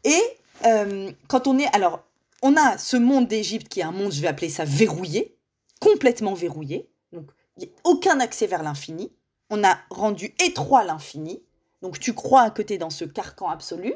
Et 0.04 0.22
euh, 0.66 1.10
quand 1.28 1.48
on 1.48 1.58
est... 1.58 1.74
Alors, 1.74 2.04
on 2.42 2.56
a 2.56 2.78
ce 2.78 2.96
monde 2.96 3.26
d'Égypte 3.26 3.68
qui 3.68 3.80
est 3.80 3.84
un 3.84 3.92
monde, 3.92 4.12
je 4.12 4.20
vais 4.20 4.28
appeler 4.28 4.48
ça 4.48 4.64
verrouillé, 4.64 5.36
complètement 5.80 6.34
verrouillé. 6.34 6.88
Donc, 7.12 7.28
il 7.56 7.64
n'y 7.64 7.70
a 7.70 7.72
aucun 7.84 8.20
accès 8.20 8.46
vers 8.46 8.62
l'infini. 8.62 9.12
On 9.50 9.64
a 9.64 9.78
rendu 9.90 10.34
étroit 10.38 10.84
l'infini. 10.84 11.42
Donc, 11.80 11.98
tu 11.98 12.14
crois 12.14 12.50
que 12.50 12.62
tu 12.62 12.74
es 12.74 12.78
dans 12.78 12.90
ce 12.90 13.04
carcan 13.04 13.48
absolu. 13.48 13.94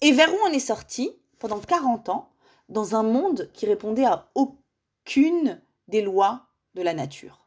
Et 0.00 0.10
vers 0.10 0.32
où 0.32 0.36
on 0.48 0.52
est 0.52 0.58
sorti 0.58 1.12
pendant 1.38 1.60
40 1.60 2.08
ans 2.08 2.32
dans 2.68 2.96
un 2.96 3.04
monde 3.04 3.50
qui 3.52 3.66
répondait 3.66 4.04
à 4.04 4.28
aucune 4.34 5.60
des 5.86 6.02
lois 6.02 6.46
de 6.74 6.82
la 6.82 6.94
nature? 6.94 7.43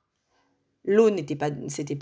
L'eau 0.87 1.09
n'était 1.09 1.35
pas, 1.35 1.49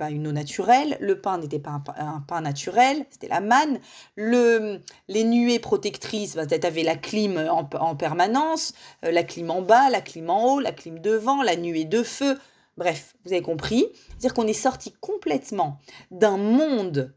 une 0.10 0.28
eau 0.28 0.32
naturelle, 0.32 0.98
le 1.02 1.20
pain 1.20 1.40
n'était 1.40 1.60
pas 1.60 1.82
un, 1.98 2.22
pain 2.22 2.42
naturel, 2.42 3.06
c'était 3.10 3.28
la 3.28 3.42
manne, 3.42 3.80
le, 4.16 4.80
les 5.08 5.24
nuées 5.24 5.60
protectrices, 5.60 6.36
bah, 6.36 6.46
tu 6.46 6.56
avais 6.66 6.84
la 6.84 6.96
clim 6.96 7.38
en, 7.50 7.96
permanence, 7.96 8.74
euh, 9.04 9.12
la 9.12 9.24
clim 9.24 9.50
en 9.50 9.62
bas, 9.62 9.90
la 9.90 10.02
clim 10.02 10.30
en 10.30 10.46
haut, 10.46 10.60
la 10.60 10.72
clim 10.72 11.00
devant, 11.00 11.42
la 11.42 11.56
nuée 11.56 11.86
de 11.86 12.04
feu, 12.04 12.38
bref, 12.78 13.16
vous 13.26 13.34
avez 13.34 13.42
compris, 13.42 13.88
c'est-à-dire 14.08 14.36
qu'on 14.36 14.48
est 14.48 14.54
sorti 14.54 14.94
complètement 15.02 15.80
d'un 16.12 16.38
monde, 16.38 17.14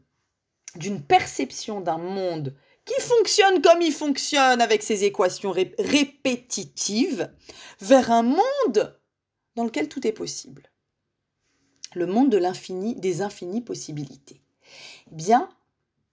d'une 0.75 1.01
perception 1.01 1.81
d'un 1.81 1.99
monde 1.99 2.55
qui 2.85 2.99
fonctionne 3.01 3.61
comme 3.61 3.83
il 3.83 3.91
fonctionne 3.91 4.61
avec 4.61 4.81
ses 4.81 5.03
équations 5.03 5.51
répétitives, 5.77 7.31
vers 7.79 8.11
un 8.11 8.23
monde 8.23 8.97
dans 9.55 9.65
lequel 9.65 9.87
tout 9.87 10.07
est 10.07 10.11
possible 10.11 10.63
le 11.95 12.05
monde 12.05 12.29
de 12.29 12.37
l'infini, 12.37 12.95
des 12.95 13.21
infinies 13.21 13.61
possibilités. 13.61 14.41
Eh 15.11 15.15
bien, 15.15 15.49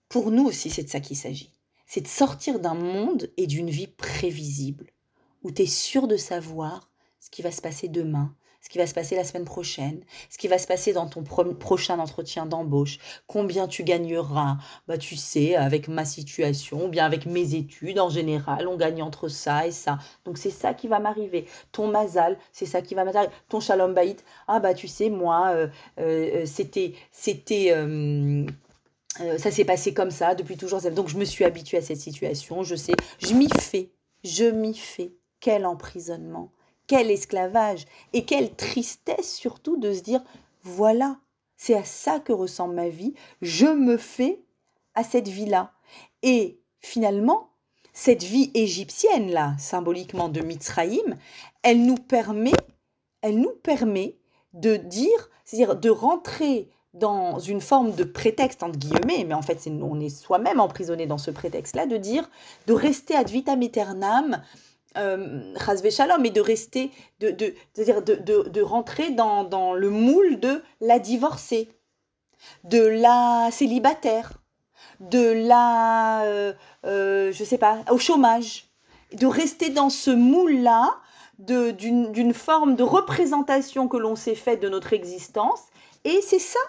pour 0.09 0.31
nous 0.31 0.45
aussi, 0.45 0.69
c'est 0.69 0.83
de 0.83 0.89
ça 0.89 0.99
qu'il 0.99 1.17
s'agit. 1.17 1.51
C'est 1.85 2.01
de 2.01 2.07
sortir 2.07 2.59
d'un 2.59 2.73
monde 2.73 3.31
et 3.37 3.47
d'une 3.47 3.69
vie 3.69 3.87
prévisible, 3.87 4.91
où 5.43 5.51
tu 5.51 5.63
es 5.63 5.67
sûr 5.67 6.07
de 6.07 6.17
savoir 6.17 6.89
ce 7.19 7.29
qui 7.29 7.41
va 7.41 7.51
se 7.51 7.61
passer 7.61 7.87
demain, 7.87 8.35
ce 8.61 8.69
qui 8.69 8.77
va 8.77 8.87
se 8.87 8.93
passer 8.93 9.15
la 9.15 9.23
semaine 9.23 9.45
prochaine, 9.45 10.01
ce 10.29 10.37
qui 10.37 10.47
va 10.47 10.57
se 10.57 10.67
passer 10.67 10.93
dans 10.93 11.07
ton 11.07 11.23
prochain 11.23 11.99
entretien 11.99 12.45
d'embauche, 12.45 12.99
combien 13.27 13.67
tu 13.67 13.83
gagneras, 13.83 14.57
bah 14.87 14.97
tu 14.97 15.15
sais, 15.15 15.55
avec 15.55 15.87
ma 15.87 16.05
situation, 16.05 16.85
ou 16.85 16.87
bien 16.89 17.05
avec 17.05 17.25
mes 17.25 17.55
études 17.55 17.99
en 17.99 18.09
général, 18.09 18.67
on 18.67 18.75
gagne 18.75 19.01
entre 19.01 19.27
ça 19.27 19.67
et 19.67 19.71
ça. 19.71 19.99
Donc 20.25 20.37
c'est 20.37 20.49
ça 20.49 20.73
qui 20.73 20.87
va 20.87 20.99
m'arriver. 20.99 21.45
Ton 21.71 21.87
mazal, 21.87 22.37
c'est 22.51 22.65
ça 22.65 22.81
qui 22.81 22.95
va 22.95 23.03
m'arriver. 23.03 23.31
Ton 23.49 23.59
shalom 23.59 23.93
baït, 23.93 24.23
ah 24.47 24.59
bah 24.59 24.73
tu 24.73 24.87
sais, 24.87 25.09
moi, 25.09 25.51
euh, 25.51 25.67
euh, 25.99 26.45
c'était, 26.45 26.93
c'était, 27.11 27.71
euh, 27.73 28.45
ça 29.37 29.51
s'est 29.51 29.65
passé 29.65 29.93
comme 29.93 30.11
ça 30.11 30.35
depuis 30.35 30.57
toujours. 30.57 30.81
Donc 30.91 31.07
je 31.07 31.17
me 31.17 31.25
suis 31.25 31.45
habituée 31.45 31.77
à 31.77 31.81
cette 31.81 31.99
situation, 31.99 32.63
je 32.63 32.75
sais, 32.75 32.93
je 33.19 33.33
m'y 33.33 33.49
fais, 33.59 33.91
je 34.23 34.45
m'y 34.45 34.75
fais. 34.75 35.13
Quel 35.39 35.67
emprisonnement 35.67 36.51
quel 36.87 37.11
esclavage 37.11 37.85
et 38.13 38.25
quelle 38.25 38.55
tristesse 38.55 39.35
surtout 39.35 39.77
de 39.77 39.93
se 39.93 40.01
dire 40.01 40.23
voilà, 40.63 41.17
c'est 41.55 41.75
à 41.75 41.83
ça 41.83 42.19
que 42.19 42.33
ressemble 42.33 42.75
ma 42.75 42.89
vie, 42.89 43.13
je 43.41 43.67
me 43.67 43.97
fais 43.97 44.41
à 44.95 45.03
cette 45.03 45.27
vie-là. 45.27 45.71
Et 46.23 46.59
finalement, 46.79 47.49
cette 47.93 48.23
vie 48.23 48.51
égyptienne 48.53 49.31
là, 49.31 49.55
symboliquement 49.59 50.29
de 50.29 50.41
Mitzraïm, 50.41 51.17
elle 51.63 51.85
nous 51.85 51.95
permet, 51.95 52.53
elle 53.21 53.39
nous 53.39 53.53
permet 53.63 54.17
de 54.53 54.75
dire, 54.75 55.29
c'est-à-dire 55.45 55.75
de 55.75 55.89
rentrer 55.89 56.69
dans 56.93 57.39
une 57.39 57.61
forme 57.61 57.93
de 57.93 58.03
prétexte 58.03 58.63
entre 58.63 58.77
guillemets, 58.77 59.23
mais 59.25 59.33
en 59.33 59.41
fait 59.41 59.67
on 59.67 59.99
est 59.99 60.09
soi-même 60.09 60.59
emprisonné 60.59 61.05
dans 61.05 61.17
ce 61.17 61.31
prétexte-là, 61.31 61.85
de 61.85 61.97
dire, 61.97 62.29
de 62.65 62.73
rester 62.73 63.15
ad 63.15 63.29
vitam 63.29 63.61
aeternam, 63.61 64.41
euh, 64.97 66.17
mais 66.19 66.29
de 66.29 66.41
rester, 66.41 66.91
de, 67.19 67.31
de, 67.31 67.53
de, 67.75 68.49
de 68.49 68.61
rentrer 68.61 69.11
dans, 69.11 69.43
dans, 69.43 69.73
le 69.73 69.89
moule 69.89 70.39
de 70.39 70.61
la 70.81 70.99
divorcée, 70.99 71.69
de 72.63 72.81
la 72.81 73.49
célibataire, 73.51 74.33
de 74.99 75.31
la, 75.47 76.23
euh, 76.23 76.53
euh, 76.85 77.31
je 77.31 77.43
sais 77.43 77.57
pas, 77.57 77.79
au 77.91 77.97
chômage, 77.97 78.65
de 79.13 79.25
rester 79.25 79.69
dans 79.69 79.89
ce 79.89 80.11
moule-là 80.11 80.97
d'une 81.39 82.33
forme 82.33 82.75
de 82.75 82.83
représentation 82.83 83.87
que 83.87 83.97
l'on 83.97 84.15
s'est 84.15 84.35
faite 84.35 84.59
de 84.59 84.69
notre 84.69 84.93
existence. 84.93 85.61
Et 86.03 86.21
c'est 86.21 86.39
ça 86.39 86.59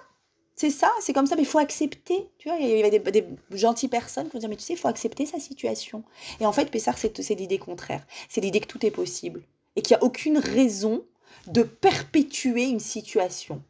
c'est 0.59 0.71
ça, 0.71 0.91
c'est 1.01 1.13
comme 1.13 1.27
ça, 1.27 1.37
mais 1.37 1.43
il 1.43 1.49
faut 1.49 1.61
accepter. 1.61 2.29
Tu 2.37 2.49
vois, 2.49 2.59
il 2.59 2.67
y 2.67 2.83
avait 2.83 2.99
des, 2.99 3.25
gentilles 3.53 3.89
personnes 3.89 4.27
qui 4.27 4.33
vont 4.33 4.41
dire, 4.41 4.49
mais 4.49 4.57
tu 4.57 4.65
sais, 4.65 4.73
il 4.73 4.79
faut 4.79 4.89
accepter 4.89 5.25
sa 5.25 5.39
situation. 5.39 6.03
Et 6.41 6.47
en 6.47 6.53
fait, 6.53 6.69
Pessar, 6.69 6.99
c'est 6.99 7.35
l'idée 7.37 7.59
contraire. 7.59 8.05
C'est 8.29 8.41
l'idée 8.41 8.59
que 8.59 8.67
tout 8.67 8.85
est 8.85 8.91
possible 8.91 9.43
et 9.77 9.83
qu'il 9.83 9.97
n'y 9.97 10.01
a 10.01 10.05
aucune 10.05 10.37
raison 10.37 11.05
de 11.47 11.63
perpétuer 11.63 12.65
une 12.65 12.81
situation. 12.81 13.63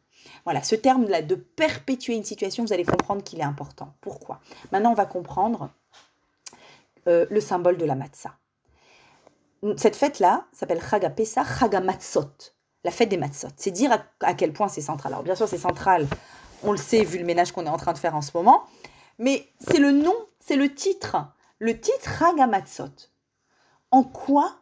Voilà, 0.45 0.63
ce 0.63 0.73
terme-là, 0.73 1.21
de 1.21 1.35
perpétuer 1.35 2.15
une 2.15 2.23
situation, 2.23 2.65
vous 2.65 2.73
allez 2.73 2.85
comprendre 2.85 3.23
qu'il 3.23 3.39
est 3.39 3.43
important. 3.43 3.93
Pourquoi? 4.01 4.41
Maintenant, 4.71 4.91
on 4.91 4.95
va 4.95 5.05
comprendre 5.05 5.69
euh, 7.07 7.27
le 7.29 7.39
symbole 7.39 7.77
de 7.77 7.85
la 7.85 7.93
matzah. 7.93 8.35
Cette 9.77 9.95
fête-là 9.95 10.47
s'appelle 10.53 10.81
Chaga 10.81 11.11
Pessah, 11.11 11.45
Chaga 11.45 11.81
Matzot, 11.81 12.31
la 12.83 12.89
fête 12.89 13.09
des 13.09 13.17
matzot. 13.17 13.49
C'est 13.57 13.71
dire 13.71 13.95
à 14.21 14.33
quel 14.33 14.53
point 14.53 14.69
c'est 14.69 14.81
central. 14.81 15.13
Alors, 15.13 15.23
bien 15.23 15.35
sûr, 15.35 15.47
c'est 15.47 15.59
central 15.59 16.07
on 16.63 16.71
le 16.71 16.77
sait 16.77 17.03
vu 17.03 17.17
le 17.17 17.25
ménage 17.25 17.51
qu'on 17.51 17.65
est 17.65 17.69
en 17.69 17.77
train 17.77 17.93
de 17.93 17.97
faire 17.97 18.15
en 18.15 18.21
ce 18.21 18.31
moment. 18.35 18.63
Mais 19.17 19.47
c'est 19.59 19.79
le 19.79 19.91
nom, 19.91 20.15
c'est 20.39 20.55
le 20.55 20.73
titre. 20.73 21.17
Le 21.59 21.79
titre 21.79 22.09
Ragamatzot. 22.19 23.09
En 23.91 24.03
quoi 24.03 24.55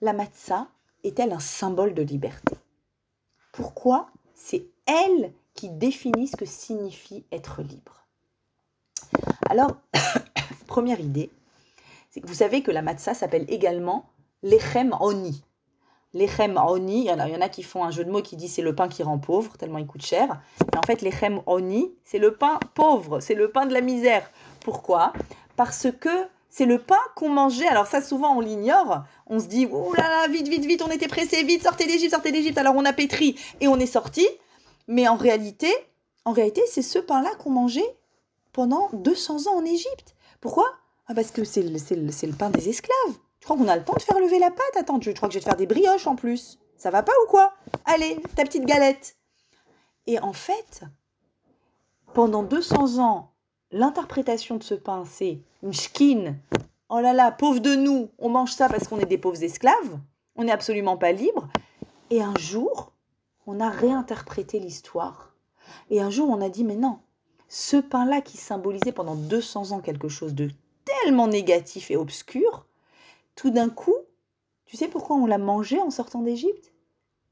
la 0.00 0.12
matzah 0.12 0.68
est-elle 1.04 1.32
un 1.32 1.40
symbole 1.40 1.94
de 1.94 2.02
liberté? 2.02 2.56
Pourquoi 3.52 4.10
c'est 4.34 4.66
elle 4.86 5.32
qui 5.54 5.70
définit 5.70 6.28
ce 6.28 6.36
que 6.36 6.44
signifie 6.44 7.24
être 7.32 7.62
libre? 7.62 8.06
Alors, 9.48 9.76
première 10.66 11.00
idée, 11.00 11.30
c'est 12.10 12.20
que 12.20 12.26
vous 12.26 12.34
savez 12.34 12.62
que 12.62 12.70
la 12.70 12.82
matzah 12.82 13.14
s'appelle 13.14 13.46
également 13.48 14.10
l'echem 14.42 14.94
oni. 15.00 15.44
L'echem 16.14 16.58
oni, 16.58 17.04
il 17.04 17.06
y, 17.06 17.10
en 17.10 17.18
a, 17.18 17.26
il 17.28 17.32
y 17.32 17.36
en 17.36 17.40
a 17.40 17.48
qui 17.48 17.62
font 17.62 17.84
un 17.84 17.90
jeu 17.90 18.04
de 18.04 18.10
mots 18.10 18.20
qui 18.20 18.36
dit 18.36 18.48
c'est 18.48 18.60
le 18.62 18.74
pain 18.74 18.88
qui 18.88 19.02
rend 19.02 19.18
pauvre, 19.18 19.56
tellement 19.56 19.78
il 19.78 19.86
coûte 19.86 20.04
cher. 20.04 20.40
Mais 20.72 20.78
en 20.78 20.82
fait, 20.82 21.00
l'echem 21.00 21.40
oni, 21.46 21.92
c'est 22.04 22.18
le 22.18 22.34
pain 22.34 22.60
pauvre, 22.74 23.20
c'est 23.20 23.34
le 23.34 23.50
pain 23.50 23.64
de 23.64 23.72
la 23.72 23.80
misère. 23.80 24.30
Pourquoi? 24.60 25.12
Parce 25.56 25.88
que 26.00 26.10
c'est 26.50 26.66
le 26.66 26.78
pain 26.78 26.98
qu'on 27.16 27.30
mangeait. 27.30 27.66
Alors 27.66 27.86
ça, 27.86 28.02
souvent, 28.02 28.36
on 28.36 28.40
l'ignore. 28.40 29.04
On 29.26 29.38
se 29.40 29.46
dit, 29.46 29.66
oh 29.72 29.94
là 29.94 30.06
là, 30.08 30.28
vite, 30.28 30.48
vite, 30.48 30.66
vite, 30.66 30.82
on 30.86 30.90
était 30.90 31.08
pressé, 31.08 31.42
vite, 31.44 31.62
sortez 31.62 31.86
d'Égypte, 31.86 32.12
sortez 32.12 32.30
d'Égypte. 32.30 32.58
Alors 32.58 32.74
on 32.76 32.84
a 32.84 32.92
pétri 32.92 33.38
et 33.60 33.68
on 33.68 33.78
est 33.78 33.86
sorti. 33.86 34.26
Mais 34.88 35.08
en 35.08 35.16
réalité, 35.16 35.72
en 36.26 36.32
réalité, 36.32 36.60
c'est 36.68 36.82
ce 36.82 36.98
pain-là 36.98 37.30
qu'on 37.38 37.50
mangeait 37.50 37.96
pendant 38.52 38.90
200 38.92 39.46
ans 39.46 39.56
en 39.56 39.64
Égypte. 39.64 40.14
Pourquoi? 40.42 40.66
Ah, 41.06 41.14
Parce 41.14 41.30
que 41.30 41.42
c'est 41.44 41.62
le, 41.62 41.70
le, 41.70 42.26
le 42.26 42.32
pain 42.34 42.50
des 42.50 42.68
esclaves. 42.68 43.16
Je 43.42 43.44
crois 43.44 43.56
qu'on 43.56 43.66
a 43.66 43.76
le 43.76 43.82
temps 43.82 43.94
de 43.94 44.02
faire 44.02 44.20
lever 44.20 44.38
la 44.38 44.52
pâte. 44.52 44.76
Attends, 44.76 45.00
je 45.00 45.10
crois 45.10 45.26
que 45.26 45.34
je 45.34 45.40
vais 45.40 45.42
te 45.42 45.48
faire 45.48 45.56
des 45.56 45.66
brioches 45.66 46.06
en 46.06 46.14
plus. 46.14 46.60
Ça 46.76 46.92
va 46.92 47.02
pas 47.02 47.10
ou 47.24 47.28
quoi? 47.28 47.52
Allez, 47.86 48.16
ta 48.36 48.44
petite 48.44 48.66
galette. 48.66 49.16
Et 50.06 50.20
en 50.20 50.32
fait, 50.32 50.84
pendant 52.14 52.44
200 52.44 53.02
ans, 53.02 53.32
l'interprétation 53.72 54.58
de 54.58 54.62
ce 54.62 54.74
pain, 54.74 55.02
c'est 55.10 55.40
mshkin. 55.64 56.36
Oh 56.88 57.00
là 57.00 57.12
là, 57.12 57.32
pauvre 57.32 57.58
de 57.58 57.74
nous, 57.74 58.10
on 58.20 58.28
mange 58.28 58.52
ça 58.52 58.68
parce 58.68 58.86
qu'on 58.86 59.00
est 59.00 59.06
des 59.06 59.18
pauvres 59.18 59.42
esclaves. 59.42 59.98
On 60.36 60.44
n'est 60.44 60.52
absolument 60.52 60.96
pas 60.96 61.10
libre. 61.10 61.48
Et 62.10 62.22
un 62.22 62.34
jour, 62.38 62.92
on 63.48 63.58
a 63.58 63.70
réinterprété 63.70 64.60
l'histoire. 64.60 65.34
Et 65.90 66.00
un 66.00 66.10
jour, 66.10 66.28
on 66.28 66.40
a 66.40 66.48
dit, 66.48 66.62
mais 66.62 66.76
non, 66.76 67.00
ce 67.48 67.76
pain-là 67.76 68.20
qui 68.20 68.36
symbolisait 68.36 68.92
pendant 68.92 69.16
200 69.16 69.72
ans 69.72 69.80
quelque 69.80 70.08
chose 70.08 70.32
de 70.32 70.48
tellement 70.84 71.26
négatif 71.26 71.90
et 71.90 71.96
obscur, 71.96 72.66
tout 73.34 73.50
d'un 73.50 73.70
coup, 73.70 73.96
tu 74.66 74.76
sais 74.76 74.88
pourquoi 74.88 75.16
on 75.16 75.26
l'a 75.26 75.38
mangé 75.38 75.80
en 75.80 75.90
sortant 75.90 76.22
d'Égypte? 76.22 76.72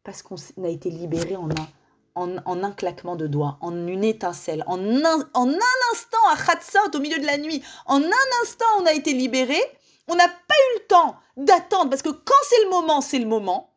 Parce 0.04 0.22
qu'on 0.22 0.36
a 0.62 0.68
été 0.68 0.90
libéré 0.90 1.36
en 1.36 1.48
un, 1.50 2.38
en, 2.44 2.62
un 2.62 2.72
claquement 2.72 3.16
de 3.16 3.26
doigts, 3.26 3.58
en 3.60 3.86
une 3.86 4.04
étincelle, 4.04 4.64
en 4.66 4.78
un, 4.78 5.30
en 5.34 5.48
un 5.48 5.92
instant 5.92 6.28
à 6.32 6.36
Khatsot, 6.36 6.96
au 6.96 7.00
milieu 7.00 7.18
de 7.18 7.26
la 7.26 7.38
nuit, 7.38 7.62
en 7.86 8.02
un 8.02 8.42
instant 8.42 8.66
on 8.80 8.86
a 8.86 8.92
été 8.92 9.12
libéré. 9.12 9.58
On 10.08 10.16
n'a 10.16 10.28
pas 10.28 10.54
eu 10.54 10.78
le 10.80 10.86
temps 10.86 11.16
d'attendre 11.36 11.90
parce 11.90 12.02
que 12.02 12.08
quand 12.08 12.34
c'est 12.42 12.64
le 12.64 12.70
moment, 12.70 13.00
c'est 13.00 13.18
le 13.18 13.26
moment. 13.26 13.76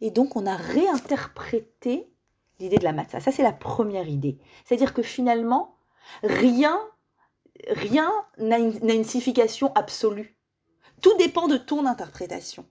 Et 0.00 0.10
donc 0.10 0.36
on 0.36 0.46
a 0.46 0.56
réinterprété 0.56 2.12
l'idée 2.60 2.78
de 2.78 2.84
la 2.84 2.92
matzah. 2.92 3.20
Ça 3.20 3.32
c'est 3.32 3.42
la 3.42 3.52
première 3.52 4.08
idée. 4.08 4.38
C'est-à-dire 4.64 4.92
que 4.92 5.02
finalement, 5.02 5.76
rien, 6.22 6.78
rien 7.68 8.12
n'a 8.38 8.58
une 8.58 9.04
signification 9.04 9.72
absolue. 9.74 10.36
Tout 11.04 11.18
dépend 11.18 11.48
de 11.48 11.58
ton 11.58 11.84
interprétation. 11.84 12.64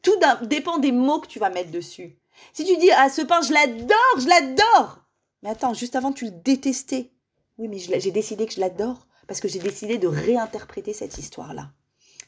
Tout 0.00 0.18
dépend 0.44 0.78
des 0.78 0.92
mots 0.92 1.20
que 1.20 1.26
tu 1.26 1.38
vas 1.38 1.50
mettre 1.50 1.70
dessus. 1.70 2.16
Si 2.54 2.64
tu 2.64 2.74
dis 2.78 2.90
ah 2.90 3.10
ce 3.10 3.20
pain 3.20 3.42
je 3.42 3.52
l'adore, 3.52 4.18
je 4.18 4.26
l'adore. 4.26 5.04
Mais 5.42 5.50
attends, 5.50 5.74
juste 5.74 5.94
avant 5.94 6.12
tu 6.12 6.24
le 6.24 6.30
détestais. 6.30 7.12
Oui, 7.58 7.68
mais 7.68 7.76
j'ai 7.78 8.10
décidé 8.10 8.46
que 8.46 8.54
je 8.54 8.60
l'adore 8.60 9.06
parce 9.28 9.40
que 9.40 9.48
j'ai 9.48 9.58
décidé 9.58 9.98
de 9.98 10.08
réinterpréter 10.08 10.94
cette 10.94 11.18
histoire-là 11.18 11.70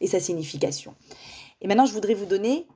et 0.03 0.07
sa 0.07 0.21
signification. 0.21 0.95
Et 1.63 1.67
maintenant, 1.67 1.87
je 1.87 1.95
voudrais 1.95 2.13
vous 2.13 2.27
donner 2.27 2.69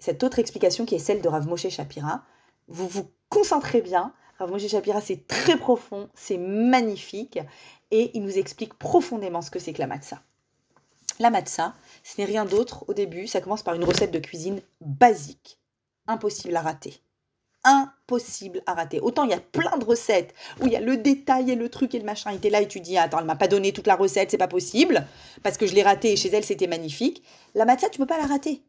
cette 0.00 0.24
autre 0.24 0.40
explication 0.40 0.86
qui 0.86 0.96
est 0.96 0.98
celle 0.98 1.22
de 1.22 1.28
Rav 1.28 1.46
Moshe 1.46 1.68
Shapira. 1.68 2.24
Vous 2.66 2.88
vous 2.88 3.08
concentrez 3.28 3.80
bien. 3.80 4.12
Rav 4.40 4.50
Moshe 4.50 4.66
Shapira, 4.66 5.00
c'est 5.00 5.28
très 5.28 5.56
profond, 5.56 6.08
c'est 6.14 6.36
magnifique 6.36 7.38
et 7.92 8.10
il 8.14 8.24
nous 8.24 8.38
explique 8.38 8.74
profondément 8.74 9.40
ce 9.40 9.52
que 9.52 9.60
c'est 9.60 9.72
que 9.72 9.78
la 9.78 9.86
matzah. 9.86 10.20
La 11.18 11.30
matzah, 11.30 11.74
ce 12.04 12.20
n'est 12.20 12.26
rien 12.26 12.44
d'autre 12.44 12.84
au 12.88 12.94
début, 12.94 13.26
ça 13.26 13.40
commence 13.40 13.62
par 13.62 13.74
une 13.74 13.84
recette 13.84 14.10
de 14.10 14.18
cuisine 14.18 14.60
basique 14.80 15.58
impossible 16.06 16.56
à 16.56 16.62
rater. 16.62 16.94
Impossible 17.64 18.62
à 18.66 18.74
rater. 18.74 19.00
Autant 19.00 19.24
il 19.24 19.30
y 19.30 19.34
a 19.34 19.40
plein 19.40 19.76
de 19.76 19.84
recettes 19.84 20.34
où 20.60 20.66
il 20.66 20.72
y 20.72 20.76
a 20.76 20.80
le 20.80 20.96
détail 20.96 21.50
et 21.50 21.56
le 21.56 21.68
truc 21.68 21.94
et 21.94 21.98
le 21.98 22.04
machin. 22.04 22.30
Et 22.30 22.38
t'es 22.38 22.50
là 22.50 22.60
et 22.60 22.68
tu 22.68 22.80
dis 22.80 22.96
Attends, 22.96 23.18
elle 23.18 23.24
m'a 23.24 23.34
pas 23.34 23.48
donné 23.48 23.72
toute 23.72 23.88
la 23.88 23.96
recette, 23.96 24.30
c'est 24.30 24.38
pas 24.38 24.46
possible. 24.46 25.06
Parce 25.42 25.56
que 25.56 25.66
je 25.66 25.74
l'ai 25.74 25.82
raté 25.82 26.12
et 26.12 26.16
chez 26.16 26.28
elle 26.28 26.44
c'était 26.44 26.68
magnifique. 26.68 27.24
La 27.54 27.64
matzah, 27.64 27.88
tu 27.88 27.98
peux 27.98 28.06
pas 28.06 28.18
la 28.18 28.26
rater. 28.26 28.62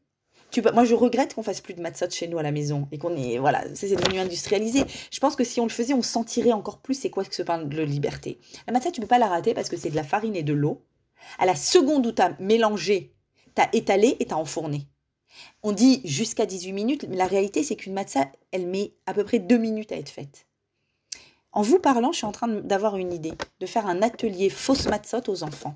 Tu. 0.49 0.61
Moi, 0.61 0.85
je 0.85 0.95
regrette 0.95 1.35
qu'on 1.35 1.43
fasse 1.43 1.61
plus 1.61 1.73
de 1.73 1.81
matzah 1.81 2.09
chez 2.09 2.27
nous 2.27 2.39
à 2.39 2.43
la 2.43 2.51
maison 2.51 2.87
et 2.91 2.97
qu'on 2.97 3.15
est 3.15 3.37
voilà, 3.37 3.63
c'est 3.75 3.93
devenu 3.93 4.19
industrialisé. 4.19 4.83
Je 5.11 5.19
pense 5.19 5.35
que 5.35 5.43
si 5.43 5.59
on 5.59 5.65
le 5.65 5.69
faisait, 5.69 5.93
on 5.93 6.01
sentirait 6.01 6.53
encore 6.53 6.79
plus 6.79 6.95
c'est 6.95 7.09
quoi 7.09 7.23
ce 7.29 7.43
pain 7.43 7.59
de 7.59 7.81
liberté. 7.83 8.39
La 8.65 8.73
matzah, 8.73 8.91
tu 8.91 9.01
peux 9.01 9.07
pas 9.07 9.19
la 9.19 9.27
rater 9.27 9.53
parce 9.53 9.69
que 9.69 9.77
c'est 9.77 9.91
de 9.91 9.95
la 9.95 10.03
farine 10.03 10.35
et 10.35 10.43
de 10.43 10.53
l'eau. 10.53 10.81
À 11.39 11.45
la 11.45 11.55
seconde 11.55 12.05
où 12.07 12.11
tu 12.11 12.21
as 12.21 12.35
mélangé, 12.39 13.13
tu 13.55 13.61
as 13.61 13.69
étalé 13.73 14.17
et 14.19 14.25
tu 14.25 14.33
as 14.33 14.37
enfourné. 14.37 14.87
On 15.63 15.71
dit 15.71 16.01
jusqu'à 16.03 16.45
18 16.45 16.73
minutes, 16.73 17.05
mais 17.09 17.15
la 17.15 17.27
réalité, 17.27 17.63
c'est 17.63 17.75
qu'une 17.75 17.93
matzah, 17.93 18.31
elle 18.51 18.67
met 18.67 18.93
à 19.05 19.13
peu 19.13 19.23
près 19.23 19.39
2 19.39 19.57
minutes 19.57 19.91
à 19.91 19.95
être 19.95 20.09
faite. 20.09 20.47
En 21.51 21.61
vous 21.61 21.79
parlant, 21.79 22.11
je 22.11 22.17
suis 22.17 22.25
en 22.25 22.31
train 22.31 22.47
d'avoir 22.47 22.97
une 22.97 23.13
idée, 23.13 23.33
de 23.59 23.65
faire 23.65 23.87
un 23.87 24.01
atelier 24.01 24.49
fausse 24.49 24.87
matzot 24.87 25.23
aux 25.27 25.43
enfants. 25.43 25.75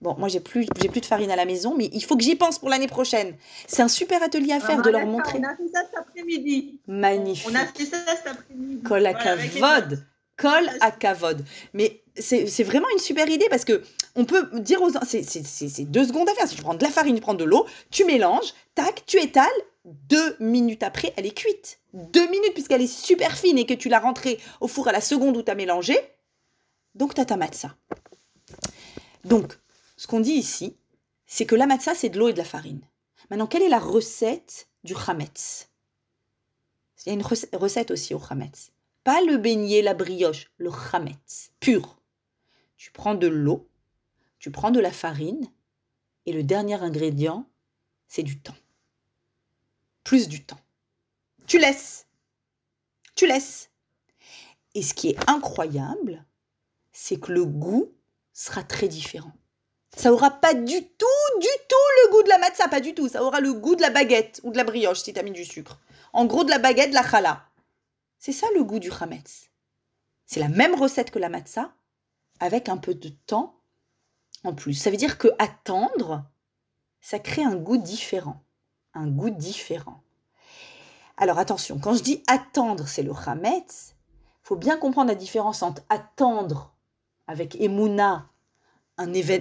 Bon, 0.00 0.14
moi, 0.16 0.28
j'ai 0.28 0.38
plus, 0.38 0.66
j'ai 0.80 0.88
plus 0.88 1.00
de 1.00 1.06
farine 1.06 1.30
à 1.30 1.36
la 1.36 1.44
maison, 1.44 1.74
mais 1.76 1.90
il 1.92 2.04
faut 2.04 2.16
que 2.16 2.22
j'y 2.22 2.36
pense 2.36 2.60
pour 2.60 2.68
l'année 2.68 2.86
prochaine. 2.86 3.36
C'est 3.66 3.82
un 3.82 3.88
super 3.88 4.22
atelier 4.22 4.52
à 4.52 4.60
faire, 4.60 4.80
de 4.80 4.90
leur 4.90 5.06
montrer. 5.06 5.40
On 5.40 5.44
a 5.44 5.56
fait 5.56 5.68
ça 5.72 5.82
cet 5.84 5.98
après-midi. 5.98 6.80
Magnifique. 6.86 7.48
On 7.50 7.54
a 7.56 7.66
fait 7.66 7.84
ça 7.84 7.98
cet 8.16 8.26
après-midi. 8.28 8.82
Col 8.82 9.06
à 9.06 9.14
cavode. 9.14 10.04
Col 10.38 10.70
à 10.80 10.90
cavode. 10.90 11.44
Mais 11.74 12.02
c'est 12.16 12.62
vraiment 12.62 12.88
une 12.90 12.98
super 12.98 13.28
idée 13.28 13.48
parce 13.50 13.64
que 13.64 13.82
on 14.14 14.24
peut 14.24 14.48
dire 14.60 14.80
aux 14.80 14.90
c'est 15.04 15.84
deux 15.84 16.06
secondes 16.06 16.28
à 16.28 16.34
faire. 16.34 16.48
Si 16.48 16.56
tu 16.56 16.62
prends 16.62 16.74
de 16.74 16.82
la 16.82 16.90
farine, 16.90 17.16
tu 17.16 17.20
prends 17.20 17.34
de 17.34 17.44
l'eau, 17.44 17.66
tu 17.90 18.04
mélanges, 18.04 18.54
tac, 18.74 19.04
tu 19.06 19.20
étales. 19.20 19.46
Deux 19.84 20.36
minutes 20.38 20.82
après, 20.82 21.12
elle 21.16 21.26
est 21.26 21.36
cuite. 21.36 21.80
Deux 21.92 22.28
minutes 22.28 22.52
puisqu'elle 22.54 22.82
est 22.82 22.86
super 22.86 23.36
fine 23.36 23.58
et 23.58 23.66
que 23.66 23.74
tu 23.74 23.88
l'as 23.88 24.00
rentrée 24.00 24.38
au 24.60 24.68
four 24.68 24.88
à 24.88 24.92
la 24.92 25.00
seconde 25.00 25.36
où 25.36 25.42
tu 25.42 25.50
as 25.50 25.54
mélangé. 25.54 25.98
Donc 26.94 27.14
tu 27.14 27.20
as 27.20 27.24
ta 27.24 27.36
matza. 27.36 27.74
Donc, 29.24 29.58
ce 29.96 30.06
qu'on 30.06 30.20
dit 30.20 30.32
ici, 30.32 30.76
c'est 31.26 31.46
que 31.46 31.54
la 31.54 31.66
matza, 31.66 31.94
c'est 31.94 32.08
de 32.08 32.18
l'eau 32.18 32.28
et 32.28 32.32
de 32.32 32.38
la 32.38 32.44
farine. 32.44 32.80
Maintenant, 33.30 33.46
quelle 33.46 33.62
est 33.62 33.68
la 33.68 33.78
recette 33.78 34.68
du 34.84 34.94
chametz? 34.94 35.68
Il 37.04 37.08
y 37.08 37.12
a 37.12 37.14
une 37.14 37.22
recette 37.22 37.90
aussi 37.90 38.14
au 38.14 38.20
chametz. 38.20 38.72
Pas 39.08 39.22
le 39.22 39.38
beignet, 39.38 39.80
la 39.80 39.94
brioche, 39.94 40.50
le 40.58 40.70
chametz, 40.70 41.50
pur. 41.60 41.98
Tu 42.76 42.90
prends 42.90 43.14
de 43.14 43.26
l'eau, 43.26 43.66
tu 44.38 44.50
prends 44.50 44.70
de 44.70 44.80
la 44.80 44.92
farine, 44.92 45.50
et 46.26 46.32
le 46.34 46.42
dernier 46.42 46.74
ingrédient, 46.74 47.48
c'est 48.06 48.22
du 48.22 48.38
temps. 48.38 48.58
Plus 50.04 50.28
du 50.28 50.44
temps. 50.44 50.60
Tu 51.46 51.58
laisses. 51.58 52.04
Tu 53.14 53.26
laisses. 53.26 53.70
Et 54.74 54.82
ce 54.82 54.92
qui 54.92 55.08
est 55.08 55.30
incroyable, 55.30 56.22
c'est 56.92 57.18
que 57.18 57.32
le 57.32 57.46
goût 57.46 57.90
sera 58.34 58.62
très 58.62 58.88
différent. 58.88 59.32
Ça 59.96 60.12
aura 60.12 60.30
pas 60.30 60.52
du 60.52 60.84
tout, 60.86 61.40
du 61.40 61.48
tout 61.66 61.86
le 62.04 62.10
goût 62.10 62.22
de 62.24 62.28
la 62.28 62.36
matza, 62.36 62.68
pas 62.68 62.80
du 62.80 62.92
tout. 62.92 63.08
Ça 63.08 63.24
aura 63.24 63.40
le 63.40 63.54
goût 63.54 63.74
de 63.74 63.80
la 63.80 63.88
baguette 63.88 64.42
ou 64.42 64.52
de 64.52 64.58
la 64.58 64.64
brioche 64.64 65.00
si 65.00 65.14
tu 65.14 65.18
as 65.18 65.22
mis 65.22 65.30
du 65.30 65.46
sucre. 65.46 65.80
En 66.12 66.26
gros, 66.26 66.44
de 66.44 66.50
la 66.50 66.58
baguette, 66.58 66.90
de 66.90 66.94
la 66.94 67.10
challah. 67.10 67.47
C'est 68.18 68.32
ça 68.32 68.46
le 68.54 68.64
goût 68.64 68.78
du 68.78 68.90
chametz. 68.90 69.50
C'est 70.26 70.40
la 70.40 70.48
même 70.48 70.74
recette 70.74 71.10
que 71.10 71.18
la 71.18 71.28
matzah, 71.28 71.72
avec 72.40 72.68
un 72.68 72.76
peu 72.76 72.94
de 72.94 73.08
temps 73.08 73.60
en 74.44 74.54
plus. 74.54 74.74
Ça 74.74 74.90
veut 74.90 74.96
dire 74.96 75.18
que 75.18 75.28
attendre, 75.38 76.24
ça 77.00 77.18
crée 77.18 77.44
un 77.44 77.56
goût 77.56 77.78
différent. 77.78 78.42
Un 78.94 79.06
goût 79.08 79.30
différent. 79.30 80.02
Alors 81.16 81.38
attention, 81.38 81.78
quand 81.78 81.94
je 81.94 82.02
dis 82.02 82.22
attendre, 82.26 82.86
c'est 82.86 83.02
le 83.02 83.12
chametz, 83.12 83.96
faut 84.42 84.56
bien 84.56 84.76
comprendre 84.76 85.08
la 85.08 85.14
différence 85.14 85.62
entre 85.62 85.82
attendre 85.88 86.74
avec 87.26 87.56
Emouna 87.56 88.28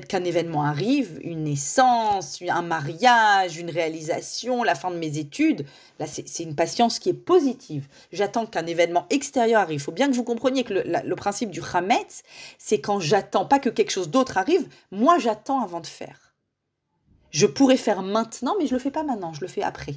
qu'un 0.07 0.23
événement 0.23 0.63
arrive, 0.63 1.19
une 1.23 1.43
naissance, 1.43 2.39
un 2.47 2.61
mariage, 2.61 3.57
une 3.57 3.71
réalisation, 3.71 4.63
la 4.63 4.75
fin 4.75 4.91
de 4.91 4.97
mes 4.97 5.17
études. 5.17 5.65
Là, 5.99 6.05
c'est 6.05 6.43
une 6.43 6.55
patience 6.55 6.99
qui 6.99 7.09
est 7.09 7.13
positive. 7.13 7.87
J'attends 8.11 8.45
qu'un 8.45 8.67
événement 8.67 9.07
extérieur 9.09 9.61
arrive. 9.61 9.79
Il 9.79 9.83
faut 9.83 9.91
bien 9.91 10.09
que 10.09 10.15
vous 10.15 10.23
compreniez 10.23 10.63
que 10.63 10.73
le, 10.73 11.15
principe 11.15 11.49
du 11.49 11.61
Hametz, 11.73 12.21
c'est 12.59 12.79
quand 12.79 12.99
j'attends 12.99 13.45
pas 13.45 13.57
que 13.57 13.69
quelque 13.69 13.89
chose 13.89 14.09
d'autre 14.09 14.37
arrive, 14.37 14.67
moi 14.91 15.17
j'attends 15.17 15.61
avant 15.61 15.79
de 15.79 15.87
faire. 15.87 16.35
Je 17.31 17.47
pourrais 17.47 17.77
faire 17.77 18.03
maintenant, 18.03 18.55
mais 18.59 18.67
je 18.67 18.73
le 18.73 18.79
fais 18.79 18.91
pas 18.91 19.03
maintenant, 19.03 19.33
je 19.33 19.41
le 19.41 19.47
fais 19.47 19.63
après. 19.63 19.95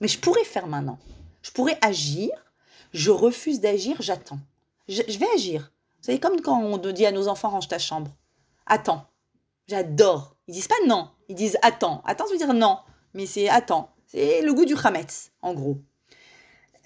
Mais 0.00 0.08
je 0.08 0.18
pourrais 0.18 0.44
faire 0.44 0.66
maintenant. 0.66 0.98
Je 1.42 1.50
pourrais 1.50 1.78
agir, 1.80 2.28
je 2.92 3.10
refuse 3.10 3.60
d'agir, 3.60 3.96
j'attends. 4.00 4.38
Je, 4.88 5.02
je 5.08 5.18
vais 5.18 5.26
agir. 5.34 5.72
Vous 6.00 6.06
savez, 6.06 6.20
comme 6.20 6.40
quand 6.42 6.62
on 6.62 6.78
dit 6.92 7.06
à 7.06 7.12
nos 7.12 7.28
enfants 7.28 7.50
range 7.50 7.68
ta 7.68 7.78
chambre 7.78 8.10
attends. 8.70 9.06
J'adore. 9.68 10.36
Ils 10.48 10.54
disent 10.54 10.68
pas 10.68 10.74
non, 10.86 11.10
ils 11.28 11.34
disent 11.34 11.58
attends. 11.62 12.02
Attends, 12.06 12.26
ça 12.26 12.32
veut 12.32 12.38
dire 12.38 12.54
non, 12.54 12.78
mais 13.12 13.26
c'est 13.26 13.48
attends. 13.48 13.94
C'est 14.06 14.40
le 14.40 14.52
goût 14.52 14.64
du 14.64 14.76
chametz, 14.76 15.30
en 15.42 15.54
gros. 15.54 15.78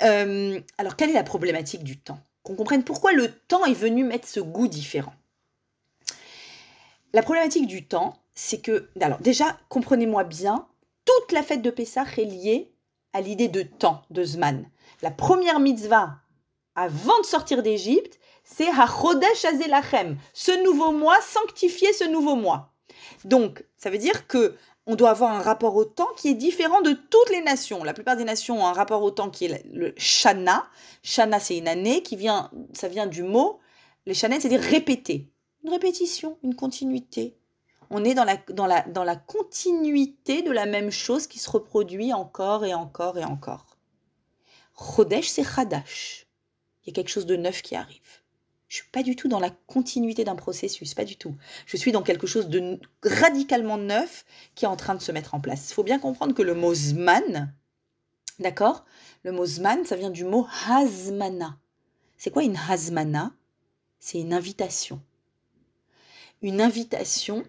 Euh, 0.03 0.61
alors, 0.76 0.97
quelle 0.97 1.11
est 1.11 1.14
la 1.14 1.22
problématique 1.22 1.85
du 1.85 1.99
temps? 1.99 2.18
Qu'on 2.43 2.57
comprenne 2.57 2.85
pourquoi 2.85 3.12
le 3.12 3.32
temps 3.32 3.64
est 3.64 3.72
venu 3.72 4.05
mettre 4.05 4.28
ce 4.28 4.41
goût 4.41 4.68
différent. 4.68 5.14
La 7.14 7.22
problématique 7.22 7.66
du 7.66 7.87
temps, 7.87 8.18
c'est 8.35 8.61
que, 8.61 8.91
alors 9.01 9.20
déjà, 9.20 9.59
comprenez-moi 9.70 10.24
bien, 10.24 10.66
toute 11.07 11.32
la 11.32 11.43
fête 11.43 11.62
de 11.62 11.70
Pessah 11.70 12.05
est 12.18 12.24
liée 12.24 12.74
à 13.14 13.22
l'idée 13.22 13.49
de 13.49 13.62
temps, 13.62 14.03
de 14.11 14.24
Zman. 14.24 14.68
La 15.01 15.11
première 15.11 15.61
mitzvah, 15.61 16.16
avant 16.74 17.18
de 17.20 17.26
sortir 17.26 17.62
d'Égypte, 17.62 18.18
c'est 18.45 18.68
HaChodesh 18.68 19.45
Azelachem, 19.45 20.18
ce 20.32 20.62
nouveau 20.62 20.92
mois, 20.92 21.20
sanctifier 21.22 21.92
ce 21.92 22.05
nouveau 22.05 22.36
mois. 22.36 22.72
Donc, 23.24 23.64
ça 23.76 23.90
veut 23.90 23.99
dire 23.99 24.26
que 24.26 24.55
on 24.86 24.97
doit 24.97 25.11
avoir 25.11 25.32
un 25.32 25.40
rapport 25.40 25.74
au 25.76 25.86
temps 25.86 26.11
qui 26.16 26.28
est 26.28 26.34
différent 26.34 26.82
de 26.82 26.92
toutes 26.92 27.30
les 27.30 27.40
nations. 27.40 27.84
La 27.84 27.95
plupart 27.95 28.16
des 28.16 28.24
nations 28.24 28.62
ont 28.62 28.66
un 28.66 28.74
rapport 28.74 29.03
au 29.03 29.11
temps 29.11 29.30
qui 29.30 29.47
est 29.47 29.64
le 29.72 29.95
Shana. 29.97 30.66
Shana, 31.03 31.40
c'est 31.40 31.57
une 31.57 31.68
année 31.68 32.03
qui 32.03 32.16
vient, 32.16 32.51
ça 32.74 32.88
vient 32.88 33.07
du 33.07 33.22
mot, 33.22 33.61
les 34.05 34.12
Shana, 34.12 34.38
c'est-à-dire 34.38 34.61
répéter. 34.61 35.30
Une 35.64 35.70
répétition, 35.70 36.38
une 36.42 36.55
continuité. 36.55 37.38
On 37.88 38.05
est 38.05 38.12
dans 38.12 38.24
la, 38.24 38.36
dans, 38.51 38.66
la, 38.66 38.82
dans 38.82 39.05
la 39.05 39.16
continuité 39.16 40.42
de 40.42 40.51
la 40.51 40.66
même 40.66 40.90
chose 40.90 41.26
qui 41.26 41.38
se 41.38 41.51
reproduit 41.51 42.12
encore 42.12 42.66
et 42.66 42.74
encore 42.74 43.16
et 43.16 43.24
encore. 43.24 43.78
Chodesh, 44.76 45.28
c'est 45.28 45.45
Chadash. 45.45 46.26
Il 46.82 46.88
y 46.88 46.90
a 46.90 46.95
quelque 46.95 47.11
chose 47.11 47.26
de 47.26 47.36
neuf 47.36 47.62
qui 47.62 47.76
arrive. 47.76 48.23
Je 48.74 48.80
suis 48.80 48.90
pas 48.90 49.04
du 49.04 49.14
tout 49.14 49.28
dans 49.28 49.38
la 49.38 49.50
continuité 49.50 50.24
d'un 50.24 50.34
processus, 50.34 50.94
pas 50.94 51.04
du 51.04 51.14
tout. 51.14 51.36
Je 51.64 51.76
suis 51.76 51.92
dans 51.92 52.02
quelque 52.02 52.26
chose 52.26 52.48
de 52.48 52.80
radicalement 53.04 53.78
neuf 53.78 54.24
qui 54.56 54.64
est 54.64 54.68
en 54.68 54.74
train 54.74 54.96
de 54.96 55.00
se 55.00 55.12
mettre 55.12 55.36
en 55.36 55.40
place. 55.40 55.70
Il 55.70 55.74
faut 55.74 55.84
bien 55.84 56.00
comprendre 56.00 56.34
que 56.34 56.42
le 56.42 56.56
mot 56.56 56.74
zman, 56.74 57.54
d'accord? 58.40 58.84
Le 59.22 59.30
mot 59.30 59.46
zman, 59.46 59.84
ça 59.84 59.94
vient 59.94 60.10
du 60.10 60.24
mot 60.24 60.48
hazmana. 60.66 61.56
C'est 62.16 62.32
quoi 62.32 62.42
une 62.42 62.56
hazmana? 62.56 63.32
C'est 64.00 64.18
une 64.18 64.34
invitation. 64.34 65.00
Une 66.42 66.60
invitation, 66.60 67.44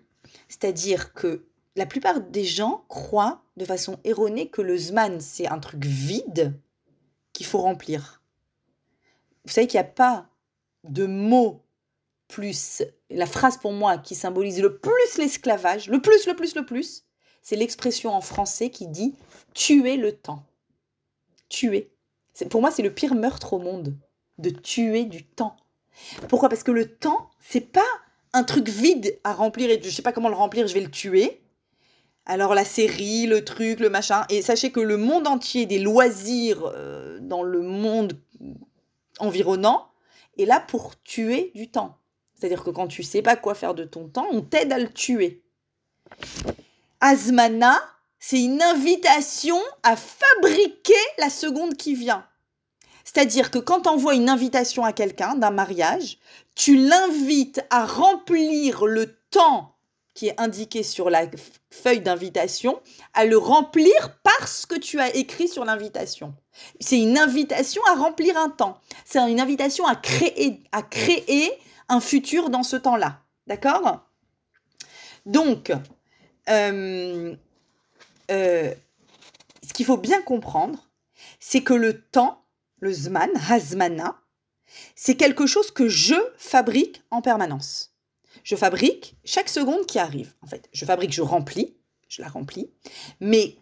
c'est-à-dire 0.47 1.11
que 1.13 1.47
la 1.75 1.87
plupart 1.87 2.21
des 2.21 2.45
gens 2.45 2.85
croient 2.87 3.41
de 3.57 3.65
façon 3.65 3.97
erronée 4.03 4.49
que 4.49 4.61
le 4.61 4.77
zman, 4.77 5.19
c'est 5.19 5.47
un 5.47 5.57
truc 5.57 5.85
vide 5.85 6.53
qu'il 7.33 7.47
faut 7.47 7.61
remplir. 7.61 8.21
vous 9.43 9.51
savez 9.51 9.65
qu'il 9.65 9.79
n'y 9.79 9.87
a 9.87 9.89
pas 9.89 10.29
de 10.89 11.05
mot 11.05 11.65
plus, 12.27 12.83
la 13.09 13.25
phrase 13.25 13.57
pour 13.57 13.73
moi 13.73 13.97
qui 13.97 14.15
symbolise 14.15 14.61
le 14.61 14.77
plus 14.77 15.17
l'esclavage, 15.17 15.89
le 15.89 16.01
plus, 16.01 16.25
le 16.27 16.35
plus, 16.35 16.55
le 16.55 16.65
plus, 16.65 17.05
c'est 17.41 17.55
l'expression 17.55 18.11
en 18.11 18.21
français 18.21 18.69
qui 18.69 18.87
dit 18.87 19.15
tuer 19.53 19.97
le 19.97 20.11
temps. 20.11 20.43
Tuer. 21.49 21.91
Pour 22.49 22.61
moi, 22.61 22.71
c'est 22.71 22.81
le 22.81 22.93
pire 22.93 23.15
meurtre 23.15 23.53
au 23.53 23.59
monde, 23.59 23.95
de 24.39 24.49
tuer 24.49 25.05
du 25.05 25.23
temps. 25.23 25.55
Pourquoi? 26.27 26.49
Parce 26.49 26.63
que 26.63 26.71
le 26.71 26.95
temps, 26.97 27.29
c'est 27.39 27.61
pas 27.61 27.85
un 28.33 28.43
truc 28.43 28.67
vide 28.67 29.17
à 29.23 29.33
remplir 29.33 29.69
et 29.69 29.81
je 29.81 29.89
sais 29.89 30.01
pas 30.01 30.11
comment 30.11 30.29
le 30.29 30.35
remplir, 30.35 30.67
je 30.67 30.73
vais 30.73 30.81
le 30.81 30.91
tuer. 30.91 31.41
Alors 32.25 32.55
la 32.55 32.65
série, 32.65 33.27
le 33.27 33.45
truc, 33.45 33.79
le 33.79 33.89
machin. 33.89 34.25
Et 34.29 34.41
sachez 34.41 34.71
que 34.71 34.79
le 34.79 34.97
monde 34.97 35.27
entier 35.27 35.65
des 35.67 35.79
loisirs 35.79 36.63
euh, 36.65 37.19
dans 37.21 37.43
le 37.43 37.61
monde 37.61 38.19
environnant 39.19 39.87
est 40.37 40.45
là 40.45 40.59
pour 40.59 41.01
tuer 41.03 41.51
du 41.55 41.69
temps. 41.69 41.97
C'est-à-dire 42.33 42.63
que 42.63 42.69
quand 42.69 42.87
tu 42.87 43.03
sais 43.03 43.21
pas 43.21 43.35
quoi 43.35 43.55
faire 43.55 43.73
de 43.73 43.83
ton 43.83 44.07
temps, 44.07 44.27
on 44.31 44.41
t'aide 44.41 44.71
à 44.71 44.79
le 44.79 44.89
tuer. 44.89 45.43
Azmana, 46.99 47.79
c'est 48.19 48.41
une 48.41 48.61
invitation 48.61 49.59
à 49.83 49.95
fabriquer 49.95 50.93
la 51.17 51.29
seconde 51.29 51.75
qui 51.75 51.93
vient. 51.93 52.25
C'est-à-dire 53.03 53.51
que 53.51 53.59
quand 53.59 53.81
tu 53.81 53.89
envoies 53.89 54.15
une 54.15 54.29
invitation 54.29 54.83
à 54.83 54.91
quelqu'un 54.91 55.35
d'un 55.35 55.51
mariage, 55.51 56.17
tu 56.55 56.75
l'invites 56.75 57.63
à 57.69 57.85
remplir 57.85 58.85
le 58.85 59.15
temps 59.29 59.74
qui 60.15 60.29
est 60.29 60.41
indiqué 60.41 60.81
sur 60.81 61.09
la 61.09 61.27
feuille 61.69 61.99
d'invitation, 61.99 62.81
à 63.13 63.25
le 63.25 63.37
remplir 63.37 64.17
parce 64.23 64.65
que 64.65 64.75
tu 64.75 64.99
as 64.99 65.13
écrit 65.13 65.49
sur 65.49 65.65
l'invitation. 65.65 66.33
C'est 66.79 66.99
une 66.99 67.17
invitation 67.17 67.81
à 67.91 67.95
remplir 67.95 68.37
un 68.37 68.49
temps. 68.49 68.79
C'est 69.03 69.19
une 69.29 69.41
invitation 69.41 69.85
à 69.85 69.95
créer, 69.95 71.51
un 71.89 71.99
futur 71.99 72.49
dans 72.49 72.63
ce 72.63 72.77
temps-là. 72.77 73.19
D'accord? 73.45 74.05
Donc, 75.25 75.71
euh, 76.49 77.35
euh, 78.31 78.73
ce 79.67 79.73
qu'il 79.73 79.85
faut 79.85 79.97
bien 79.97 80.21
comprendre, 80.21 80.79
c'est 81.41 81.61
que 81.61 81.73
le 81.73 82.01
temps, 82.01 82.41
le 82.79 82.91
zman, 82.93 83.29
hazmana, 83.49 84.15
c'est 84.95 85.15
quelque 85.15 85.45
chose 85.45 85.71
que 85.71 85.89
je 85.89 86.15
fabrique 86.37 87.03
en 87.11 87.21
permanence. 87.21 87.94
Je 88.45 88.55
fabrique 88.55 89.17
chaque 89.25 89.49
seconde 89.49 89.87
qui 89.87 89.97
arrive. 89.97 90.35
En 90.43 90.45
fait, 90.45 90.69
je 90.71 90.85
fabrique, 90.85 91.11
je 91.11 91.23
remplis, 91.23 91.75
je 92.07 92.21
la 92.21 92.29
remplis. 92.29 92.69
Mais 93.19 93.57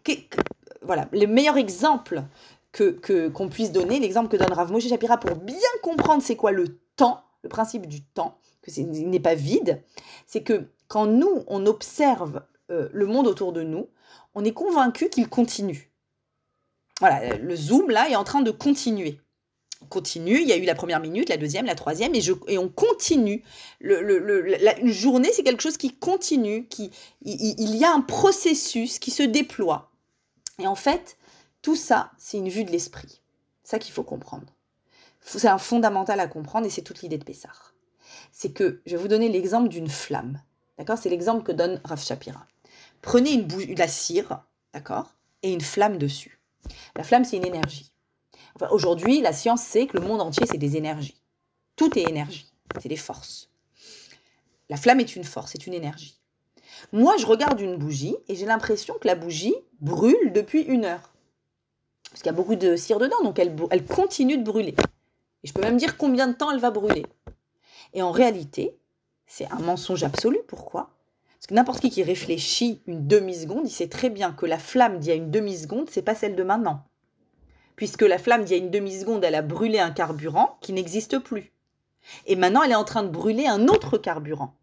voilà, 0.81 1.07
le 1.13 1.25
meilleur 1.25 1.55
exemple 1.55 2.21
que 2.73 3.29
qu'on 3.29 3.47
puisse 3.47 3.71
donner, 3.71 4.01
l'exemple 4.01 4.27
que 4.27 4.35
donne 4.35 4.51
Rav 4.51 4.73
Moshe 4.73 4.89
Shapira 4.89 5.17
pour 5.17 5.37
bien 5.37 5.55
comprendre 5.81 6.21
c'est 6.21 6.35
quoi 6.35 6.51
le 6.51 6.81
temps, 6.97 7.23
le 7.43 7.49
principe 7.49 7.87
du 7.87 8.03
temps, 8.03 8.37
que 8.61 8.71
ce 8.71 8.81
n'est 8.81 9.21
pas 9.21 9.35
vide, 9.35 9.81
c'est 10.27 10.43
que 10.43 10.67
quand 10.89 11.05
nous 11.05 11.45
on 11.47 11.65
observe 11.65 12.43
euh, 12.69 12.89
le 12.91 13.05
monde 13.05 13.27
autour 13.27 13.53
de 13.53 13.63
nous, 13.63 13.87
on 14.35 14.43
est 14.43 14.51
convaincu 14.51 15.09
qu'il 15.09 15.29
continue. 15.29 15.93
Voilà, 16.99 17.37
le 17.37 17.55
zoom 17.55 17.89
là 17.89 18.09
est 18.09 18.17
en 18.17 18.25
train 18.25 18.41
de 18.41 18.51
continuer 18.51 19.21
continue. 19.89 20.41
Il 20.41 20.47
y 20.47 20.51
a 20.51 20.57
eu 20.57 20.65
la 20.65 20.75
première 20.75 20.99
minute, 20.99 21.29
la 21.29 21.37
deuxième, 21.37 21.65
la 21.65 21.75
troisième, 21.75 22.15
et, 22.15 22.21
je, 22.21 22.33
et 22.47 22.57
on 22.57 22.69
continue. 22.69 23.43
Le, 23.79 24.81
une 24.81 24.91
journée, 24.91 25.31
c'est 25.33 25.43
quelque 25.43 25.61
chose 25.61 25.77
qui 25.77 25.95
continue, 25.95 26.67
qui, 26.67 26.91
il, 27.21 27.75
y 27.75 27.83
a 27.83 27.93
un 27.93 28.01
processus 28.01 28.99
qui 28.99 29.11
se 29.11 29.23
déploie. 29.23 29.91
Et 30.59 30.67
en 30.67 30.75
fait, 30.75 31.17
tout 31.61 31.75
ça, 31.75 32.11
c'est 32.17 32.37
une 32.37 32.49
vue 32.49 32.63
de 32.63 32.71
l'esprit. 32.71 33.21
Ça 33.63 33.79
qu'il 33.79 33.93
faut 33.93 34.03
comprendre. 34.03 34.47
C'est 35.21 35.47
un 35.47 35.57
fondamental 35.57 36.19
à 36.19 36.27
comprendre 36.27 36.67
et 36.67 36.69
c'est 36.69 36.81
toute 36.81 37.01
l'idée 37.01 37.17
de 37.17 37.23
Pessar. 37.23 37.73
C'est 38.31 38.51
que 38.51 38.81
je 38.85 38.95
vais 38.95 39.01
vous 39.01 39.07
donner 39.07 39.29
l'exemple 39.29 39.69
d'une 39.69 39.89
flamme. 39.89 40.41
D'accord? 40.77 40.97
C'est 40.97 41.09
l'exemple 41.09 41.43
que 41.43 41.51
donne 41.51 41.79
Rav 41.85 42.03
Shapira. 42.03 42.45
Prenez 43.01 43.31
une 43.33 43.47
de 43.47 43.79
la 43.79 43.87
cire, 43.87 44.43
d'accord? 44.73 45.15
Et 45.43 45.53
une 45.53 45.61
flamme 45.61 45.97
dessus. 45.97 46.39
La 46.95 47.03
flamme, 47.03 47.23
c'est 47.23 47.37
une 47.37 47.45
énergie. 47.45 47.92
Aujourd'hui, 48.71 49.21
la 49.21 49.33
science 49.33 49.61
sait 49.61 49.87
que 49.87 49.97
le 49.97 50.05
monde 50.05 50.21
entier, 50.21 50.45
c'est 50.45 50.57
des 50.57 50.77
énergies. 50.77 51.19
Tout 51.75 51.97
est 51.97 52.03
énergie, 52.03 52.51
c'est 52.79 52.89
des 52.89 52.97
forces. 52.97 53.49
La 54.69 54.77
flamme 54.77 54.99
est 54.99 55.15
une 55.15 55.23
force, 55.23 55.51
c'est 55.51 55.67
une 55.67 55.73
énergie. 55.73 56.19
Moi, 56.91 57.17
je 57.17 57.25
regarde 57.25 57.59
une 57.59 57.77
bougie 57.77 58.15
et 58.27 58.35
j'ai 58.35 58.45
l'impression 58.45 58.95
que 58.99 59.07
la 59.07 59.15
bougie 59.15 59.55
brûle 59.81 60.31
depuis 60.33 60.61
une 60.61 60.85
heure. 60.85 61.13
Parce 62.09 62.21
qu'il 62.21 62.27
y 62.27 62.33
a 62.33 62.37
beaucoup 62.37 62.55
de 62.55 62.75
cire 62.75 62.99
dedans, 62.99 63.21
donc 63.23 63.39
elle, 63.39 63.55
elle 63.71 63.85
continue 63.85 64.37
de 64.37 64.43
brûler. 64.43 64.75
Et 65.43 65.47
je 65.47 65.53
peux 65.53 65.61
même 65.61 65.77
dire 65.77 65.97
combien 65.97 66.27
de 66.27 66.33
temps 66.33 66.51
elle 66.51 66.59
va 66.59 66.71
brûler. 66.71 67.05
Et 67.93 68.01
en 68.01 68.11
réalité, 68.11 68.77
c'est 69.25 69.51
un 69.51 69.59
mensonge 69.59 70.03
absolu. 70.03 70.37
Pourquoi? 70.47 70.91
Parce 71.39 71.47
que 71.47 71.53
n'importe 71.55 71.81
qui 71.81 71.89
qui 71.89 72.03
réfléchit 72.03 72.81
une 72.85 73.07
demi-seconde, 73.07 73.67
il 73.67 73.71
sait 73.71 73.89
très 73.89 74.09
bien 74.09 74.31
que 74.31 74.45
la 74.45 74.59
flamme 74.59 74.99
d'il 74.99 75.09
y 75.09 75.11
a 75.11 75.15
une 75.15 75.31
demi-seconde, 75.31 75.89
c'est 75.89 76.03
pas 76.03 76.15
celle 76.15 76.35
de 76.35 76.43
maintenant 76.43 76.85
puisque 77.75 78.01
la 78.01 78.17
flamme 78.17 78.43
d'il 78.43 78.57
y 78.57 78.59
a 78.59 78.63
une 78.63 78.71
demi-seconde, 78.71 79.23
elle 79.23 79.35
a 79.35 79.41
brûlé 79.41 79.79
un 79.79 79.91
carburant 79.91 80.57
qui 80.61 80.73
n'existe 80.73 81.19
plus. 81.19 81.51
Et 82.25 82.35
maintenant, 82.35 82.63
elle 82.63 82.71
est 82.71 82.75
en 82.75 82.83
train 82.83 83.03
de 83.03 83.09
brûler 83.09 83.47
un 83.47 83.67
autre 83.67 83.97
carburant. 83.97 84.55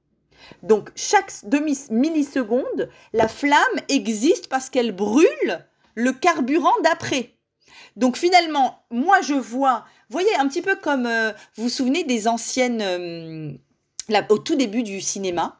Donc, 0.62 0.90
chaque 0.94 1.32
demi-milliseconde, 1.44 2.88
la 3.12 3.28
flamme 3.28 3.60
existe 3.88 4.48
parce 4.48 4.70
qu'elle 4.70 4.92
brûle 4.92 5.66
le 5.94 6.12
carburant 6.12 6.72
d'après. 6.82 7.34
Donc, 7.96 8.16
finalement, 8.16 8.82
moi, 8.90 9.20
je 9.20 9.34
vois, 9.34 9.84
voyez, 10.08 10.34
un 10.36 10.48
petit 10.48 10.62
peu 10.62 10.76
comme, 10.76 11.06
euh, 11.06 11.32
vous 11.56 11.64
vous 11.64 11.68
souvenez 11.68 12.04
des 12.04 12.28
anciennes, 12.28 12.82
euh, 12.82 13.52
au 14.28 14.38
tout 14.38 14.56
début 14.56 14.82
du 14.82 15.00
cinéma, 15.00 15.59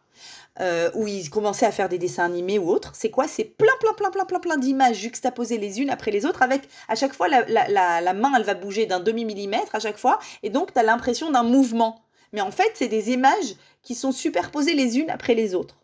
euh, 0.58 0.90
où 0.94 1.06
ils 1.06 1.30
commençaient 1.30 1.66
à 1.66 1.72
faire 1.72 1.88
des 1.88 1.98
dessins 1.98 2.24
animés 2.24 2.58
ou 2.58 2.68
autres, 2.68 2.92
c'est 2.94 3.10
quoi? 3.10 3.28
C'est 3.28 3.44
plein, 3.44 3.72
plein, 3.80 3.92
plein, 3.94 4.10
plein, 4.10 4.24
plein, 4.24 4.40
plein 4.40 4.56
d'images 4.56 4.96
juxtaposées 4.96 5.58
les 5.58 5.80
unes 5.80 5.90
après 5.90 6.10
les 6.10 6.26
autres, 6.26 6.42
avec 6.42 6.62
à 6.88 6.94
chaque 6.94 7.14
fois 7.14 7.28
la, 7.28 7.44
la, 7.46 8.12
main, 8.14 8.32
elle 8.36 8.42
va 8.42 8.54
bouger 8.54 8.86
d'un 8.86 9.00
demi-millimètre 9.00 9.74
à 9.74 9.80
chaque 9.80 9.98
fois, 9.98 10.18
et 10.42 10.50
donc 10.50 10.72
tu 10.72 10.78
as 10.78 10.82
l'impression 10.82 11.30
d'un 11.30 11.44
mouvement. 11.44 12.02
Mais 12.32 12.40
en 12.40 12.50
fait, 12.50 12.72
c'est 12.74 12.88
des 12.88 13.10
images 13.10 13.54
qui 13.82 13.94
sont 13.94 14.12
superposées 14.12 14.74
les 14.74 14.98
unes 14.98 15.10
après 15.10 15.34
les 15.34 15.54
autres. 15.54 15.78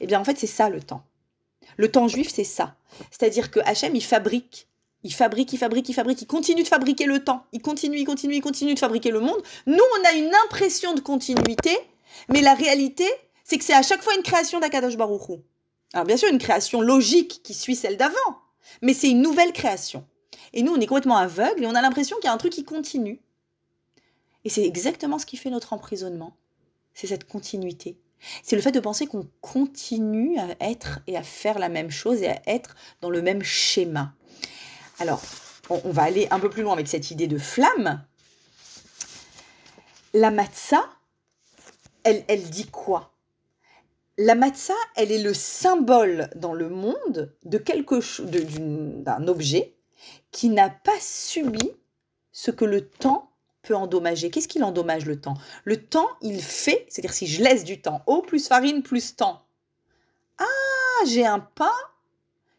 Eh 0.00 0.06
bien, 0.06 0.20
en 0.20 0.24
fait, 0.24 0.38
c'est 0.38 0.46
ça 0.46 0.68
le 0.68 0.80
temps. 0.80 1.04
Le 1.76 1.90
temps 1.90 2.08
juif, 2.08 2.30
c'est 2.32 2.44
ça. 2.44 2.74
C'est-à-dire 3.10 3.50
que 3.50 3.60
Hachem, 3.60 3.94
il 3.94 4.04
fabrique 4.04 4.68
il 5.04 5.12
fabrique, 5.12 5.52
il 5.52 5.58
fabrique, 5.58 5.88
il 5.88 5.94
fabrique, 5.94 6.22
il 6.22 6.26
continue 6.26 6.62
de 6.62 6.68
fabriquer 6.68 7.06
le 7.06 7.24
temps. 7.24 7.44
Il 7.52 7.60
continue, 7.60 7.98
il 7.98 8.04
continue, 8.04 8.36
il 8.36 8.40
continue 8.40 8.74
de 8.74 8.78
fabriquer 8.78 9.10
le 9.10 9.20
monde. 9.20 9.42
Nous, 9.66 9.74
on 9.74 10.08
a 10.08 10.12
une 10.12 10.32
impression 10.44 10.94
de 10.94 11.00
continuité, 11.00 11.76
mais 12.28 12.40
la 12.40 12.54
réalité, 12.54 13.06
c'est 13.52 13.58
que 13.58 13.64
c'est 13.64 13.74
à 13.74 13.82
chaque 13.82 14.00
fois 14.00 14.14
une 14.14 14.22
création 14.22 14.60
d'Akadosh 14.60 14.96
Baruchou. 14.96 15.42
Alors 15.92 16.06
bien 16.06 16.16
sûr, 16.16 16.30
une 16.30 16.38
création 16.38 16.80
logique 16.80 17.42
qui 17.42 17.52
suit 17.52 17.76
celle 17.76 17.98
d'avant, 17.98 18.38
mais 18.80 18.94
c'est 18.94 19.10
une 19.10 19.20
nouvelle 19.20 19.52
création. 19.52 20.06
Et 20.54 20.62
nous, 20.62 20.72
on 20.72 20.80
est 20.80 20.86
complètement 20.86 21.18
aveugles 21.18 21.62
et 21.62 21.66
on 21.66 21.74
a 21.74 21.82
l'impression 21.82 22.16
qu'il 22.16 22.24
y 22.24 22.28
a 22.28 22.32
un 22.32 22.38
truc 22.38 22.54
qui 22.54 22.64
continue. 22.64 23.20
Et 24.46 24.48
c'est 24.48 24.64
exactement 24.64 25.18
ce 25.18 25.26
qui 25.26 25.36
fait 25.36 25.50
notre 25.50 25.74
emprisonnement. 25.74 26.34
C'est 26.94 27.08
cette 27.08 27.28
continuité. 27.28 27.98
C'est 28.42 28.56
le 28.56 28.62
fait 28.62 28.72
de 28.72 28.80
penser 28.80 29.06
qu'on 29.06 29.28
continue 29.42 30.38
à 30.38 30.46
être 30.60 31.00
et 31.06 31.18
à 31.18 31.22
faire 31.22 31.58
la 31.58 31.68
même 31.68 31.90
chose 31.90 32.22
et 32.22 32.30
à 32.30 32.40
être 32.46 32.74
dans 33.02 33.10
le 33.10 33.20
même 33.20 33.42
schéma. 33.42 34.14
Alors, 34.98 35.20
on, 35.68 35.90
va 35.90 36.04
aller 36.04 36.26
un 36.30 36.40
peu 36.40 36.48
plus 36.48 36.62
loin 36.62 36.72
avec 36.72 36.88
cette 36.88 37.10
idée 37.10 37.26
de 37.26 37.36
flamme. 37.36 38.02
La 40.14 40.30
matzah, 40.30 40.88
elle, 42.02 42.24
elle 42.28 42.48
dit 42.48 42.68
quoi? 42.68 43.11
La 44.18 44.34
matzah, 44.34 44.74
elle 44.96 45.10
est 45.10 45.22
le 45.22 45.34
symbole 45.34 46.28
dans 46.36 46.52
le 46.52 46.68
monde 46.68 47.32
de 47.44 47.58
quelque 47.58 48.00
d'un 48.20 49.26
objet 49.28 49.74
qui 50.30 50.48
n'a 50.48 50.70
pas 50.70 50.98
subi 51.00 51.72
ce 52.32 52.50
que 52.50 52.64
le 52.64 52.86
temps 52.86 53.30
peut 53.62 53.74
endommager. 53.74 54.30
Qu'est-ce 54.30 54.48
qu'il 54.48 54.64
endommage 54.64 55.06
le 55.06 55.20
temps? 55.20 55.34
Le 55.64 55.76
temps, 55.76 56.08
il 56.20 56.42
fait, 56.42 56.86
c'est-à-dire 56.88 57.14
si 57.14 57.26
je 57.26 57.42
laisse 57.42 57.64
du 57.64 57.80
temps, 57.80 58.02
eau 58.06 58.22
plus 58.22 58.46
farine 58.46 58.82
plus 58.82 59.16
temps. 59.16 59.44
Ah, 60.38 61.04
j'ai 61.06 61.24
un 61.24 61.40
pain 61.40 61.72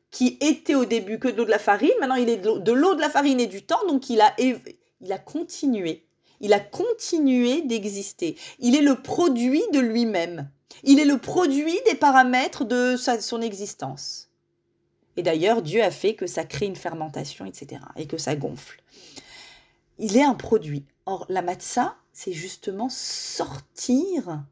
qui 0.10 0.38
était 0.42 0.76
au 0.76 0.86
début 0.86 1.20
que 1.20 1.28
de 1.28 1.36
l'eau 1.36 1.46
de 1.46 1.50
la 1.50 1.60
farine, 1.60 1.92
maintenant 2.00 2.16
il 2.16 2.30
est 2.30 2.38
de 2.38 2.72
l'eau 2.72 2.96
de 2.96 3.02
la 3.02 3.10
farine 3.10 3.40
et 3.40 3.48
du 3.48 3.64
temps, 3.64 3.86
donc 3.88 4.10
il 4.10 4.22
a, 4.22 4.34
il 4.38 5.12
a 5.12 5.18
continué. 5.18 6.06
Il 6.40 6.54
a 6.54 6.60
continué 6.60 7.62
d'exister. 7.62 8.36
Il 8.60 8.76
est 8.76 8.82
le 8.82 9.02
produit 9.02 9.64
de 9.72 9.80
lui-même. 9.80 10.50
Il 10.84 11.00
est 11.00 11.06
le 11.06 11.18
produit 11.18 11.80
des 11.86 11.96
paramètres 11.96 12.66
de 12.66 12.96
son 12.98 13.42
existence. 13.42 14.30
Et 15.16 15.24
d'ailleurs, 15.24 15.62
Dieu 15.62 15.84
a 15.84 15.92
fait 15.92 16.16
que 16.16 16.28
ça 16.28 16.44
crée 16.44 16.66
une 16.66 16.76
fermentation, 16.76 17.46
etc. 17.46 17.82
et 17.96 18.08
que 18.08 18.18
ça 18.18 18.36
gonfle. 18.36 18.82
Il 20.00 20.18
est 20.18 20.24
un 20.24 20.34
produit. 20.34 20.86
Or, 21.06 21.26
la 21.30 21.42
matzah, 21.42 21.96
c'est 22.12 22.34
justement 22.34 22.90
sortir 22.90 24.44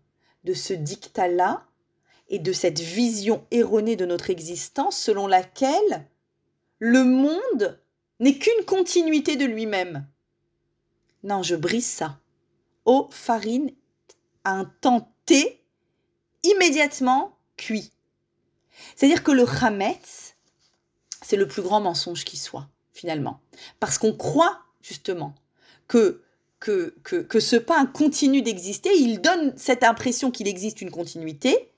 de 0.43 0.53
ce 0.53 0.73
dictat-là 0.73 1.65
et 2.29 2.39
de 2.39 2.53
cette 2.53 2.79
vision 2.79 3.45
erronée 3.51 3.95
de 3.95 4.05
notre 4.05 4.29
existence 4.29 4.97
selon 4.97 5.27
laquelle 5.27 6.07
le 6.79 7.03
monde 7.03 7.79
n'est 8.19 8.37
qu'une 8.37 8.65
continuité 8.65 9.35
de 9.35 9.45
lui-même. 9.45 10.07
Non, 11.23 11.43
je 11.43 11.55
brise 11.55 11.87
ça. 11.87 12.19
Eau, 12.85 13.07
farine, 13.11 13.71
un 14.43 14.65
temps 14.65 15.13
T, 15.25 15.60
immédiatement 16.43 17.37
cuit. 17.57 17.91
C'est-à-dire 18.95 19.23
que 19.23 19.31
le 19.31 19.45
chametz, 19.45 20.35
c'est 21.21 21.37
le 21.37 21.47
plus 21.47 21.61
grand 21.61 21.81
mensonge 21.81 22.25
qui 22.25 22.37
soit, 22.37 22.67
finalement. 22.93 23.39
Parce 23.79 23.97
qu'on 23.97 24.13
croit, 24.13 24.59
justement, 24.81 25.35
que, 25.87 26.21
que, 26.59 26.95
que, 27.03 27.17
que 27.17 27.39
ce 27.39 27.55
pain 27.55 27.85
continue 27.85 28.41
d'exister, 28.41 28.95
il 28.95 29.21
donne 29.21 29.53
cette 29.57 29.83
impression 29.83 30.31
qu'il 30.31 30.47
existe 30.47 30.81
une 30.81 30.91
continuité, 30.91 31.71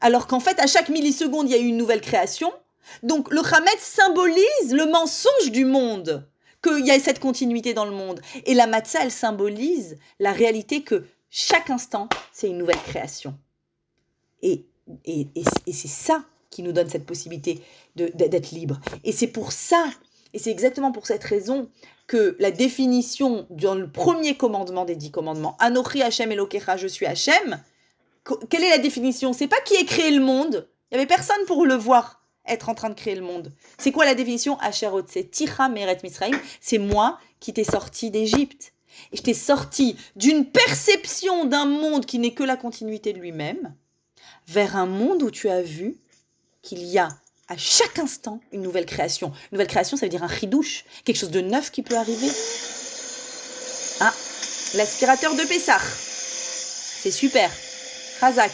alors 0.00 0.26
qu'en 0.26 0.40
fait, 0.40 0.58
à 0.60 0.66
chaque 0.66 0.88
milliseconde, 0.88 1.48
il 1.48 1.52
y 1.52 1.58
a 1.58 1.62
eu 1.62 1.66
une 1.66 1.76
nouvelle 1.76 2.00
création. 2.00 2.52
Donc 3.02 3.30
le 3.30 3.42
chametz 3.42 3.80
symbolise 3.80 4.72
le 4.72 4.86
mensonge 4.86 5.50
du 5.50 5.64
monde, 5.64 6.26
qu'il 6.62 6.86
y 6.86 6.90
a 6.90 6.98
cette 6.98 7.20
continuité 7.20 7.74
dans 7.74 7.84
le 7.84 7.90
monde. 7.90 8.20
Et 8.46 8.54
la 8.54 8.66
matzah, 8.66 9.00
elle 9.02 9.10
symbolise 9.10 9.98
la 10.18 10.32
réalité 10.32 10.82
que 10.82 11.04
chaque 11.30 11.70
instant, 11.70 12.08
c'est 12.32 12.48
une 12.48 12.58
nouvelle 12.58 12.82
création. 12.82 13.38
Et, 14.42 14.64
c'est 15.72 15.88
ça 15.88 16.24
qui 16.50 16.62
nous 16.62 16.72
donne 16.72 16.88
cette 16.88 17.04
possibilité 17.04 17.60
d'être 17.96 18.52
libre. 18.52 18.80
Et 19.04 19.12
c'est 19.12 19.26
pour 19.26 19.52
ça, 19.52 19.84
et 20.32 20.38
c'est 20.38 20.50
exactement 20.50 20.92
pour 20.92 21.06
cette 21.06 21.24
raison 21.24 21.68
que 22.06 22.36
la 22.38 22.50
définition 22.50 23.46
dans 23.50 23.74
le 23.74 23.90
premier 23.90 24.36
commandement 24.36 24.86
des 24.86 24.96
dix 24.96 25.10
commandements, 25.10 25.56
Anochi 25.58 26.02
Hachem 26.02 26.32
Elokecha, 26.32 26.78
je 26.78 26.86
suis 26.86 27.04
Hachem, 27.04 27.62
quelle 28.50 28.64
est 28.64 28.70
la 28.70 28.78
définition? 28.78 29.32
C'est 29.32 29.46
pas 29.46 29.60
qui 29.60 29.76
a 29.76 29.84
créé 29.84 30.10
le 30.10 30.22
monde. 30.22 30.68
Il 30.90 30.94
n'y 30.94 31.02
avait 31.02 31.06
personne 31.06 31.44
pour 31.46 31.66
le 31.66 31.74
voir 31.74 32.22
être 32.46 32.68
en 32.68 32.74
train 32.74 32.88
de 32.88 32.94
créer 32.94 33.14
le 33.14 33.22
monde. 33.22 33.52
C'est 33.78 33.92
quoi 33.92 34.04
la 34.04 34.14
définition? 34.14 34.58
Asherot 34.60 35.02
C'est 35.06 35.30
Ticha 35.30 35.68
Meret 35.68 35.98
Misraim. 36.02 36.36
C'est 36.60 36.78
moi 36.78 37.18
qui 37.40 37.52
t'ai 37.52 37.64
sorti 37.64 38.10
d'Égypte. 38.10 38.72
Et 39.12 39.16
je 39.16 39.22
t'ai 39.22 39.34
sorti 39.34 39.96
d'une 40.16 40.46
perception 40.46 41.44
d'un 41.44 41.66
monde 41.66 42.06
qui 42.06 42.18
n'est 42.18 42.32
que 42.32 42.42
la 42.42 42.56
continuité 42.56 43.12
de 43.12 43.18
lui-même 43.18 43.74
vers 44.48 44.76
un 44.76 44.86
monde 44.86 45.22
où 45.22 45.30
tu 45.30 45.48
as 45.48 45.62
vu 45.62 45.96
qu'il 46.62 46.82
y 46.82 46.98
a 46.98 47.08
à 47.48 47.56
chaque 47.56 47.98
instant 47.98 48.40
une 48.52 48.62
nouvelle 48.62 48.86
création. 48.86 49.28
Une 49.28 49.52
nouvelle 49.52 49.68
création, 49.68 49.96
ça 49.96 50.06
veut 50.06 50.10
dire 50.10 50.22
un 50.22 50.26
ridouche, 50.26 50.84
quelque 51.04 51.16
chose 51.16 51.30
de 51.30 51.40
neuf 51.40 51.70
qui 51.70 51.82
peut 51.82 51.96
arriver. 51.96 52.28
Ah, 54.00 54.12
l'aspirateur 54.74 55.34
de 55.34 55.42
Pessah. 55.42 55.80
C'est 55.80 57.10
super. 57.10 57.50
Razak. 58.20 58.52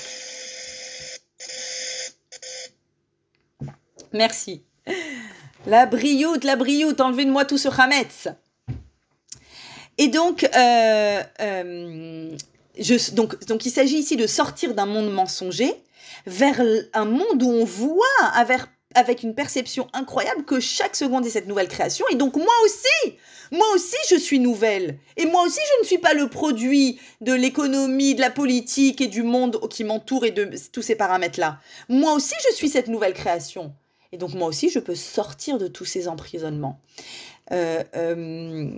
Merci. 4.12 4.62
La 5.66 5.86
brioute, 5.86 6.44
la 6.44 6.56
brioute, 6.56 7.00
enlevez-moi 7.00 7.44
tout 7.46 7.58
ce 7.58 7.68
Hametz. 7.68 8.28
Et 9.98 10.08
donc, 10.08 10.44
euh, 10.44 11.22
euh, 11.40 12.36
donc, 13.12 13.66
il 13.66 13.70
s'agit 13.70 13.98
ici 13.98 14.16
de 14.16 14.26
sortir 14.26 14.74
d'un 14.74 14.86
monde 14.86 15.12
mensonger 15.12 15.72
vers 16.26 16.60
un 16.92 17.04
monde 17.04 17.42
où 17.42 17.50
on 17.50 17.64
voit 17.64 18.04
avec, 18.34 18.60
avec 18.94 19.22
une 19.22 19.34
perception 19.34 19.86
incroyable 19.92 20.44
que 20.44 20.60
chaque 20.60 20.96
seconde 20.96 21.26
est 21.26 21.30
cette 21.30 21.46
nouvelle 21.46 21.68
création. 21.68 22.04
Et 22.10 22.14
donc 22.14 22.36
moi 22.36 22.54
aussi, 22.64 23.16
moi 23.52 23.66
aussi 23.74 23.96
je 24.10 24.16
suis 24.16 24.40
nouvelle. 24.40 24.98
Et 25.16 25.26
moi 25.26 25.42
aussi 25.42 25.60
je 25.76 25.82
ne 25.82 25.86
suis 25.86 25.98
pas 25.98 26.14
le 26.14 26.28
produit 26.28 26.98
de 27.20 27.32
l'économie, 27.32 28.14
de 28.14 28.20
la 28.20 28.30
politique 28.30 29.00
et 29.00 29.06
du 29.06 29.22
monde 29.22 29.60
qui 29.68 29.84
m'entoure 29.84 30.24
et 30.24 30.30
de 30.30 30.50
tous 30.72 30.82
ces 30.82 30.96
paramètres-là. 30.96 31.60
Moi 31.88 32.12
aussi 32.14 32.34
je 32.48 32.54
suis 32.54 32.68
cette 32.68 32.88
nouvelle 32.88 33.14
création. 33.14 33.72
Et 34.12 34.16
donc 34.16 34.34
moi 34.34 34.48
aussi 34.48 34.70
je 34.70 34.78
peux 34.78 34.94
sortir 34.94 35.58
de 35.58 35.68
tous 35.68 35.84
ces 35.84 36.08
emprisonnements. 36.08 36.80
Euh, 37.52 37.82
euh, 37.94 38.70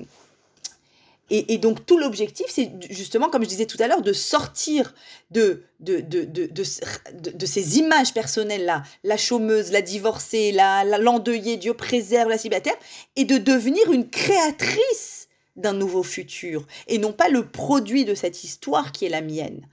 et, 1.29 1.59
donc 1.59 1.85
tout 1.87 1.99
l'objectif, 1.99 2.47
c'est 2.49 2.70
justement, 2.89 3.29
comme 3.29 3.43
je 3.43 3.49
disais 3.49 3.66
tout 3.66 3.79
à 3.81 3.89
l'heure, 3.89 4.03
de 4.03 4.12
sortir 4.12 4.95
de, 5.33 5.64
de, 5.81 6.01
de, 6.01 6.24
de, 6.24 7.47
ces 7.47 7.79
images 7.79 8.14
personnelles-là, 8.14 8.85
la 9.03 9.16
chômeuse, 9.16 9.72
la 9.72 9.83
divorcée, 9.83 10.53
l'endeuillée, 10.53 11.55
la, 11.55 11.61
Dieu 11.61 11.74
préserve, 11.74 12.29
la 12.29 12.39
célibataire, 12.39 12.77
et 13.16 13.24
de 13.24 13.39
devenir 13.39 13.91
une 13.91 14.09
créatrice 14.09 15.29
d'un 15.57 15.72
nouveau 15.72 16.05
futur, 16.05 16.64
et 16.87 16.99
non 16.99 17.12
pas 17.12 17.29
le 17.29 17.49
produit 17.49 18.05
de 18.05 18.14
cette 18.14 18.45
histoire 18.45 18.93
qui 18.93 19.07
est 19.07 19.11
la 19.11 19.22
mienne. 19.22 19.66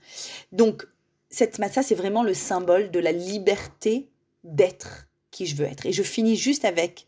Donc, 0.50 0.86
cette 1.30 1.58
massa, 1.60 1.82
c'est 1.82 1.94
vraiment 1.94 2.24
le 2.24 2.34
symbole 2.34 2.90
de 2.90 2.98
la 2.98 3.12
liberté 3.12 4.08
d'être 4.42 5.06
qui 5.30 5.46
je 5.46 5.54
veux 5.56 5.66
être. 5.66 5.86
Et 5.86 5.92
je 5.92 6.02
finis 6.02 6.36
juste 6.36 6.64
avec 6.64 7.06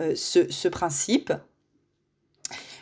euh, 0.00 0.14
ce, 0.16 0.50
ce 0.50 0.68
principe 0.68 1.32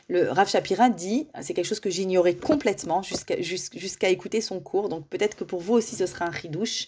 le 0.08 0.30
Rav 0.30 0.48
Shapira 0.48 0.88
dit, 0.88 1.26
c'est 1.42 1.52
quelque 1.52 1.66
chose 1.66 1.80
que 1.80 1.90
j'ignorais 1.90 2.36
complètement 2.36 3.02
jusqu'à 3.02 4.08
écouter 4.08 4.40
son 4.40 4.60
cours, 4.60 4.88
donc 4.88 5.08
peut-être 5.08 5.36
que 5.36 5.42
pour 5.42 5.60
vous 5.60 5.74
aussi 5.74 5.96
ce 5.96 6.06
sera 6.06 6.26
un 6.26 6.30
ridouche. 6.30 6.86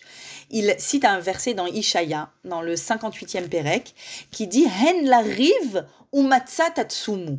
Il 0.51 0.75
cite 0.79 1.05
un 1.05 1.19
verset 1.19 1.55
dans 1.55 1.67
Ishaya, 1.67 2.31
dans 2.45 2.63
le 2.63 2.75
58e 2.75 3.49
Pérec, 3.49 3.95
qui 4.31 4.47
dit 4.47 4.65
Hen 4.65 5.09
la 5.09 5.19
rive 5.19 5.87
ou 6.13 6.23
matza 6.23 6.71
tatsumu. 6.71 7.39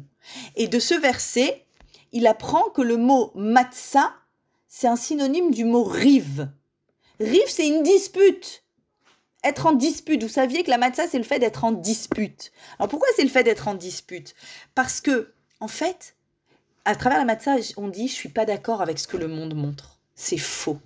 Et 0.57 0.67
de 0.67 0.79
ce 0.79 0.95
verset, 0.95 1.63
il 2.11 2.27
apprend 2.27 2.69
que 2.71 2.81
le 2.81 2.97
mot 2.97 3.31
matza, 3.35 4.13
c'est 4.67 4.87
un 4.87 4.97
synonyme 4.97 5.51
du 5.51 5.63
mot 5.63 5.85
rive. 5.85 6.49
Rive, 7.21 7.47
c'est 7.47 7.67
une 7.67 7.83
dispute 7.83 8.63
être 9.41 9.67
en 9.67 9.71
dispute. 9.71 10.21
Vous 10.21 10.27
saviez 10.27 10.63
que 10.63 10.69
la 10.69 10.77
matza, 10.77 11.07
c'est 11.07 11.17
le 11.17 11.23
fait 11.23 11.39
d'être 11.39 11.63
en 11.63 11.71
dispute. 11.71 12.51
Alors 12.77 12.89
pourquoi 12.89 13.07
c'est 13.15 13.23
le 13.23 13.29
fait 13.29 13.43
d'être 13.43 13.69
en 13.69 13.73
dispute? 13.73 14.35
Parce 14.75 14.99
que 14.99 15.33
en 15.59 15.67
fait, 15.67 16.15
à 16.85 16.95
travers 16.95 17.19
la 17.19 17.25
matzah, 17.25 17.55
on 17.77 17.87
dit 17.87 18.07
je 18.07 18.13
suis 18.13 18.29
pas 18.29 18.45
d'accord 18.45 18.81
avec 18.81 18.99
ce 18.99 19.07
que 19.07 19.17
le 19.17 19.27
monde 19.27 19.55
montre. 19.55 19.97
C'est 20.15 20.37
faux. 20.37 20.79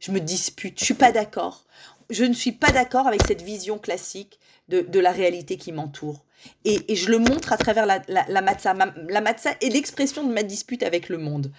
Je 0.00 0.10
me 0.10 0.20
dispute, 0.20 0.78
je 0.78 0.84
suis 0.84 0.94
pas 0.94 1.12
d'accord. 1.12 1.64
Je 2.10 2.24
ne 2.24 2.32
suis 2.32 2.52
pas 2.52 2.70
d'accord 2.72 3.06
avec 3.06 3.22
cette 3.26 3.42
vision 3.42 3.78
classique 3.78 4.38
de, 4.80 5.00
la 5.00 5.12
réalité 5.12 5.56
qui 5.56 5.72
m'entoure. 5.72 6.24
Et, 6.64 6.94
je 6.94 7.10
le 7.10 7.18
montre 7.18 7.52
à 7.52 7.56
travers 7.56 7.86
la, 7.86 8.02
la, 8.08 8.24
la 8.28 8.42
matzah. 8.42 8.74
la 9.08 9.20
matzah 9.20 9.52
est 9.60 9.68
l'expression 9.68 10.24
de 10.24 10.32
ma 10.32 10.42
dispute 10.42 10.82
avec 10.82 11.08
le 11.08 11.18
monde. 11.18 11.52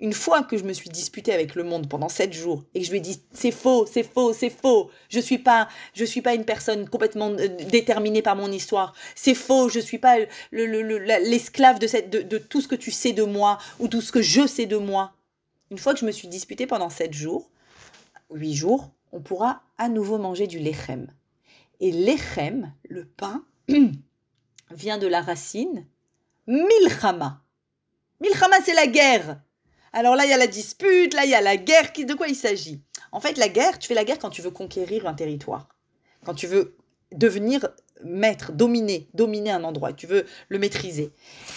Une 0.00 0.12
fois 0.12 0.42
que 0.42 0.56
je 0.56 0.64
me 0.64 0.72
suis 0.72 0.90
disputée 0.90 1.32
avec 1.32 1.54
le 1.54 1.62
monde 1.62 1.88
pendant 1.88 2.08
sept 2.08 2.32
jours 2.32 2.64
et 2.74 2.80
que 2.80 2.86
je 2.86 2.90
lui 2.90 2.98
ai 2.98 3.00
dit 3.00 3.22
c'est 3.32 3.52
faux, 3.52 3.86
c'est 3.86 4.02
faux, 4.02 4.32
c'est 4.32 4.50
faux, 4.50 4.90
je 5.08 5.20
suis 5.20 5.40
suis 6.06 6.20
pas 6.22 6.34
une 6.34 6.44
personne 6.44 6.88
complètement 6.88 7.30
euh, 7.30 7.48
déterminée 7.48 8.22
par 8.22 8.34
mon 8.34 8.50
histoire, 8.50 8.94
c'est 9.14 9.34
faux, 9.34 9.68
je 9.68 9.78
suis 9.78 9.98
pas 9.98 10.16
l'esclave 10.50 11.78
de, 11.78 12.22
de 12.22 12.38
tout 12.38 12.60
ce 12.60 12.68
que 12.68 12.74
tu 12.74 12.90
sais 12.90 13.12
de 13.12 13.22
moi 13.22 13.58
ou 13.78 13.88
tout 13.88 14.00
ce 14.00 14.10
que 14.10 14.22
je 14.22 14.46
sais 14.46 14.66
de 14.66 14.76
moi. 14.76 15.12
Une 15.70 15.78
fois 15.78 15.94
que 15.94 16.00
je 16.00 16.06
me 16.06 16.12
suis 16.12 16.28
disputée 16.28 16.66
pendant 16.66 16.90
sept 16.90 17.12
jours, 17.12 17.50
huit 18.32 18.54
jours, 18.54 18.90
on 19.12 19.20
pourra 19.20 19.62
à 19.78 19.88
nouveau 19.88 20.18
manger 20.18 20.46
du 20.46 20.58
lechem. 20.58 21.06
Et 21.80 21.92
lechem, 21.92 22.72
le 22.88 23.04
pain, 23.06 23.44
vient 24.70 24.98
de 24.98 25.06
la 25.06 25.20
racine 25.20 25.86
milchama. 26.46 27.42
Milchama, 28.20 28.56
c'est 28.64 28.74
la 28.74 28.86
guerre. 28.86 29.40
Alors 29.92 30.16
là, 30.16 30.24
il 30.24 30.30
y 30.30 30.34
a 30.34 30.36
la 30.36 30.46
dispute, 30.46 31.14
là, 31.14 31.24
il 31.24 31.30
y 31.30 31.34
a 31.34 31.40
la 31.40 31.56
guerre. 31.56 31.92
De 31.96 32.14
quoi 32.14 32.28
il 32.28 32.34
s'agit? 32.34 32.82
En 33.12 33.20
fait, 33.20 33.38
la 33.38 33.48
guerre, 33.48 33.78
tu 33.78 33.88
fais 33.88 33.94
la 33.94 34.04
guerre 34.04 34.18
quand 34.18 34.30
tu 34.30 34.42
veux 34.42 34.50
conquérir 34.50 35.06
un 35.06 35.14
territoire, 35.14 35.68
quand 36.24 36.34
tu 36.34 36.46
veux 36.46 36.76
devenir 37.12 37.68
maître, 38.02 38.52
dominer, 38.52 39.08
dominer 39.14 39.52
un 39.52 39.64
endroit, 39.64 39.92
tu 39.92 40.06
veux 40.06 40.26
le 40.48 40.58
maîtriser. 40.58 41.12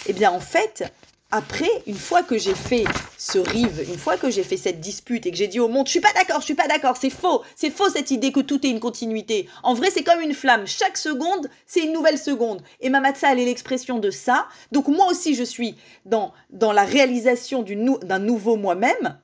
Eh 0.06 0.12
bien, 0.12 0.30
en 0.30 0.40
fait, 0.40 0.84
après, 1.30 1.68
une 1.86 1.94
fois 1.94 2.22
que 2.22 2.38
j'ai 2.38 2.54
fait 2.54 2.84
ce 3.18 3.38
rive, 3.38 3.84
une 3.86 3.98
fois 3.98 4.16
que 4.16 4.30
j'ai 4.30 4.42
fait 4.42 4.56
cette 4.56 4.80
dispute 4.80 5.26
et 5.26 5.30
que 5.30 5.36
j'ai 5.36 5.46
dit 5.46 5.60
au 5.60 5.68
monde, 5.68 5.86
je 5.86 5.90
suis 5.90 6.00
pas 6.00 6.12
d'accord, 6.14 6.40
je 6.40 6.46
suis 6.46 6.54
pas 6.54 6.66
d'accord, 6.68 6.96
c'est 6.96 7.10
faux, 7.10 7.42
c'est 7.54 7.68
faux 7.68 7.90
cette 7.90 8.10
idée 8.10 8.32
que 8.32 8.40
tout 8.40 8.66
est 8.66 8.70
une 8.70 8.80
continuité. 8.80 9.46
En 9.62 9.74
vrai, 9.74 9.90
c'est 9.90 10.02
comme 10.02 10.22
une 10.22 10.32
flamme. 10.32 10.66
Chaque 10.66 10.96
seconde, 10.96 11.50
c'est 11.66 11.84
une 11.84 11.92
nouvelle 11.92 12.16
seconde. 12.16 12.62
Et 12.80 12.88
ma 12.88 13.00
matza, 13.00 13.30
elle 13.30 13.40
est 13.40 13.44
l'expression 13.44 13.98
de 13.98 14.10
ça. 14.10 14.48
Donc 14.72 14.88
moi 14.88 15.06
aussi, 15.10 15.34
je 15.34 15.42
suis 15.42 15.76
dans, 16.06 16.32
dans 16.48 16.72
la 16.72 16.84
réalisation 16.84 17.62
d'un 17.62 18.18
nouveau 18.18 18.56
moi-même. 18.56 19.20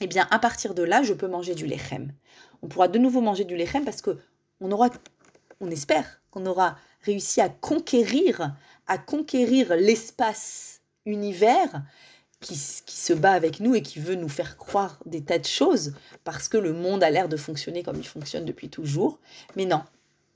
Eh 0.00 0.06
bien, 0.06 0.26
à 0.30 0.38
partir 0.38 0.72
de 0.72 0.82
là, 0.82 1.02
je 1.02 1.12
peux 1.12 1.28
manger 1.28 1.54
du 1.54 1.66
lechem. 1.66 2.10
On 2.62 2.68
pourra 2.68 2.88
de 2.88 2.98
nouveau 2.98 3.20
manger 3.20 3.44
du 3.44 3.54
lechem 3.54 3.84
parce 3.84 4.00
que 4.00 4.16
on 4.62 4.72
aura, 4.72 4.88
on 5.60 5.70
espère 5.70 6.22
qu'on 6.30 6.46
aura 6.46 6.78
réussi 7.02 7.42
à 7.42 7.50
conquérir, 7.50 8.54
à 8.86 8.96
conquérir 8.96 9.76
l'espace 9.76 10.81
univers 11.06 11.82
qui, 12.40 12.56
se 12.56 13.12
bat 13.12 13.32
avec 13.32 13.60
nous 13.60 13.74
et 13.74 13.82
qui 13.82 14.00
veut 14.00 14.16
nous 14.16 14.28
faire 14.28 14.56
croire 14.56 14.98
des 15.06 15.22
tas 15.22 15.38
de 15.38 15.46
choses 15.46 15.94
parce 16.24 16.48
que 16.48 16.58
le 16.58 16.72
monde 16.72 17.02
a 17.02 17.10
l'air 17.10 17.28
de 17.28 17.36
fonctionner 17.36 17.82
comme 17.82 17.98
il 17.98 18.06
fonctionne 18.06 18.44
depuis 18.44 18.68
toujours. 18.68 19.18
Mais 19.56 19.64
non, 19.64 19.82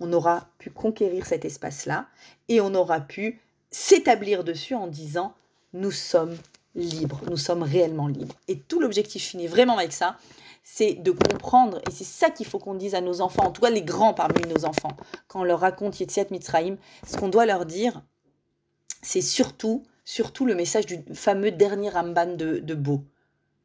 on 0.01 0.13
aura 0.13 0.49
pu 0.59 0.71
conquérir 0.71 1.27
cet 1.27 1.45
espace-là 1.45 2.07
et 2.49 2.61
on 2.61 2.75
aura 2.75 3.01
pu 3.01 3.41
s'établir 3.71 4.45
dessus 4.45 4.75
en 4.75 4.87
disant 4.87 5.35
nous 5.73 5.91
sommes 5.91 6.37
libres, 6.75 7.21
nous 7.29 7.37
sommes 7.37 7.63
réellement 7.63 8.09
libres. 8.09 8.37
Et 8.49 8.59
tout 8.59 8.81
l'objectif 8.81 9.23
finit 9.23 9.47
vraiment 9.49 9.79
avec 9.79 9.93
ça, 9.93 10.17
c'est 10.63 10.95
de 10.95 11.11
comprendre, 11.13 11.81
et 11.87 11.93
c'est 11.93 12.05
ça 12.05 12.29
qu'il 12.31 12.47
faut 12.47 12.59
qu'on 12.59 12.75
dise 12.75 12.95
à 12.95 13.01
nos 13.01 13.21
enfants, 13.21 13.45
en 13.45 13.53
tout 13.53 13.63
cas 13.63 13.71
les 13.71 13.83
grands 13.83 14.15
parmi 14.15 14.43
nos 14.49 14.65
enfants, 14.65 14.97
quand 15.29 15.41
on 15.41 15.45
leur 15.45 15.61
raconte 15.61 16.01
Yetziat 16.01 16.27
Mitzrayim, 16.31 16.77
ce 17.07 17.17
qu'on 17.17 17.29
doit 17.29 17.47
leur 17.47 17.67
dire, 17.67 18.03
c'est 19.01 19.21
surtout 19.21 19.85
surtout 20.07 20.47
le 20.47 20.55
message 20.55 20.87
du 20.87 21.05
fameux 21.13 21.51
dernier 21.51 21.91
Ramban 21.91 22.37
de, 22.37 22.61
de 22.61 22.75
Beau. 22.75 23.03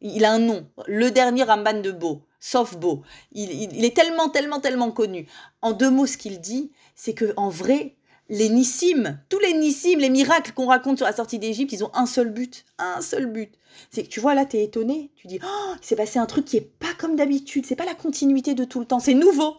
Il 0.02 0.26
a 0.26 0.34
un 0.34 0.40
nom, 0.40 0.68
le 0.88 1.12
dernier 1.12 1.44
Ramban 1.44 1.82
de 1.82 1.92
Beau, 1.92 2.24
sauf 2.40 2.76
Beau. 2.76 3.04
Il, 3.32 3.86
est 3.86 3.96
tellement, 3.96 4.28
tellement, 4.28 4.60
tellement 4.60 4.92
connu. 4.92 5.28
En 5.62 5.72
deux 5.72 5.92
mots, 5.92 6.08
ce 6.08 6.18
qu'il 6.18 6.42
dit, 6.42 6.72
c'est 6.96 7.14
que 7.14 7.34
en 7.38 7.50
vrai, 7.50 7.96
les 8.28 8.50
Nissim, 8.50 9.20
tous 9.30 9.38
les 9.38 9.54
Nissim, 9.54 10.00
les 10.00 10.10
miracles 10.10 10.52
qu'on 10.54 10.66
raconte 10.66 10.98
sur 10.98 11.06
la 11.06 11.14
sortie 11.14 11.38
d'Égypte, 11.38 11.74
ils 11.74 11.84
ont 11.84 11.92
un 11.94 12.08
seul 12.08 12.32
but, 12.32 12.66
un 12.80 13.02
seul 13.02 13.28
but. 13.28 13.54
C'est 13.92 14.04
que 14.04 14.10
tu 14.10 14.20
vois 14.20 14.34
là, 14.34 14.46
tu 14.46 14.58
es 14.58 14.64
étonné, 14.64 15.12
tu 15.16 15.28
dis, 15.28 15.40
oh, 15.44 15.74
il 15.80 15.86
s'est 15.86 15.96
passé 15.96 16.18
un 16.18 16.26
truc 16.26 16.46
qui 16.46 16.58
est 16.58 16.62
pas 16.80 16.94
comme 16.98 17.16
d'habitude, 17.16 17.68
c'est 17.68 17.76
pas 17.76 17.86
la 17.86 17.94
continuité 17.94 18.56
de 18.56 18.64
tout 18.66 18.80
le 18.80 18.88
temps, 18.88 19.00
c'est 19.00 19.14
nouveau. 19.14 19.58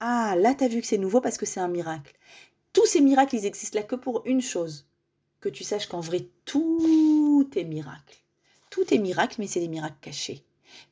Ah, 0.00 0.34
là, 0.36 0.52
tu 0.52 0.64
as 0.64 0.68
vu 0.68 0.80
que 0.80 0.86
c'est 0.86 0.98
nouveau 0.98 1.20
parce 1.20 1.38
que 1.38 1.46
c'est 1.46 1.60
un 1.60 1.68
miracle. 1.68 2.12
Tous 2.72 2.86
ces 2.86 3.00
miracles, 3.00 3.36
ils 3.36 3.46
existent 3.46 3.78
là 3.78 3.84
que 3.84 3.94
pour 3.94 4.22
une 4.26 4.42
chose, 4.42 4.85
que 5.46 5.50
tu 5.52 5.62
saches 5.62 5.86
qu'en 5.86 6.00
vrai, 6.00 6.26
tout 6.44 7.48
est 7.54 7.62
miracle. 7.62 8.18
Tout 8.68 8.92
est 8.92 8.98
miracle, 8.98 9.36
mais 9.38 9.46
c'est 9.46 9.60
des 9.60 9.68
miracles 9.68 9.94
cachés. 10.00 10.42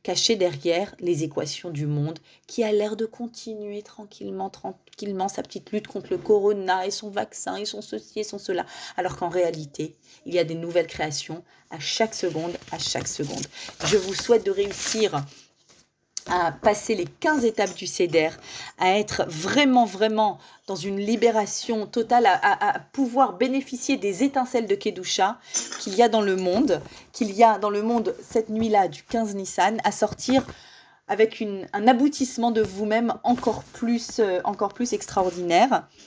Cachés 0.04 0.36
derrière 0.36 0.94
les 1.00 1.24
équations 1.24 1.70
du 1.70 1.86
monde, 1.86 2.20
qui 2.46 2.62
a 2.62 2.70
l'air 2.70 2.94
de 2.94 3.04
continuer 3.04 3.82
tranquillement, 3.82 4.50
tranquillement 4.50 5.26
sa 5.26 5.42
petite 5.42 5.72
lutte 5.72 5.88
contre 5.88 6.10
le 6.10 6.18
corona 6.18 6.86
et 6.86 6.92
son 6.92 7.10
vaccin 7.10 7.56
et 7.56 7.64
son 7.64 7.82
ceci 7.82 8.20
et 8.20 8.24
son 8.24 8.38
cela. 8.38 8.64
Alors 8.96 9.16
qu'en 9.16 9.28
réalité, 9.28 9.96
il 10.24 10.34
y 10.34 10.38
a 10.38 10.44
des 10.44 10.54
nouvelles 10.54 10.86
créations 10.86 11.42
à 11.70 11.80
chaque 11.80 12.14
seconde, 12.14 12.56
à 12.70 12.78
chaque 12.78 13.08
seconde. 13.08 13.44
Je 13.86 13.96
vous 13.96 14.14
souhaite 14.14 14.46
de 14.46 14.52
réussir 14.52 15.24
à 16.28 16.52
passer 16.52 16.94
les 16.94 17.04
15 17.04 17.44
étapes 17.44 17.74
du 17.74 17.86
CEDER, 17.86 18.30
à 18.78 18.98
être 18.98 19.24
vraiment, 19.28 19.84
vraiment 19.84 20.38
dans 20.66 20.76
une 20.76 20.98
libération 20.98 21.86
totale, 21.86 22.26
à, 22.26 22.78
pouvoir 22.92 23.34
bénéficier 23.34 23.96
des 23.96 24.22
étincelles 24.22 24.66
de 24.66 24.74
Kedusha 24.74 25.38
qu'il 25.80 25.94
y 25.94 26.02
a 26.02 26.08
dans 26.08 26.22
le 26.22 26.36
monde, 26.36 26.80
qu'il 27.12 27.32
y 27.32 27.44
a 27.44 27.58
dans 27.58 27.70
le 27.70 27.82
monde 27.82 28.14
cette 28.22 28.48
nuit-là 28.48 28.88
du 28.88 29.02
15 29.02 29.34
Nissan, 29.34 29.78
à 29.84 29.92
sortir 29.92 30.44
avec 31.06 31.44
un 31.74 31.86
aboutissement 31.86 32.50
de 32.50 32.62
vous-même 32.62 33.12
encore 33.24 33.62
plus, 33.62 34.20
euh, 34.20 34.40
encore 34.44 34.72
plus 34.72 34.94
extraordinaire. 34.94 35.86